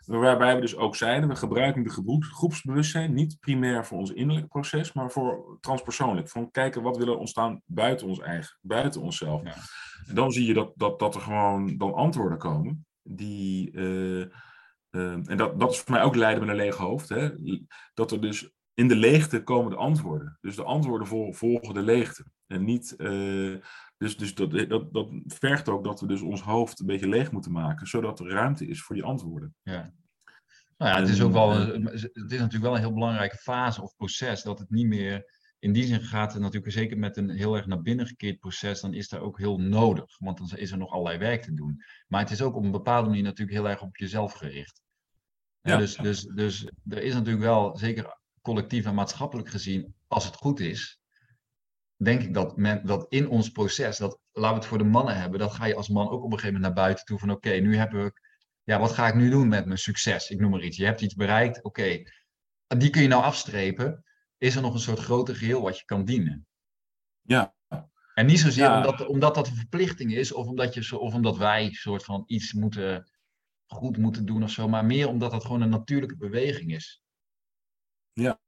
[0.06, 4.93] Waarbij we dus ook zeiden, we gebruiken de groepsbewustzijn niet primair voor ons innerlijk proces,
[4.93, 6.30] maar voor transpersoonlijk.
[6.30, 9.43] Van kijken wat willen ontstaan buiten ons eigen, buiten onszelf.
[9.43, 9.56] Ja.
[10.08, 13.72] En dan zie je dat, dat, dat er gewoon dan antwoorden komen die.
[13.72, 14.26] Uh,
[14.91, 17.10] uh, en dat, dat is voor mij ook leiden met een leeg hoofd.
[17.10, 17.30] Hè?
[17.93, 20.38] Dat er dus in de leegte komen de antwoorden.
[20.41, 22.26] Dus de antwoorden volgen de leegte.
[22.47, 22.93] En niet.
[22.97, 23.58] Uh,
[24.02, 27.32] dus dus dat, dat, dat vergt ook dat we dus ons hoofd een beetje leeg
[27.32, 29.56] moeten maken, zodat er ruimte is voor die antwoorden.
[29.64, 29.93] Ja.
[30.78, 33.95] Nou ja, het is ook wel, het is natuurlijk wel een heel belangrijke fase of
[33.95, 35.26] proces, dat het niet meer,
[35.60, 38.82] in die zin gaat het natuurlijk zeker met een heel erg naar binnen gekeerd proces,
[38.82, 41.84] dan is daar ook heel nodig, want dan is er nog allerlei werk te doen.
[42.08, 44.82] Maar het is ook op een bepaalde manier natuurlijk heel erg op jezelf gericht.
[45.62, 45.78] Ja.
[45.78, 50.60] Dus, dus, dus er is natuurlijk wel, zeker collectief en maatschappelijk gezien, als het goed
[50.60, 51.01] is,
[52.04, 55.20] denk ik dat, men, dat in ons proces, dat laten we het voor de mannen
[55.20, 57.32] hebben, dat ga je als man ook op een gegeven moment naar buiten toe van
[57.32, 58.22] oké, nu heb ik,
[58.64, 60.30] ja, wat ga ik nu doen met mijn succes?
[60.30, 60.78] Ik noem maar iets.
[60.78, 62.04] Je hebt iets bereikt, oké,
[62.68, 64.04] die kun je nou afstrepen.
[64.38, 66.47] Is er nog een soort groter geheel wat je kan dienen?
[67.22, 67.56] Ja.
[68.14, 71.72] En niet zozeer omdat, omdat dat een verplichting is, of omdat, je, of omdat wij
[71.72, 73.12] soort van iets moeten,
[73.66, 77.02] goed moeten doen of zo, maar meer omdat dat gewoon een natuurlijke beweging is.
[78.14, 78.39] Ja,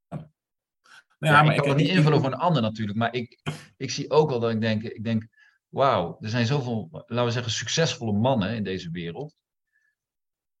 [1.24, 3.40] ja, maar ik kan het niet invullen voor een ander natuurlijk, maar ik,
[3.76, 5.26] ik zie ook wel dat ik denk, ik denk,
[5.68, 9.34] wauw, er zijn zoveel, laten we zeggen, succesvolle mannen in deze wereld.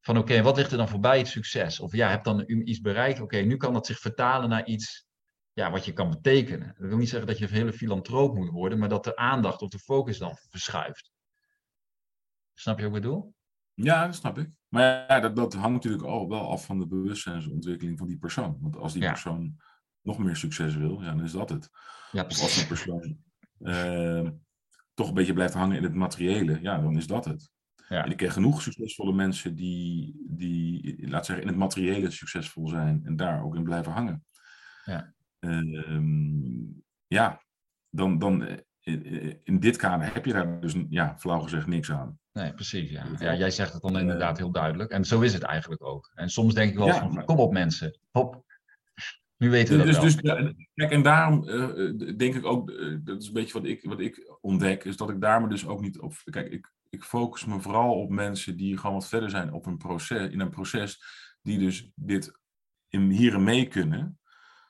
[0.00, 1.80] Van oké, wat ligt er dan voorbij het succes?
[1.80, 5.06] Of ja, heb dan iets bereikt, oké, nu kan dat zich vertalen naar iets
[5.52, 6.74] ja, wat je kan betekenen.
[6.78, 9.62] Dat wil niet zeggen dat je een hele filantroop moet worden, maar dat de aandacht
[9.62, 11.12] of de focus dan verschuift.
[12.54, 13.34] Snap je wat ik bedoel?
[13.74, 14.50] Ja, dat snap ik.
[14.68, 18.58] Maar ja, dat, dat hangt natuurlijk al wel af van de bewustzijnsontwikkeling van die persoon.
[18.60, 19.56] Want als die persoon
[20.04, 21.70] nog meer succes wil, ja, dan is dat het.
[22.12, 23.18] Ja, Of als die persoon
[23.60, 24.28] uh,
[24.94, 27.50] toch een beetje blijft hangen in het materiële, ja, dan is dat het.
[27.88, 28.04] Ja.
[28.04, 33.00] En ik ken genoeg succesvolle mensen die, die, laat zeggen, in het materiële succesvol zijn
[33.04, 34.24] en daar ook in blijven hangen.
[34.84, 36.00] Ja, uh,
[37.06, 37.42] ja
[37.90, 38.46] dan, dan
[38.84, 42.18] eh, in dit kader heb je daar dus, ja, flauw gezegd, niks aan.
[42.32, 42.90] Nee, precies.
[42.90, 43.04] Ja.
[43.18, 44.90] ja jij zegt het dan inderdaad heel duidelijk.
[44.90, 46.10] En zo is het eigenlijk ook.
[46.14, 48.44] En soms denk ik wel van, kom op mensen, hop,
[49.36, 50.36] nu weten we dat dus, wel.
[50.36, 53.84] Dus, kijk, en daarom uh, denk ik ook, uh, dat is een beetje wat ik,
[53.84, 56.14] wat ik ontdek, is dat ik daar me dus ook niet op...
[56.24, 59.78] Kijk, ik, ik focus me vooral op mensen die gewoon wat verder zijn op een
[59.78, 61.02] proces, in een proces,
[61.42, 62.38] die dus dit
[62.88, 64.18] in, hier en mee kunnen,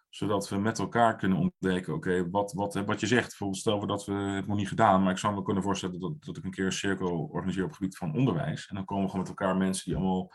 [0.09, 3.87] zodat we met elkaar kunnen ontdekken, oké, wat, wat, wat je zegt, bijvoorbeeld stel we
[3.87, 6.45] dat we het nog niet gedaan, maar ik zou me kunnen voorstellen dat, dat ik
[6.45, 9.27] een keer een cirkel organiseer op het gebied van onderwijs, en dan komen we gewoon
[9.27, 10.33] met elkaar mensen die allemaal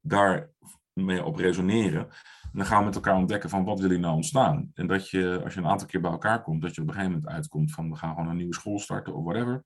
[0.00, 0.50] daar
[0.94, 2.08] mee op resoneren.
[2.42, 4.70] En dan gaan we met elkaar ontdekken van wat wil je nou ontstaan.
[4.74, 6.94] En dat je, als je een aantal keer bij elkaar komt, dat je op een
[6.94, 9.64] gegeven moment uitkomt van we gaan gewoon een nieuwe school starten of whatever.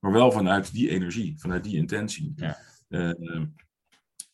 [0.00, 2.32] Maar wel vanuit die energie, vanuit die intentie.
[2.36, 2.56] Ja,
[2.88, 3.12] uh,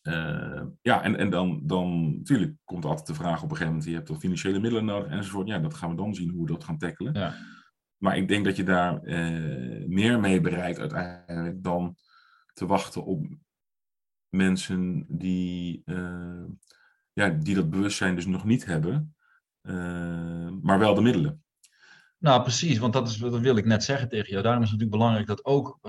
[0.03, 3.85] uh, ja en, en dan, dan natuurlijk komt altijd de vraag op een gegeven moment,
[3.85, 5.47] je hebt toch financiële middelen nodig enzovoort.
[5.47, 7.13] Ja, dat gaan we dan zien hoe we dat gaan tackelen.
[7.13, 7.33] Ja.
[7.97, 11.95] Maar ik denk dat je daar uh, meer mee bereikt uiteindelijk dan
[12.53, 13.25] te wachten op
[14.31, 16.43] mensen die, uh,
[17.13, 19.15] ja, die dat bewustzijn dus nog niet hebben,
[19.61, 21.43] uh, maar wel de middelen.
[22.17, 24.43] Nou, precies, want dat, is, dat wil ik net zeggen tegen jou.
[24.43, 25.79] Daarom is het natuurlijk belangrijk dat ook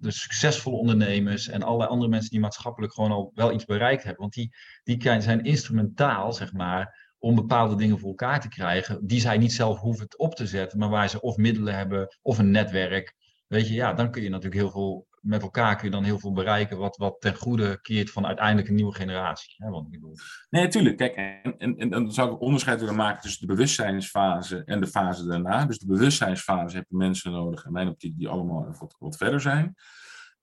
[0.00, 4.20] de succesvolle ondernemers en allerlei andere mensen die maatschappelijk gewoon al wel iets bereikt hebben,
[4.20, 9.20] want die, die zijn instrumentaal, zeg maar, om bepaalde dingen voor elkaar te krijgen, die
[9.20, 12.50] zij niet zelf hoeven op te zetten, maar waar ze of middelen hebben of een
[12.50, 13.14] netwerk.
[13.46, 16.18] Weet je, ja, dan kun je natuurlijk heel veel met elkaar kun je dan heel
[16.18, 19.54] veel bereiken wat, wat ten goede keert van uiteindelijk een nieuwe generatie.
[19.56, 20.14] Hè, wat ik bedoel.
[20.50, 20.96] Nee, natuurlijk.
[20.96, 24.86] Kijk, en, en, en dan zou ik onderscheid willen maken tussen de bewustzijnsfase en de
[24.86, 25.64] fase daarna.
[25.64, 29.40] Dus de bewustzijnsfase heb je mensen nodig, in mijn optiek, die allemaal wat, wat verder
[29.40, 29.74] zijn.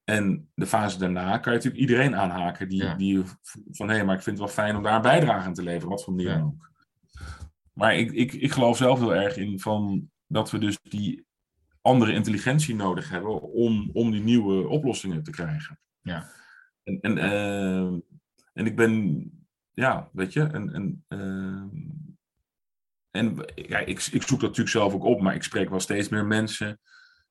[0.03, 3.23] En de fase daarna kan je natuurlijk iedereen aanhaken die, die
[3.71, 5.63] van hé, hey, maar ik vind het wel fijn om daar een bijdrage aan te
[5.63, 6.71] leveren, wat voor manier dan ook.
[7.73, 11.25] Maar ik, ik, ik geloof zelf heel erg in van dat we dus die
[11.85, 15.79] andere intelligentie nodig hebben om, om die nieuwe oplossingen te krijgen.
[16.01, 16.29] Ja.
[16.83, 17.99] En, en, uh,
[18.53, 19.23] en ik ben,
[19.73, 21.63] ja, weet je, en, en, uh,
[23.11, 26.09] en ja, ik, ik zoek dat natuurlijk zelf ook op, maar ik spreek wel steeds
[26.09, 26.79] meer mensen.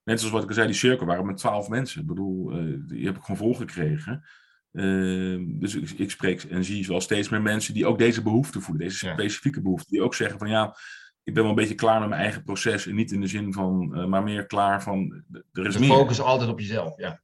[0.04, 2.00] Net zoals wat ik al zei, die cirkel waren met twaalf mensen.
[2.00, 4.24] Ik bedoel, uh, die heb ik gewoon volgekregen.
[4.72, 8.60] Uh, dus ik, ik, spreek en zie wel steeds meer mensen die ook deze behoefte
[8.60, 9.90] voelen, deze specifieke behoefte.
[9.90, 10.76] Die ook zeggen van ja,
[11.24, 12.86] ik ben wel een beetje klaar met mijn eigen proces.
[12.86, 15.88] En niet in de zin van, uh, maar meer klaar van, er is de meer.
[15.88, 17.20] focus altijd op jezelf, ja.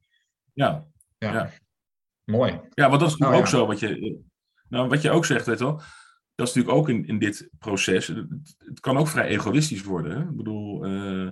[0.53, 0.87] Ja.
[1.19, 1.33] Ja.
[1.33, 1.51] ja.
[2.25, 2.61] Mooi.
[2.75, 3.47] Ja, want dat is Nou, ook ja.
[3.47, 4.21] zo wat je,
[4.69, 5.83] nou, wat je ook zegt, weet wel.
[6.35, 8.07] Dat is natuurlijk ook in, in dit proces.
[8.07, 8.27] Het,
[8.59, 10.13] het kan ook vrij egoïstisch worden.
[10.13, 10.21] Hè?
[10.21, 11.27] Ik bedoel, eh,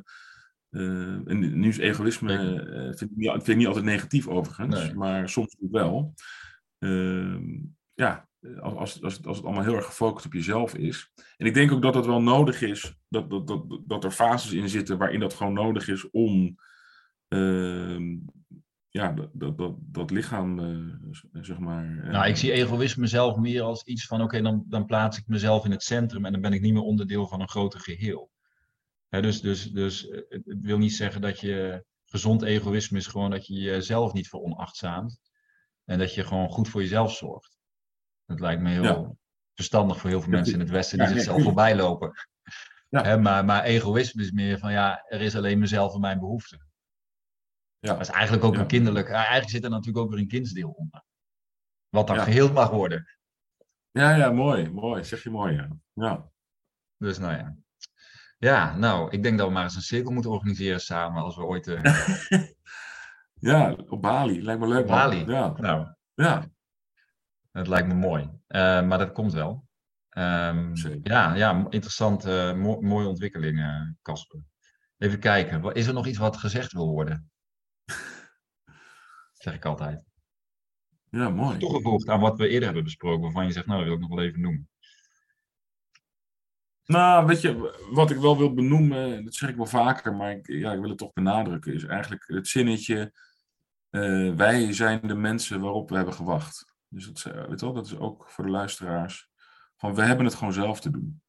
[0.71, 4.75] eh, en nu is egoïsme, eh, vind, ik niet, vind ik niet altijd negatief overigens,
[4.85, 4.95] Nee.
[4.95, 6.15] maar soms wel.
[6.79, 7.45] Ehm,
[7.95, 8.28] ja,
[8.61, 11.13] als, als, als, het- als het allemaal heel erg gefocust op jezelf is.
[11.37, 14.53] En ik denk ook dat het wel nodig is, dat, dat, dat, dat er fases
[14.53, 16.57] in zitten waarin dat gewoon nodig is om
[17.29, 18.17] ehm,
[18.89, 21.99] ja, dat, dat, dat, dat lichaam, eh, zeg maar.
[22.05, 25.27] eh, Nou, ik zie egoïsme zelf meer als iets van, oké, dan, dan plaats ik
[25.27, 28.31] mezelf in het centrum en dan ben ik niet meer onderdeel van een groter geheel.
[29.09, 33.47] Dus, dus, dus eh, het wil niet zeggen dat je gezond egoïsme is gewoon dat
[33.47, 35.21] je jezelf niet veronachtzaamt
[35.85, 37.58] en dat je gewoon goed voor jezelf zorgt.
[38.29, 39.13] Dat lijkt me heel Ja.
[39.55, 42.13] verstandig voor heel veel mensen in het Westen die zichzelf voorbij lopen.
[42.89, 46.67] Hè, maar, maar egoïsme is meer van, ja, er is alleen mezelf en mijn behoeften.
[47.79, 47.93] ja.
[47.93, 49.09] Dat is eigenlijk ook een kinderlijk.
[49.09, 51.03] Eigenlijk zit er natuurlijk ook weer een kindsdeel onder.
[51.89, 52.23] Wat dan Ja.
[52.23, 53.07] geheeld mag worden.
[53.91, 55.05] ja, ja, mooi, mooi.
[55.05, 55.69] Zeg je mooi, ja.
[55.93, 56.31] ja.
[56.97, 57.57] Dus nou ja.
[58.39, 61.43] Ja, nou, ik denk dat we maar eens een cirkel moeten organiseren samen als we
[61.43, 61.67] ooit.
[61.67, 61.83] eh,
[63.41, 64.43] Ja, op Bali.
[64.43, 64.81] Lijkt me leuk.
[64.83, 64.87] Op.
[64.87, 65.25] Bali.
[65.27, 66.51] Ja, nou, ja.
[67.59, 68.31] Dat lijkt me mooi.
[68.47, 69.67] Eh, maar dat komt wel.
[70.09, 72.25] Ehm, ja, ja, interessant.
[72.25, 74.41] eh, mo- mooie ontwikkeling, eh, Casper.
[74.99, 75.73] Even kijken.
[75.75, 77.31] Is er nog iets wat gezegd wil worden?
[79.33, 80.07] Zeg ik altijd.
[81.11, 81.59] ja, mooi.
[81.59, 84.19] Toegevoegd aan wat we eerder hebben besproken, waarvan je zegt, nou, dat wil ik nog
[84.19, 84.69] wel even noemen.
[86.85, 90.47] Nou, weet je, wat ik wel wil benoemen, dat zeg ik wel vaker, maar ik,
[90.47, 93.13] ja, ik wil het toch benadrukken, is eigenlijk het zinnetje,
[94.37, 96.68] wij zijn de mensen waarop we hebben gewacht.
[96.89, 99.31] Dus dat, is, eh, weet wel, dat is ook voor de luisteraars,
[99.77, 101.23] van we hebben het gewoon zelf te doen.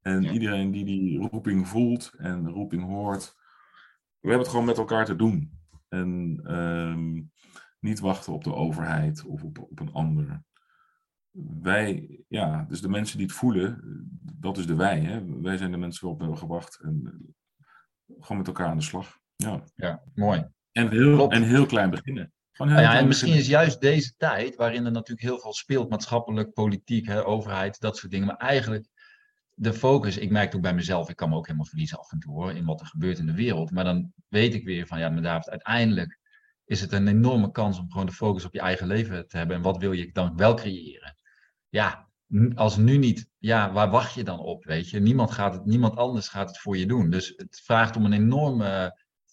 [0.00, 0.32] En Ja.
[0.32, 3.34] iedereen die die roeping voelt en de roeping hoort,
[4.20, 5.52] we hebben het gewoon met elkaar te doen.
[5.88, 7.22] En ehm,
[7.80, 10.42] niet wachten op de overheid of op, op een ander
[11.60, 13.80] wij, ja, dus de mensen die het voelen,
[14.38, 15.00] dat is de wij.
[15.00, 15.40] Hè?
[15.40, 16.80] Wij zijn de mensen waarop we hebben gewacht.
[16.82, 17.12] En eh,
[18.20, 19.18] gewoon met elkaar aan de slag.
[19.36, 19.64] Ja.
[19.74, 20.48] Ja, mooi.
[20.72, 21.32] En, heel, Klopt.
[21.32, 22.32] en heel klein beginnen.
[22.58, 25.88] Heel Nou ja, en misschien is juist deze tijd, waarin er natuurlijk heel veel speelt,
[25.90, 28.26] maatschappelijk, politiek, hè, overheid, dat soort dingen.
[28.26, 28.86] Maar eigenlijk
[29.54, 32.12] de focus, ik merk het ook bij mezelf, ik kan me ook helemaal verliezen af
[32.12, 33.70] en toe hoor, in wat er gebeurt in de wereld.
[33.70, 36.18] Maar dan weet ik weer van, ja, maar David, uiteindelijk
[36.64, 39.56] is het een enorme kans om gewoon de focus op je eigen leven te hebben.
[39.56, 41.16] En wat wil je dan wel creëren?
[41.68, 42.08] Ja,
[42.54, 45.00] als nu niet, ja, waar wacht je dan op, weet je?
[45.00, 47.10] Niemand, gaat het, niemand anders gaat het voor je doen.
[47.10, 48.90] Dus het vraagt om een enorme eh,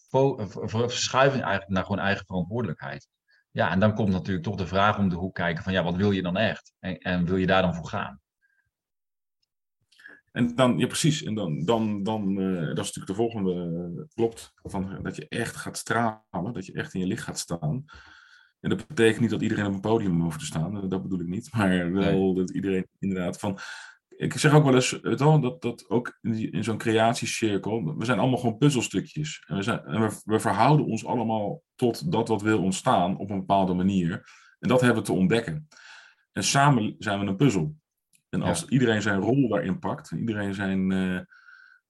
[0.10, 3.08] ver- verschuiving eigenlijk naar gewoon eigen verantwoordelijkheid.
[3.56, 5.96] Ja, en dan komt natuurlijk toch de vraag om de hoek kijken van, ja, wat
[5.96, 6.74] wil je dan echt?
[6.80, 8.22] En, en wil je daar dan voor gaan?
[10.32, 14.04] En dan, ja precies, en dan, dan, dan eh, dat is natuurlijk de volgende, eh,
[14.14, 17.86] klopt, van, dat je echt gaat stralen, dat je echt in je licht gaat staan.
[18.60, 21.20] En dat betekent niet dat iedereen op een podium hoeft te staan, eh, dat bedoel
[21.20, 23.60] ik niet, maar wel dat iedereen inderdaad van...
[24.18, 28.20] Ik zeg ook wel eens, dat, dat ook in, die- in zo'n creatiecirkel, we zijn
[28.20, 29.44] allemaal gewoon puzzelstukjes.
[29.48, 33.30] En, we, zijn, en we, we verhouden ons allemaal tot dat wat wil ontstaan op
[33.30, 34.12] een bepaalde manier.
[34.60, 35.68] En dat hebben we te ontdekken.
[36.32, 37.76] En samen zijn we een puzzel.
[38.30, 41.20] En als iedereen zijn rol daarin pakt, en iedereen zijn, eh,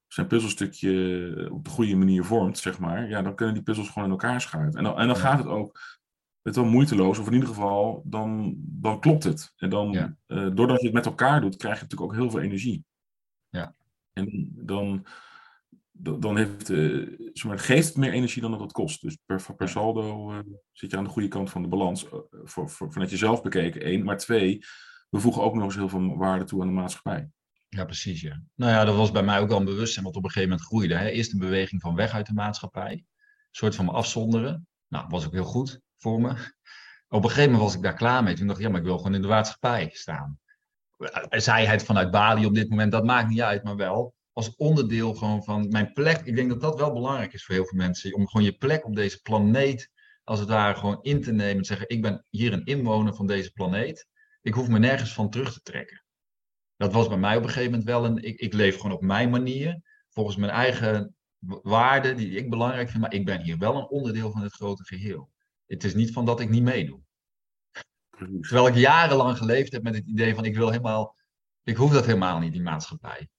[0.07, 4.03] zijn puzzelstukje op de goede manier vormt, zeg maar, ja, dan kunnen die puzzels gewoon
[4.03, 4.77] in elkaar schuiven.
[4.77, 5.21] En dan, en dan Ja.
[5.21, 5.79] gaat het ook
[6.45, 9.53] het wel moeiteloos, of in ieder geval, dan, dan klopt het.
[9.55, 10.17] En dan, Ja.
[10.25, 12.85] eh, doordat je het met elkaar doet, krijg je natuurlijk ook heel veel energie.
[13.49, 13.75] Ja.
[14.13, 15.05] En dan,
[15.91, 19.01] dan heeft, uh, het geeft meer energie dan dat het kost.
[19.01, 20.39] Dus per, per saldo uh,
[20.71, 22.05] zit je aan de goede kant van de balans.
[22.43, 24.03] voor, voor, vanuit jezelf bekeken, één.
[24.03, 24.63] Maar twee,
[25.09, 27.29] we voegen ook nog eens heel veel waarde toe aan de maatschappij.
[27.69, 28.21] Ja, precies.
[28.21, 28.41] Ja.
[28.55, 30.67] Nou ja, dat was bij mij ook al een bewustzijn wat op een gegeven moment
[30.67, 30.95] groeide.
[30.95, 31.07] Hè.
[31.07, 32.91] Eerst een beweging van weg uit de maatschappij.
[32.91, 33.05] Een
[33.51, 34.67] soort van afzonderen.
[34.87, 36.29] Nou, was ook heel goed voor me.
[37.07, 38.35] Op een gegeven moment was ik daar klaar mee.
[38.35, 40.39] Toen dacht ik, ja, maar ik wil gewoon in de maatschappij staan.
[41.29, 45.13] Zij het vanuit Bali op dit moment, dat maakt niet uit, maar wel als onderdeel
[45.13, 46.21] gewoon van mijn plek.
[46.21, 48.13] Ik denk dat dat wel belangrijk is voor heel veel mensen.
[48.13, 49.91] Om gewoon je plek op deze planeet,
[50.23, 51.57] als het ware, gewoon in te nemen.
[51.57, 54.07] En zeggen, ik ben hier een inwoner van deze planeet.
[54.41, 56.03] Ik hoef me nergens van terug te trekken.
[56.77, 58.23] Dat was bij mij op een gegeven moment wel een.
[58.23, 59.81] Ik, ik leef gewoon op mijn manier.
[60.09, 61.15] Volgens mijn eigen
[61.61, 63.01] waarden die ik belangrijk vind.
[63.01, 65.29] Maar ik ben hier wel een onderdeel van het grote geheel.
[65.65, 66.99] Het is niet van dat ik niet meedoe.
[68.41, 71.15] Terwijl ik jarenlang geleefd heb met het idee van ik wil helemaal.
[71.63, 73.29] Ik hoef dat helemaal niet, die maatschappij.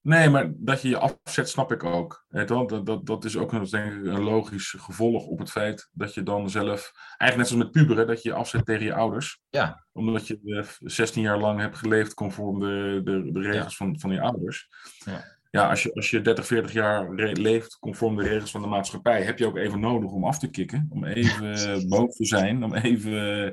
[0.00, 2.26] Nee, maar dat je je afzet, snap ik ook.
[2.28, 6.14] Dat, dat, dat is ook een, denk ik, een logisch gevolg op het feit dat
[6.14, 9.40] je dan zelf, eigenlijk net zoals met puberen, dat je je afzet tegen je ouders.
[9.48, 9.86] Ja.
[9.92, 14.20] Omdat je 16 jaar lang hebt geleefd conform de, de, de regels van, van je
[14.20, 14.68] ouders.
[15.04, 15.33] Ja.
[15.54, 19.22] Ja, als je, als je 30, 40 jaar leeft conform de regels van de maatschappij,
[19.22, 20.86] heb je ook even nodig om af te kicken.
[20.90, 23.52] Om even boos te zijn, om even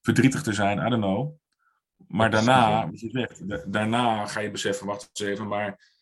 [0.00, 1.32] verdrietig te zijn, I don't know.
[2.08, 5.92] Maar daarna, wat je zegt, daarna ga je beseffen, wacht eens even, maar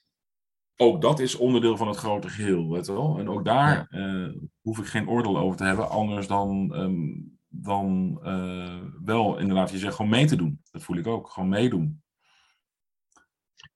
[0.77, 3.19] ook dat is onderdeel van het grote geheel, weet je wel.
[3.19, 4.29] En ook daar eh,
[4.61, 7.11] hoef ik geen oordeel over te hebben, anders dan, ehm,
[7.49, 10.61] dan uh, wel inderdaad, je zegt gewoon mee te doen.
[10.71, 12.02] Dat voel ik ook, gewoon meedoen.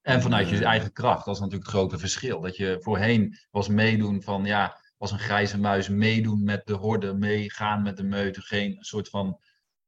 [0.07, 2.41] En vanuit je eigen kracht, dat is natuurlijk het grote verschil.
[2.41, 7.15] Dat je voorheen was meedoen van, ja, was een grijze muis, meedoen met de horde,
[7.15, 9.41] meegaan met de meute, geen soort van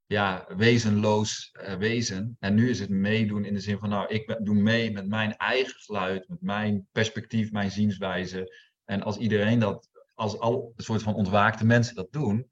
[0.07, 2.37] ja, wezenloos uh, wezen.
[2.39, 5.37] En nu is het meedoen in de zin van, nou, ik doe mee met mijn
[5.37, 8.55] eigen geluid, met mijn perspectief, mijn zienswijze.
[8.85, 12.51] En als iedereen dat, als al een soort van ontwaakte mensen dat doen,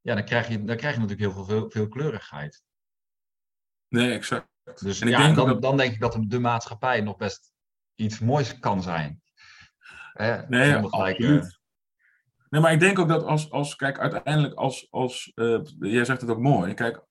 [0.00, 2.62] ja, dan krijg je, dan krijg je natuurlijk heel veel, veel kleurigheid.
[3.88, 4.51] Nee, exact.
[4.80, 7.52] Dus en ja, dan, dan denk ik dat de maatschappij nog best
[7.94, 9.22] iets moois kan zijn.
[10.12, 10.46] Hè?
[10.48, 11.60] Nee, absoluut.
[12.48, 16.20] Nee, maar ik denk ook dat als, als kijk, uiteindelijk als, als uh, jij zegt
[16.20, 17.04] het ook mooi, kijk,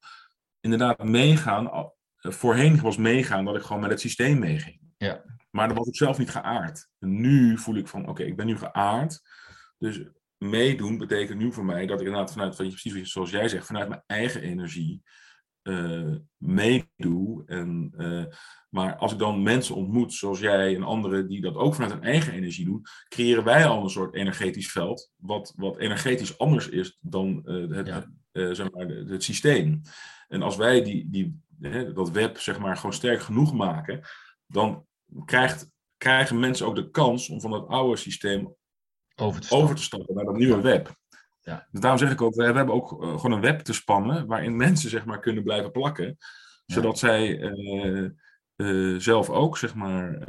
[0.60, 4.80] inderdaad meegaan, voorheen was meegaan dat ik gewoon met het systeem meeging.
[4.98, 5.24] Ja.
[5.50, 6.90] Maar dan was ik zelf niet geaard.
[7.00, 9.22] En nu voel ik van, oké, ik ben nu geaard,
[9.78, 10.02] dus
[10.38, 13.90] meedoen betekent nu voor mij dat ik inderdaad vanuit, van, precies zoals jij zegt, vanuit
[13.90, 15.04] mijn eigen energie
[15.64, 17.44] uh, meedoe.
[17.46, 18.26] En, uh,
[18.70, 22.04] maar als ik dan mensen ontmoet, zoals jij en anderen, die dat ook vanuit hun
[22.04, 26.98] eigen energie doen, creëren wij al een soort energetisch veld, wat, wat energetisch anders is
[27.02, 28.54] dan uh, het, ja.
[28.54, 29.82] zeg maar, het systeem.
[30.28, 31.40] En als wij die, die,
[31.94, 34.02] dat web zeg maar, gewoon sterk genoeg maken,
[34.48, 34.86] dan
[35.26, 38.56] krijgt, krijgen mensen ook de kans om van dat oude systeem
[39.16, 41.00] over te stappen, over te stappen naar dat nieuwe web.
[41.41, 41.68] Ja.
[41.72, 44.55] Dus daarom zeg ik ook, we, hebben ook uh, gewoon een web te spannen waarin
[44.65, 46.18] mensen zeg maar kunnen blijven plakken.
[46.65, 48.09] Zodat zij uh,
[48.55, 50.26] uh, zelf ook zeg maar...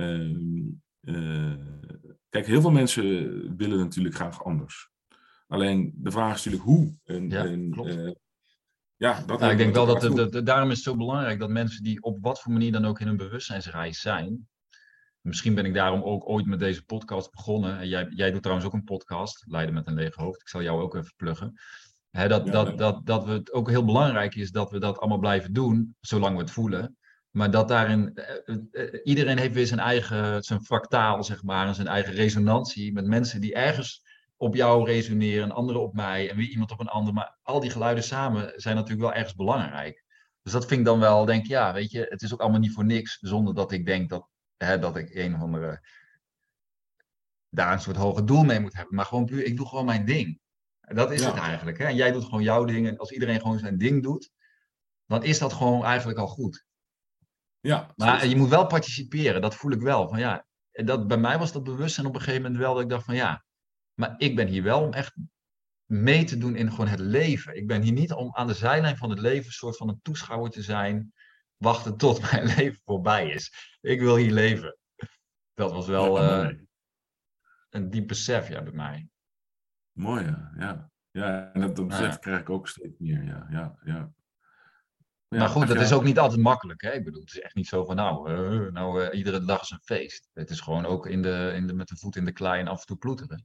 [2.28, 4.90] kijk, heel veel mensen willen natuurlijk graag anders.
[5.46, 6.98] Alleen de vraag is natuurlijk hoe.
[7.04, 8.18] En, ja, en, klopt.
[8.96, 11.50] ja, dat nou, ik denk wel dat, het, dat, daarom is het zo belangrijk dat
[11.50, 14.48] mensen die op wat voor manier dan ook in hun bewustzijnsreis zijn,
[15.22, 17.78] Misschien ben ik daarom ook ooit met deze podcast begonnen.
[17.78, 20.40] En jij, jij doet trouwens ook een podcast, Leiden met een leeg hoofd.
[20.40, 21.60] Ik zal jou ook even pluggen.
[22.10, 25.52] dat, dat, dat, dat we het ook heel belangrijk is dat we dat allemaal blijven
[25.52, 26.96] doen, zolang we het voelen.
[27.30, 31.74] Maar dat daarin, uh, uh, iedereen heeft weer zijn eigen, zijn fractaal, zeg maar, en
[31.74, 34.02] zijn eigen resonantie met mensen die ergens
[34.36, 37.14] op jou resoneren, en anderen op mij, en weer iemand op een ander.
[37.14, 40.04] Maar al die geluiden samen zijn natuurlijk wel ergens belangrijk.
[40.42, 42.72] Dus dat vind ik dan wel, denk ja, weet je, het is ook allemaal niet
[42.72, 44.28] voor niks, zonder dat ik denk dat
[44.64, 45.80] hè, dat ik een of andere
[47.48, 48.94] daar een soort hoger doel mee moet hebben.
[48.94, 50.40] Maar gewoon puur, ik doe gewoon mijn ding.
[50.80, 51.78] Dat is het eigenlijk.
[51.78, 51.84] Hè?
[51.84, 52.86] En jij doet gewoon jouw ding.
[52.86, 54.30] En als iedereen gewoon zijn ding doet,
[55.06, 56.64] dan is dat gewoon eigenlijk al goed.
[57.60, 60.08] Ja, maar je moet wel participeren, dat voel ik wel.
[60.08, 62.88] Van, ja, dat, bij mij was dat bewustzijn op een gegeven moment wel dat ik
[62.88, 63.44] dacht van ja,
[63.94, 65.14] maar ik ben hier wel om echt
[65.84, 67.56] mee te doen in gewoon het leven.
[67.56, 70.00] Ik ben hier niet om aan de zijlijn van het leven een soort van een
[70.02, 71.12] toeschouwer te zijn
[71.62, 73.76] wachten tot mijn leven voorbij is.
[73.80, 74.76] Ik wil hier leven.
[75.54, 76.58] Dat was wel ja, uh,
[77.70, 79.08] een diep besef ja, bij mij.
[79.92, 80.52] Mooi, ja.
[80.58, 82.16] Ja, ja en dat, besef ja.
[82.16, 83.24] krijg ik ook steeds meer.
[83.24, 84.12] Ja, ja, ja.
[85.28, 86.82] Maar goed, dat is ook niet altijd makkelijk.
[86.82, 86.92] Hè?
[86.92, 89.70] Ik bedoel, het is echt niet zo van nou, uh, nou uh, iedere dag is
[89.70, 90.28] een feest.
[90.32, 92.68] Het is gewoon ook in de, in de, met de voet in de klei en
[92.68, 93.44] af en toe ploeteren.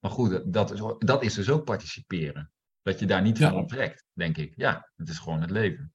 [0.00, 2.50] Maar goed, dat is, dat is dus ook participeren.
[2.82, 4.52] Dat je daar niet van onttrekt, denk ik.
[4.56, 5.94] Ja, het is gewoon het leven.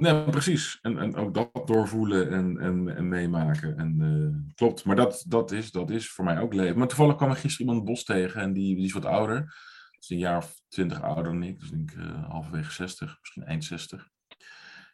[0.00, 0.78] Nee, precies.
[0.82, 3.78] En, en ook dat doorvoelen en, en, en meemaken.
[3.78, 4.84] En, uh, klopt.
[4.84, 6.78] Maar dat, dat, is, dat is voor mij ook leven.
[6.78, 9.36] Maar toevallig kwam ik gisteren iemand bos tegen en die, die is wat ouder.
[9.36, 11.58] Dat is een jaar of twintig ouder dan ik.
[11.58, 14.00] Dus ik denk uh, halverwege 60, misschien eind 60.
[14.00, 14.36] En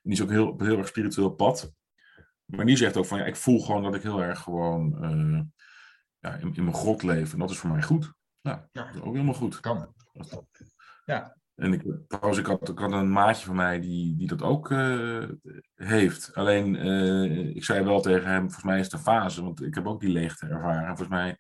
[0.02, 1.72] die is ook heel, op een heel erg spiritueel pad.
[2.44, 5.40] Maar die zegt ook van ja, ik voel gewoon dat ik heel erg gewoon uh,
[6.18, 7.32] ja, in, in, mijn grot leef.
[7.32, 8.12] En dat is voor mij goed.
[8.42, 9.60] Nou, ja, dat is ook helemaal goed.
[9.60, 9.94] Kan.
[11.04, 11.36] Ja.
[11.56, 14.70] En ik, trouwens, ik had, ik had een maatje van mij die, die dat ook
[14.70, 15.28] uh,
[15.74, 16.34] heeft.
[16.34, 19.74] Alleen, uh, ik zei wel tegen hem, volgens mij is het een fase, want ik
[19.74, 20.86] heb ook die leegte ervaren.
[20.86, 21.36] Volgens mij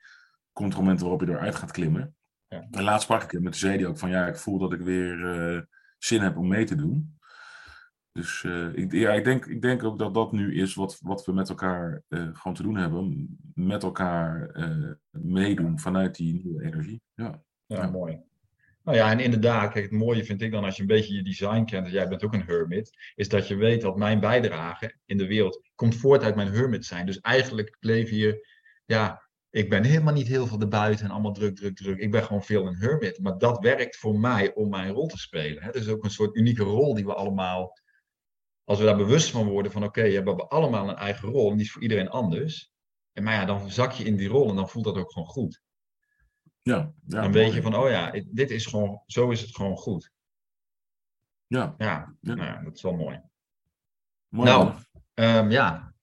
[0.52, 2.14] komt er moment waarop je eruit gaat klimmen.
[2.48, 2.66] Ja.
[2.70, 4.80] En laatst sprak ik hem, met zei hij ook van, ja, ik voel dat ik
[4.80, 5.18] weer
[5.54, 5.62] uh,
[5.98, 7.18] zin heb om mee te doen.
[8.12, 11.32] Dus ik, ja, ik, denk, ik denk ook dat dat nu is wat, wat we
[11.32, 13.36] met elkaar gewoon te doen hebben.
[13.54, 14.50] Met elkaar
[15.10, 17.02] meedoen vanuit die nieuwe energie.
[17.14, 17.90] Ja, ja, ja.
[17.90, 18.24] mooi.
[18.86, 21.22] Nou ja, en inderdaad, kijk, het mooie vind ik dan als je een beetje je
[21.22, 24.96] design kent, en jij bent ook een hermit, is dat je weet dat mijn bijdrage
[25.04, 27.06] in de wereld komt voort uit mijn hermit zijn.
[27.06, 28.46] Dus eigenlijk, leef hier,
[28.84, 31.98] ja, ik ben helemaal niet heel veel erbuiten en allemaal druk, druk, druk.
[31.98, 33.18] Ik ben gewoon veel een hermit.
[33.18, 35.62] Maar dat werkt voor mij om mijn rol te spelen.
[35.62, 37.78] Het is ook een soort unieke rol die we allemaal,
[38.64, 41.56] als we daar bewust van worden, van oké, we hebben allemaal een eigen rol en
[41.56, 42.72] die is voor iedereen anders.
[43.12, 45.28] En maar ja, dan zak je in die rol en dan voelt dat ook gewoon
[45.28, 45.64] goed.
[46.66, 49.76] Ja, ja, dan weet je van, oh ja, dit is gewoon, zo is het gewoon
[49.76, 50.12] goed.
[51.46, 51.74] Ja.
[51.78, 52.34] Ja, ja.
[52.34, 53.20] Nou, dat is wel mooi.
[54.28, 54.72] mooi nou,
[55.14, 55.94] um, ja.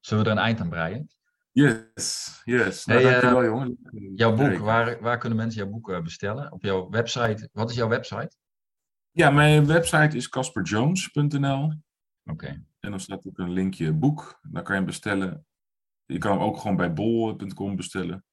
[0.00, 1.08] Zullen we er een eind aan breien?
[1.52, 2.84] Yes, yes.
[2.84, 3.78] Nou, hey, dankjewel, uh, jongen.
[4.14, 6.52] Jouw boek, waar, waar kunnen mensen jouw boek bestellen?
[6.52, 7.48] Op jouw website.
[7.52, 8.36] Wat is jouw website?
[9.10, 11.64] Ja, mijn website is casperjones.nl.
[11.64, 11.74] Oké.
[12.24, 12.64] Okay.
[12.80, 14.38] En dan staat ook een linkje boek.
[14.42, 15.46] Dan kan je hem bestellen.
[16.06, 18.24] Je kan hem ook gewoon bij bol.com bestellen.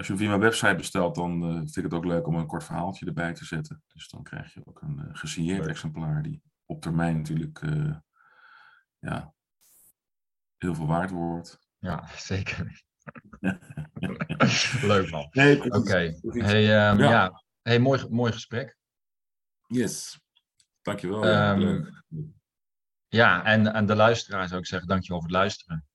[0.00, 2.46] Als je via mijn website bestelt, dan uh, vind ik het ook leuk om een
[2.46, 3.82] kort verhaaltje erbij te zetten.
[3.86, 7.96] Dus dan krijg je ook een uh, gesigneerd exemplaar die op termijn natuurlijk uh,
[8.98, 9.34] ja,
[10.56, 11.58] heel veel waard wordt.
[11.78, 12.82] Ja, zeker.
[14.82, 15.28] leuk man.
[15.30, 15.76] Nee, Oké.
[15.76, 16.18] Okay.
[16.22, 17.10] Hey, um, ja.
[17.10, 17.42] ja.
[17.62, 18.76] Hey, mooi, mooi gesprek.
[19.66, 20.20] Yes.
[20.82, 21.26] Dankjewel.
[21.26, 22.04] Um,
[23.08, 25.89] ja, en aan de luisteraar zou ik zeggen, dankjewel voor het luisteren.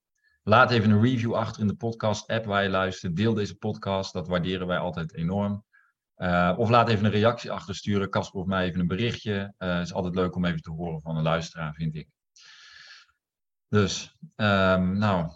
[0.48, 3.16] Laat even een review achter in de podcast-app waar je luistert.
[3.16, 5.64] Deel deze podcast, dat waarderen wij altijd enorm.
[6.16, 8.10] Uh, of laat even een reactie achter sturen.
[8.10, 9.54] Casper of mij even een berichtje.
[9.58, 12.08] Het uh, is altijd leuk om even te horen van een luisteraar, vind ik.
[13.68, 15.30] Dus, um, nou,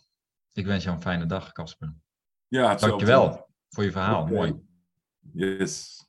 [0.53, 1.95] ik wens jou een fijne dag, Casper.
[2.49, 4.23] Ja, Dankjewel voor je verhaal.
[4.23, 4.35] Okay.
[4.35, 4.55] Mooi.
[5.33, 6.07] Yes.